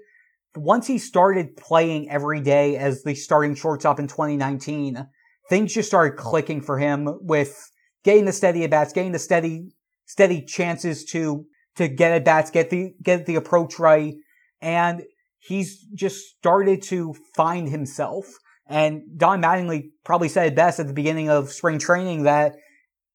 [0.55, 5.07] Once he started playing every day as the starting shortstop in 2019,
[5.49, 7.69] things just started clicking for him with
[8.03, 9.69] getting the steady at bats, getting the steady
[10.13, 11.45] steady chances to
[11.75, 14.13] to get at bats, get the get the approach right,
[14.61, 15.01] and
[15.39, 18.25] he's just started to find himself.
[18.67, 22.55] And Don Mattingly probably said best at the beginning of spring training that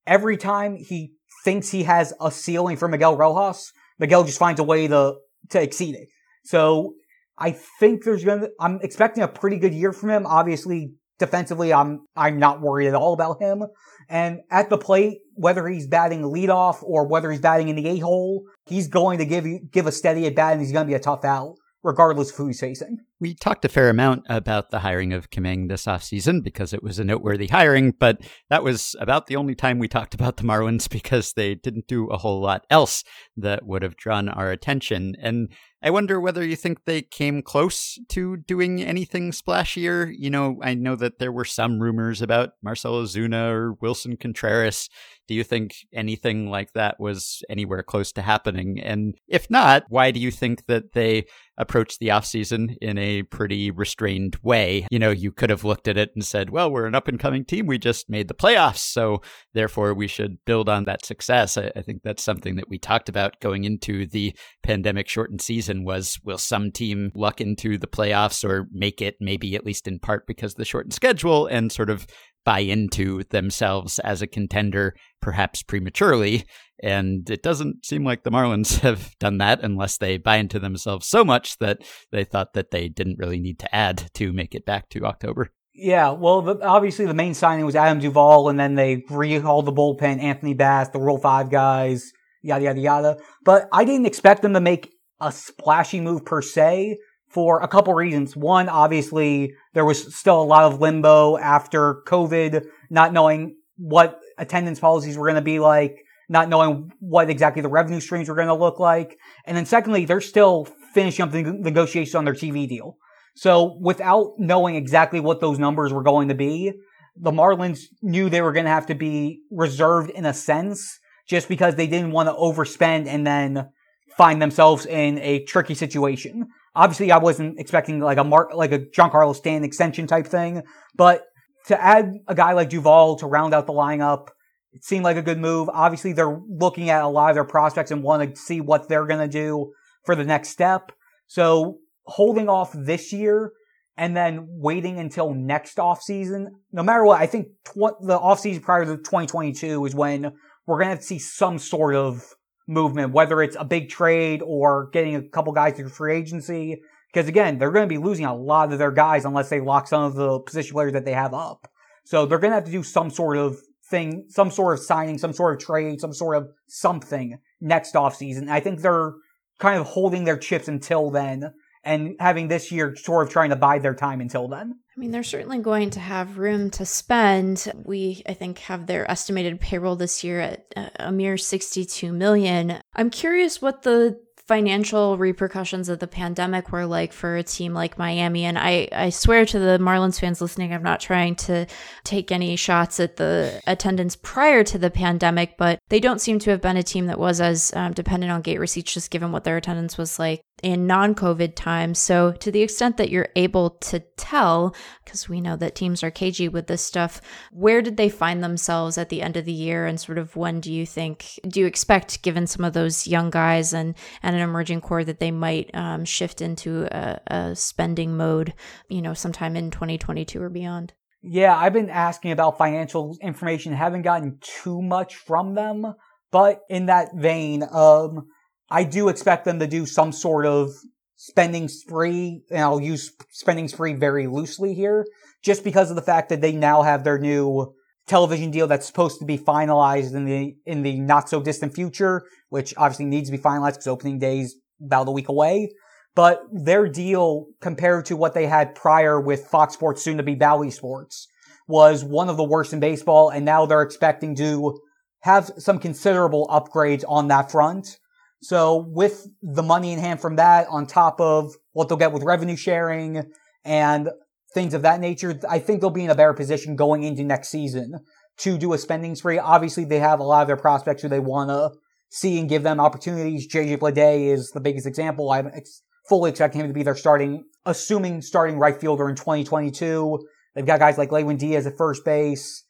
[0.06, 1.12] every time he
[1.44, 5.14] thinks he has a ceiling for Miguel Rojas, Miguel just finds a way to
[5.50, 6.08] to exceed it.
[6.44, 6.94] So
[7.38, 10.26] I think there's gonna I'm expecting a pretty good year from him.
[10.26, 13.62] Obviously, defensively, I'm I'm not worried at all about him.
[14.08, 18.02] And at the plate, whether he's batting leadoff or whether he's batting in the eight
[18.02, 20.90] hole, he's going to give you, give a steady at bat and he's going to
[20.90, 22.98] be a tough out regardless of who he's facing.
[23.20, 26.82] We talked a fair amount about the hiring of Kim Ng this offseason because it
[26.82, 30.44] was a noteworthy hiring, but that was about the only time we talked about the
[30.44, 33.04] Marlins because they didn't do a whole lot else
[33.36, 35.14] that would have drawn our attention.
[35.20, 35.50] And
[35.80, 40.12] I wonder whether you think they came close to doing anything splashier.
[40.16, 44.88] You know, I know that there were some rumors about Marcell Ozuna or Willson Contreras.
[45.28, 48.80] Do you think anything like that was anywhere close to happening?
[48.80, 51.26] And if not, why do you think that they
[51.58, 54.86] approached the offseason in a pretty restrained way?
[54.90, 57.20] You know, you could have looked at it and said, well, we're an up and
[57.20, 57.66] coming team.
[57.66, 58.78] We just made the playoffs.
[58.78, 59.20] So
[59.54, 61.58] therefore, we should build on that success.
[61.58, 65.84] I, I think that's something that we talked about going into the pandemic shortened season
[65.84, 69.98] was will some team luck into the playoffs or make it maybe at least in
[69.98, 72.06] part because of the shortened schedule and sort of
[72.48, 76.46] buy into themselves as a contender perhaps prematurely
[76.82, 81.06] and it doesn't seem like the Marlins have done that unless they buy into themselves
[81.06, 81.80] so much that
[82.10, 85.50] they thought that they didn't really need to add to make it back to October.
[85.74, 89.72] Yeah, well, the, obviously the main signing was Adam Duvall, and then they rehauled the
[89.72, 93.16] bullpen, Anthony Bass, the Rule 5 guys, yada, yada, yada.
[93.44, 96.96] But I didn't expect them to make a splashy move per se,
[97.28, 98.36] for a couple reasons.
[98.36, 104.80] One, obviously, there was still a lot of limbo after COVID, not knowing what attendance
[104.80, 105.96] policies were going to be like,
[106.28, 109.18] not knowing what exactly the revenue streams were going to look like.
[109.46, 112.96] And then secondly, they're still finishing up the negotiations on their TV deal.
[113.36, 116.72] So without knowing exactly what those numbers were going to be,
[117.16, 120.98] the Marlins knew they were going to have to be reserved in a sense
[121.28, 123.68] just because they didn't want to overspend and then
[124.16, 126.48] find themselves in a tricky situation.
[126.78, 130.62] Obviously, I wasn't expecting like a Mark, like a Giancarlo Stan extension type thing,
[130.94, 131.24] but
[131.66, 134.28] to add a guy like Duvall to round out the lineup,
[134.72, 135.68] it seemed like a good move.
[135.68, 139.06] Obviously, they're looking at a lot of their prospects and want to see what they're
[139.06, 139.72] going to do
[140.04, 140.92] for the next step.
[141.26, 143.52] So holding off this year
[143.96, 148.84] and then waiting until next offseason, no matter what, I think tw- the offseason prior
[148.84, 150.32] to 2022 is when
[150.64, 152.24] we're going to see some sort of
[152.68, 156.80] movement, whether it's a big trade or getting a couple guys through free agency.
[157.12, 159.88] Because again, they're going to be losing a lot of their guys unless they lock
[159.88, 161.66] some of the position players that they have up.
[162.04, 163.58] So they're going to have to do some sort of
[163.90, 168.48] thing, some sort of signing, some sort of trade, some sort of something next offseason.
[168.48, 169.14] I think they're
[169.58, 171.52] kind of holding their chips until then
[171.88, 174.78] and having this year sort of trying to bide their time until then.
[174.96, 177.72] I mean, they're certainly going to have room to spend.
[177.84, 182.80] We, I think, have their estimated payroll this year at a mere 62 million.
[182.94, 187.98] I'm curious what the financial repercussions of the pandemic were like for a team like
[187.98, 188.44] Miami.
[188.44, 191.66] And I, I swear to the Marlins fans listening, I'm not trying to
[192.02, 196.50] take any shots at the attendance prior to the pandemic, but they don't seem to
[196.50, 199.44] have been a team that was as um, dependent on gate receipts, just given what
[199.44, 201.98] their attendance was like in non COVID times.
[201.98, 204.74] So, to the extent that you're able to tell,
[205.04, 207.20] because we know that teams are cagey with this stuff,
[207.52, 209.86] where did they find themselves at the end of the year?
[209.86, 213.30] And sort of when do you think, do you expect, given some of those young
[213.30, 218.16] guys and, and an emerging core, that they might um, shift into a, a spending
[218.16, 218.54] mode,
[218.88, 220.92] you know, sometime in 2022 or beyond?
[221.22, 225.94] Yeah, I've been asking about financial information, haven't gotten too much from them.
[226.30, 228.28] But in that vein, um,
[228.70, 230.70] I do expect them to do some sort of
[231.16, 235.06] spending spree, and I'll use spending spree very loosely here,
[235.42, 237.74] just because of the fact that they now have their new
[238.06, 242.22] television deal that's supposed to be finalized in the in the not so distant future,
[242.48, 245.70] which obviously needs to be finalized because opening day's about a week away.
[246.14, 250.34] But their deal compared to what they had prior with Fox Sports, soon to be
[250.34, 251.28] Bally Sports,
[251.68, 254.80] was one of the worst in baseball, and now they're expecting to
[255.20, 257.98] have some considerable upgrades on that front.
[258.40, 262.22] So with the money in hand from that on top of what they'll get with
[262.22, 263.24] revenue sharing
[263.64, 264.10] and
[264.54, 267.48] things of that nature, I think they'll be in a better position going into next
[267.48, 268.00] season
[268.38, 269.38] to do a spending spree.
[269.38, 271.70] Obviously, they have a lot of their prospects who they want to
[272.10, 273.52] see and give them opportunities.
[273.52, 275.30] JJ Bleday is the biggest example.
[275.30, 280.18] I'm ex- fully expecting him to be their starting, assuming starting right fielder in 2022.
[280.54, 282.64] They've got guys like Lewin Diaz at first base.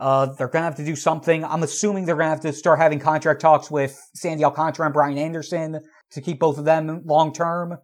[0.00, 1.44] Uh, they're going to have to do something.
[1.44, 4.94] I'm assuming they're going to have to start having contract talks with Sandy Alcantara and
[4.94, 5.78] Brian Anderson
[6.12, 7.76] to keep both of them long term.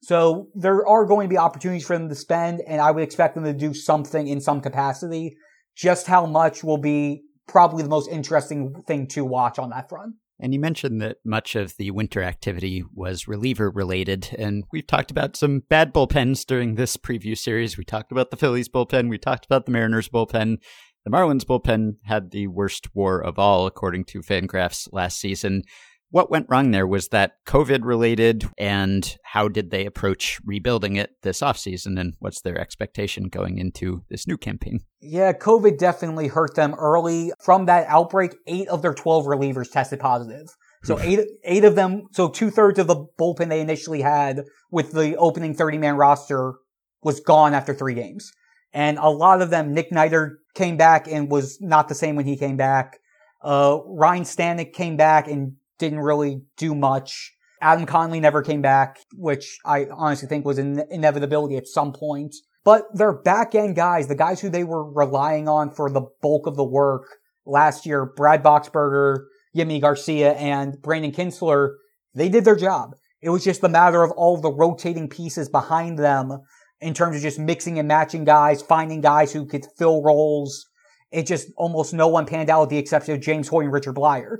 [0.00, 3.34] So there are going to be opportunities for them to spend, and I would expect
[3.34, 5.36] them to do something in some capacity.
[5.74, 10.14] Just how much will be probably the most interesting thing to watch on that front.
[10.38, 15.10] And you mentioned that much of the winter activity was reliever related, and we've talked
[15.10, 17.78] about some bad bullpens during this preview series.
[17.78, 20.58] We talked about the Phillies bullpen, we talked about the Mariners bullpen,
[21.04, 25.62] the Marlins bullpen had the worst WAR of all, according to Fangraphs last season.
[26.10, 26.86] What went wrong there?
[26.86, 28.48] Was that COVID related?
[28.56, 31.98] And how did they approach rebuilding it this offseason?
[31.98, 34.80] And what's their expectation going into this new campaign?
[35.00, 37.32] Yeah, COVID definitely hurt them early.
[37.42, 40.46] From that outbreak, eight of their 12 relievers tested positive.
[40.84, 44.92] So eight, eight of them, so two thirds of the bullpen they initially had with
[44.92, 46.54] the opening 30 man roster
[47.02, 48.30] was gone after three games.
[48.74, 52.26] And a lot of them, Nick Neidert came back and was not the same when
[52.26, 52.98] he came back.
[53.40, 57.32] Uh, Ryne Stanek came back and didn't really do much.
[57.62, 62.34] Adam Conley never came back, which I honestly think was an inevitability at some point.
[62.64, 66.46] But their back end guys, the guys who they were relying on for the bulk
[66.46, 67.06] of the work
[67.46, 69.26] last year, Brad Boxberger,
[69.56, 71.74] Yimi Garcia, and Brandon Kintzler,
[72.14, 72.96] they did their job.
[73.20, 76.40] It was just a matter of all the rotating pieces behind them
[76.84, 80.66] in terms of just mixing and matching guys, finding guys who could fill roles.
[81.10, 83.94] It just almost no one panned out with the exception of James Hoyt and Richard
[83.94, 84.38] Bleier.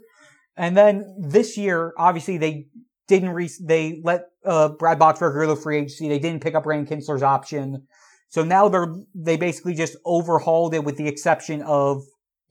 [0.57, 2.67] And then this year, obviously they
[3.09, 6.09] didn't re- they let uh, Brad Boxberger go to free agency.
[6.09, 7.87] They didn't pick up Brandon Kintzler's option.
[8.29, 12.03] So now they're they basically just overhauled it with the exception of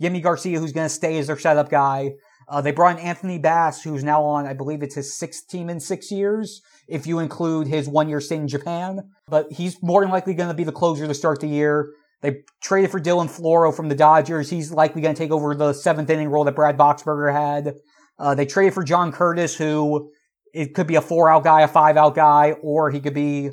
[0.02, 2.14] Yimi Garcia, who's going to stay as their setup guy,
[2.48, 5.70] Uh, they brought in Anthony Bass, who's now on, I believe it's his sixth team
[5.70, 9.10] in six years, if you include his one year stint in Japan.
[9.28, 11.92] But he's more than likely going to be the closer to start the year.
[12.22, 14.50] They traded for Dylan Floro from the Dodgers.
[14.50, 17.76] He's likely going to take over the seventh inning role that Brad Boxberger had.
[18.18, 20.12] Uh, they traded for John Curtis, who
[20.54, 23.50] it could be a four out guy, a five out guy, or he could be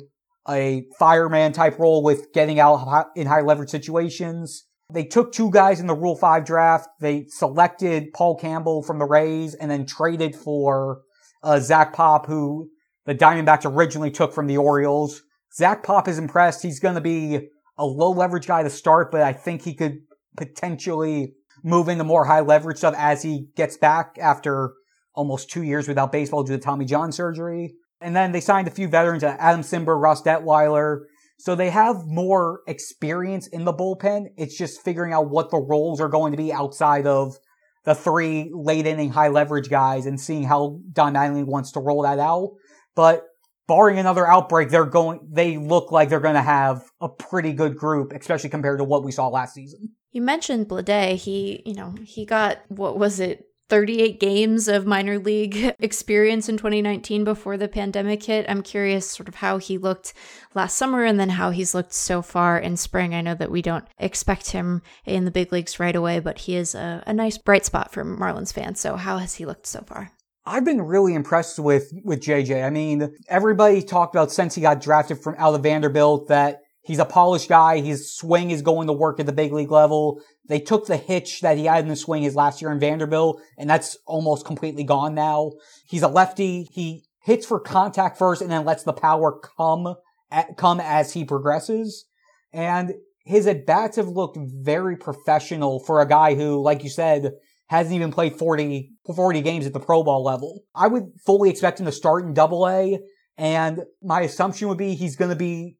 [0.47, 4.65] a fireman type role with getting out in high leverage situations.
[4.93, 6.89] They took two guys in the Rule 5 draft.
[6.99, 11.01] They selected Paul Campbell from the Rays and then traded for
[11.43, 12.69] uh, Zach Pop, who
[13.05, 15.21] the Diamondbacks originally took from the Orioles.
[15.53, 16.61] Zach Pop is impressed.
[16.61, 19.99] He's going to be a low leverage guy to start, but I think he could
[20.37, 24.73] potentially move into more high leverage stuff as he gets back after
[25.13, 27.75] almost two years without baseball due to Tommy John surgery.
[27.99, 31.01] And then they signed a few veterans, uh, Adam Cimber, Ross Detwiler.
[31.41, 34.27] So they have more experience in the bullpen.
[34.37, 37.35] It's just figuring out what the roles are going to be outside of
[37.83, 42.03] the three late inning high leverage guys and seeing how Don Mattingly wants to roll
[42.03, 42.51] that out.
[42.95, 43.23] But
[43.67, 47.75] barring another outbreak, they're going, they look like they're going to have a pretty good
[47.75, 49.93] group, especially compared to what we saw last season.
[50.11, 51.15] You mentioned Bleday.
[51.15, 56.57] He, you know, he got, what was it, 38 games of minor league experience in
[56.57, 58.45] 2019 before the pandemic hit.
[58.49, 60.13] I'm curious sort of how he looked
[60.53, 63.15] last summer and then how he's looked so far in spring.
[63.15, 66.57] I know that we don't expect him in the big leagues right away, but he
[66.57, 68.81] is a, a nice bright spot for Marlins fans.
[68.81, 70.11] So how has he looked so far?
[70.45, 72.65] I've been really impressed with with JJ.
[72.65, 76.99] I mean, everybody talked about since he got drafted from out of Vanderbilt that He's
[76.99, 77.79] a polished guy.
[77.79, 80.21] His swing is going to work at the big league level.
[80.47, 83.41] They took the hitch that he had in the swing his last year in Vanderbilt,
[83.57, 85.51] and that's almost completely gone now.
[85.85, 86.67] He's a lefty.
[86.71, 89.95] He hits for contact first and then lets the power come
[90.31, 92.05] at, come as he progresses.
[92.51, 92.93] And
[93.25, 97.31] his at bats have looked very professional for a guy who, like you said,
[97.67, 100.63] hasn't even played 40, 40 games at the pro ball level.
[100.75, 102.99] I would fully expect him to start in double A.
[103.37, 105.77] And my assumption would be he's going to be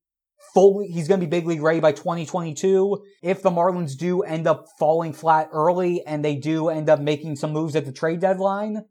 [0.54, 3.04] fully, he's going to be big league ready by 2022.
[3.22, 7.36] If the Marlins do end up falling flat early and they do end up making
[7.36, 8.86] some moves at the trade deadline,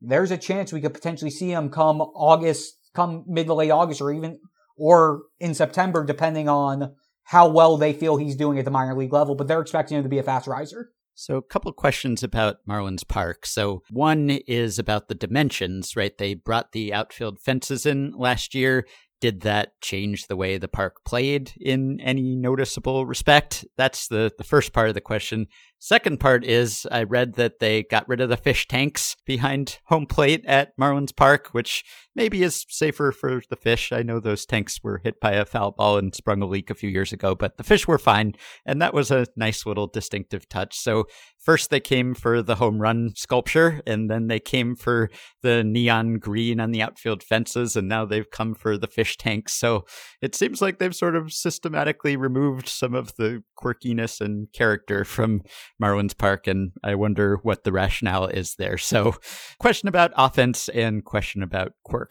[0.00, 4.00] there's a chance we could potentially see him come August, come mid to late August
[4.00, 4.38] or even,
[4.76, 9.12] or in September, depending on how well they feel he's doing at the minor league
[9.12, 10.90] level, but they're expecting him to be a fast riser.
[11.16, 13.46] So, a couple questions about Marlins Park.
[13.46, 16.16] So, one is about the dimensions, right?
[16.18, 18.84] They brought the outfield fences in last year.
[19.24, 23.64] Did that change the way the park played in any noticeable respect?
[23.78, 25.46] That's the, the first part of the question.
[25.78, 30.04] Second part is I read that they got rid of the fish tanks behind home
[30.04, 31.84] plate at Marlins Park, which
[32.14, 33.92] maybe is safer for the fish.
[33.92, 36.74] I know those tanks were hit by a foul ball and sprung a leak a
[36.74, 38.34] few years ago, but the fish were fine.
[38.64, 40.78] And that was a nice little distinctive touch.
[40.78, 41.04] So
[41.38, 45.10] first they came for the home run sculpture and then they came for
[45.42, 47.76] the neon green on the outfield fences.
[47.76, 49.52] And now they've come for the fish tanks.
[49.52, 49.84] So
[50.22, 55.42] it seems like they've sort of systematically removed some of the quirkiness and character from
[55.82, 58.78] Marlins Park, and I wonder what the rationale is there.
[58.78, 59.16] So,
[59.58, 62.03] question about offense and question about quirk.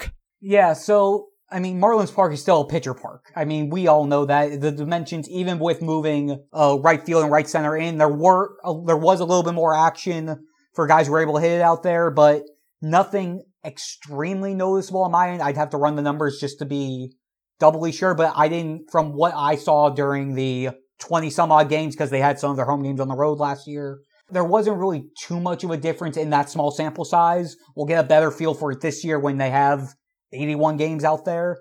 [0.45, 3.31] Yeah, so I mean, Marlins Park is still a pitcher park.
[3.35, 7.31] I mean, we all know that the dimensions, even with moving uh, right field and
[7.31, 11.07] right center in, there were uh, there was a little bit more action for guys
[11.07, 12.43] who were able to hit it out there, but
[12.81, 15.41] nothing extremely noticeable on my end.
[15.41, 17.13] I'd have to run the numbers just to be
[17.59, 21.95] doubly sure, but I didn't, from what I saw during the 20 some odd games
[21.95, 23.99] because they had some of their home games on the road last year.
[24.29, 27.55] There wasn't really too much of a difference in that small sample size.
[27.75, 29.93] We'll get a better feel for it this year when they have
[30.33, 31.59] 81 games out there.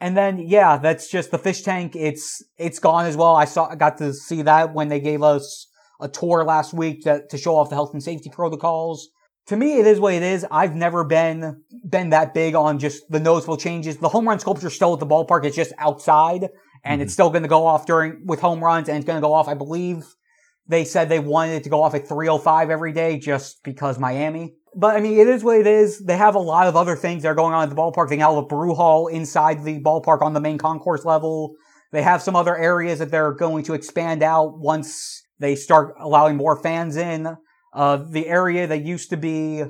[0.00, 1.94] And then, yeah, that's just the fish tank.
[1.96, 3.36] It's, it's gone as well.
[3.36, 5.68] I saw, I got to see that when they gave us
[6.00, 9.08] a tour last week to, to show off the health and safety protocols.
[9.46, 10.44] To me, it is what it is.
[10.50, 13.98] I've never been, been that big on just the noticeable changes.
[13.98, 15.44] The home run sculpture still at the ballpark.
[15.44, 16.48] It's just outside
[16.84, 17.02] and mm-hmm.
[17.02, 19.32] it's still going to go off during with home runs, and it's going to go
[19.32, 19.48] off.
[19.48, 20.04] I believe
[20.66, 24.54] they said they wanted it to go off at 305 every day just because Miami.
[24.74, 26.00] But I mean, it is what it is.
[26.00, 28.08] They have a lot of other things that are going on at the ballpark.
[28.08, 31.54] They now have a brew hall inside the ballpark on the main concourse level.
[31.92, 36.36] They have some other areas that they're going to expand out once they start allowing
[36.36, 37.36] more fans in.
[37.72, 39.62] Uh, the area that used to be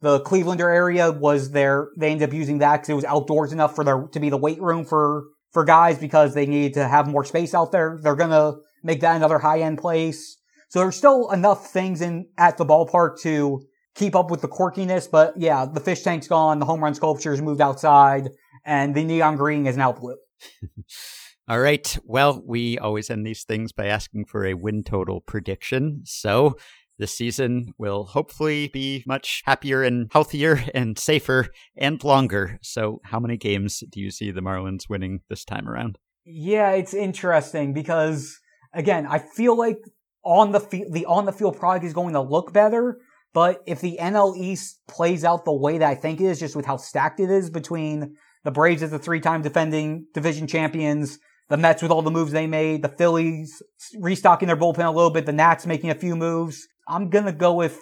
[0.00, 1.88] the Clevelander area was there.
[1.96, 4.36] They ended up using that because it was outdoors enough for their to be the
[4.36, 7.98] weight room for for guys because they needed to have more space out there.
[8.02, 10.38] They're going to make that another high end place.
[10.70, 13.60] So there's still enough things in at the ballpark to
[13.94, 15.10] keep up with the quirkiness.
[15.10, 16.60] But yeah, the fish tank's gone.
[16.60, 18.30] The home run sculpture's moved outside
[18.64, 20.16] and the neon green is now blue.
[21.48, 21.98] All right.
[22.04, 26.02] Well, we always end these things by asking for a win total prediction.
[26.04, 26.56] So
[27.00, 32.60] this season will hopefully be much happier and healthier and safer and longer.
[32.62, 35.98] So, how many games do you see the Marlins winning this time around?
[36.24, 38.38] Yeah, it's interesting because
[38.72, 39.78] again, I feel like
[40.24, 42.98] on the field, the on the field product is going to look better.
[43.32, 46.56] But if the NL East plays out the way that I think it is, just
[46.56, 51.18] with how stacked it is between the Braves as the three-time defending division champions,
[51.48, 53.62] the Mets with all the moves they made, the Phillies
[53.98, 57.54] restocking their bullpen a little bit, the Nats making a few moves, I'm gonna go
[57.54, 57.80] with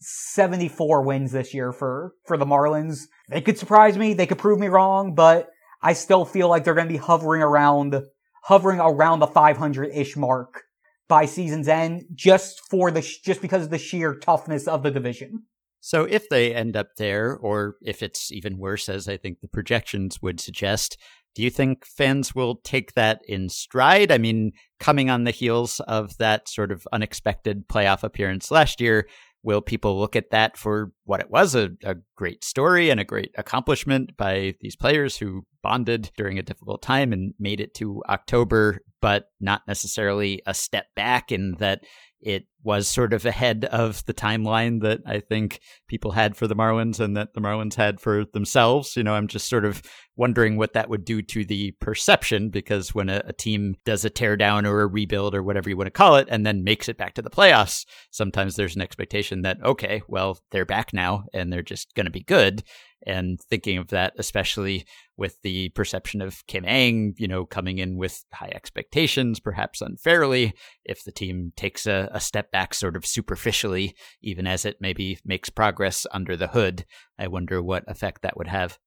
[0.00, 3.06] 74 wins this year for, for the Marlins.
[3.28, 4.14] They could surprise me.
[4.14, 5.48] They could prove me wrong, but
[5.82, 8.00] I still feel like they're going to be hovering around,
[8.44, 10.62] hovering around the 500-ish mark
[11.08, 15.44] by season's end just for the, just because of the sheer toughness of the division.
[15.80, 19.48] So if they end up there, or if it's even worse, as I think the
[19.48, 20.98] projections would suggest,
[21.34, 24.10] do you think fans will take that in stride?
[24.10, 29.06] I mean, coming on the heels of that sort of unexpected playoff appearance last year,
[29.42, 33.04] will people look at that for what it was a, a, great story and a
[33.04, 38.02] great accomplishment by these players who bonded during a difficult time and made it to
[38.08, 41.84] October, but not necessarily a step back in that
[42.20, 46.56] it was sort of ahead of the timeline that I think people had for the
[46.56, 48.96] Marlins and that the Marlins had for themselves.
[48.96, 49.82] You know, I'm just sort of
[50.16, 54.10] wondering what that would do to the perception because when a, a, team does a
[54.10, 56.98] teardown or a rebuild or whatever you want to call it and then makes it
[56.98, 61.52] back to the playoffs, sometimes there's an expectation that, okay, well, they're back now and
[61.52, 62.64] they're just going to be good
[63.06, 67.96] and thinking of that, especially with the perception of Kim Ng, you know, coming in
[67.96, 70.54] with high expectations, perhaps unfairly,
[70.84, 75.18] if the team takes a, a, step back sort of superficially, even as it maybe
[75.24, 76.84] makes progress under the hood,
[77.18, 78.78] I wonder what effect that would have.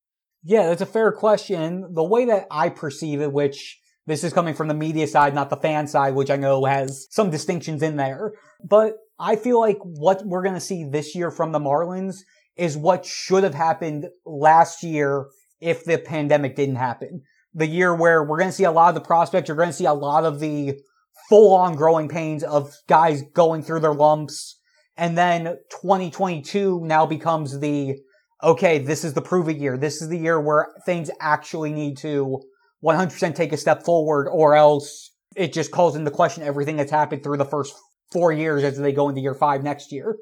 [0.43, 1.93] Yeah, that's a fair question.
[1.93, 5.49] The way that I perceive it, which this is coming from the media side, not
[5.49, 8.33] the fan side, which I know has some distinctions in there,
[8.63, 12.21] but I feel like what we're going to see this year from the Marlins
[12.61, 15.25] is what should have happened last year
[15.59, 17.23] if the pandemic didn't happen.
[17.55, 19.73] The year where we're going to see a lot of the prospects, you're going to
[19.73, 20.79] see a lot of the
[21.27, 24.59] full on growing pains of guys going through their lumps.
[24.95, 27.95] And then 2022 now becomes the,
[28.43, 29.75] okay, this is the prove year.
[29.75, 32.43] This is the year where things actually need to
[32.85, 37.23] 100% take a step forward or else it just calls into question everything that's happened
[37.23, 37.73] through the first
[38.11, 40.17] four years as they go into year five next year.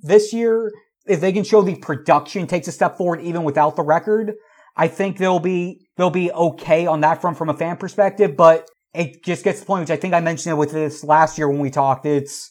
[0.00, 0.72] This year,
[1.06, 4.34] if they can show the production takes a step forward even without the record,
[4.76, 8.36] I think they'll be they'll be okay on that front from a fan perspective.
[8.36, 11.04] But it just gets to the point, which I think I mentioned it with this
[11.04, 12.06] last year when we talked.
[12.06, 12.50] It's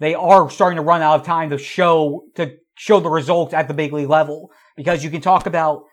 [0.00, 3.68] they are starting to run out of time to show to show the results at
[3.68, 5.84] the big league level because you can talk about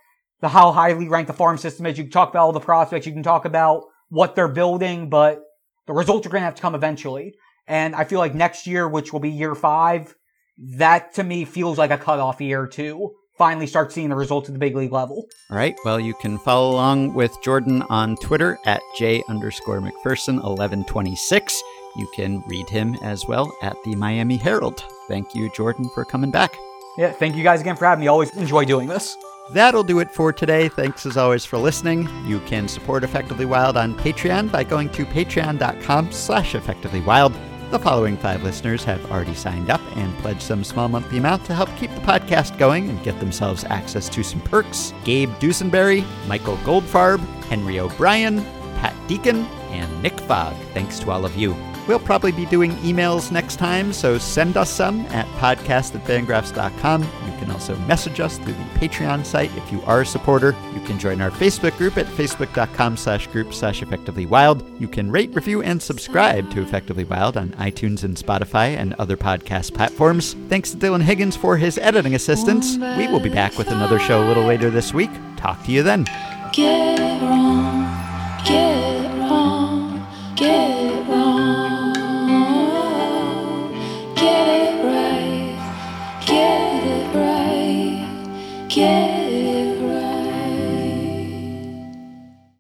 [0.42, 1.98] the how highly ranked the farm system is.
[1.98, 3.06] You can talk about all the prospects.
[3.06, 5.42] You can talk about what they're building, but
[5.88, 7.36] the results are going to have to come eventually.
[7.68, 10.16] And I feel like next year, which will be year five,
[10.58, 14.54] that to me feels like a cutoff year to finally start seeing the results at
[14.54, 15.28] the big league level.
[15.50, 15.76] All right.
[15.84, 21.62] Well, you can follow along with Jordan on Twitter at J underscore McPherson 1126.
[21.98, 24.84] You can read him as well at the Miami Herald.
[25.08, 26.56] Thank you, Jordan, for coming back.
[26.98, 28.08] Yeah, thank you guys again for having me.
[28.08, 29.16] Always enjoy doing this.
[29.54, 30.70] That'll do it for today.
[30.70, 32.08] Thanks as always for listening.
[32.26, 37.36] You can support Effectively Wild on Patreon by going to patreon.com slash effectivelywild.
[37.72, 41.56] The following five listeners have already signed up and pledged some small monthly amount to
[41.56, 44.94] help keep the podcast going and get themselves access to some perks.
[45.06, 48.44] Gabe Dusenberry, Michael Goldfarb, Henry O'Brien,
[48.76, 50.54] Pat Deacon, and Nick Fogg.
[50.74, 51.56] Thanks to all of you.
[51.92, 57.02] We'll probably be doing emails next time, so send us some at podcast at fangraphs.com.
[57.04, 60.56] You can also message us through the Patreon site if you are a supporter.
[60.74, 64.64] You can join our Facebook group at facebook.com slash group slash effectively wild.
[64.80, 69.18] You can rate, review, and subscribe to Effectively Wild on iTunes and Spotify and other
[69.18, 70.36] podcast platforms.
[70.48, 72.78] Thanks to Dylan Higgins for his editing assistance.
[72.78, 75.12] We will be back with another show a little later this week.
[75.36, 76.06] Talk to you then.
[76.54, 80.08] Get wrong, get wrong,
[80.38, 80.91] get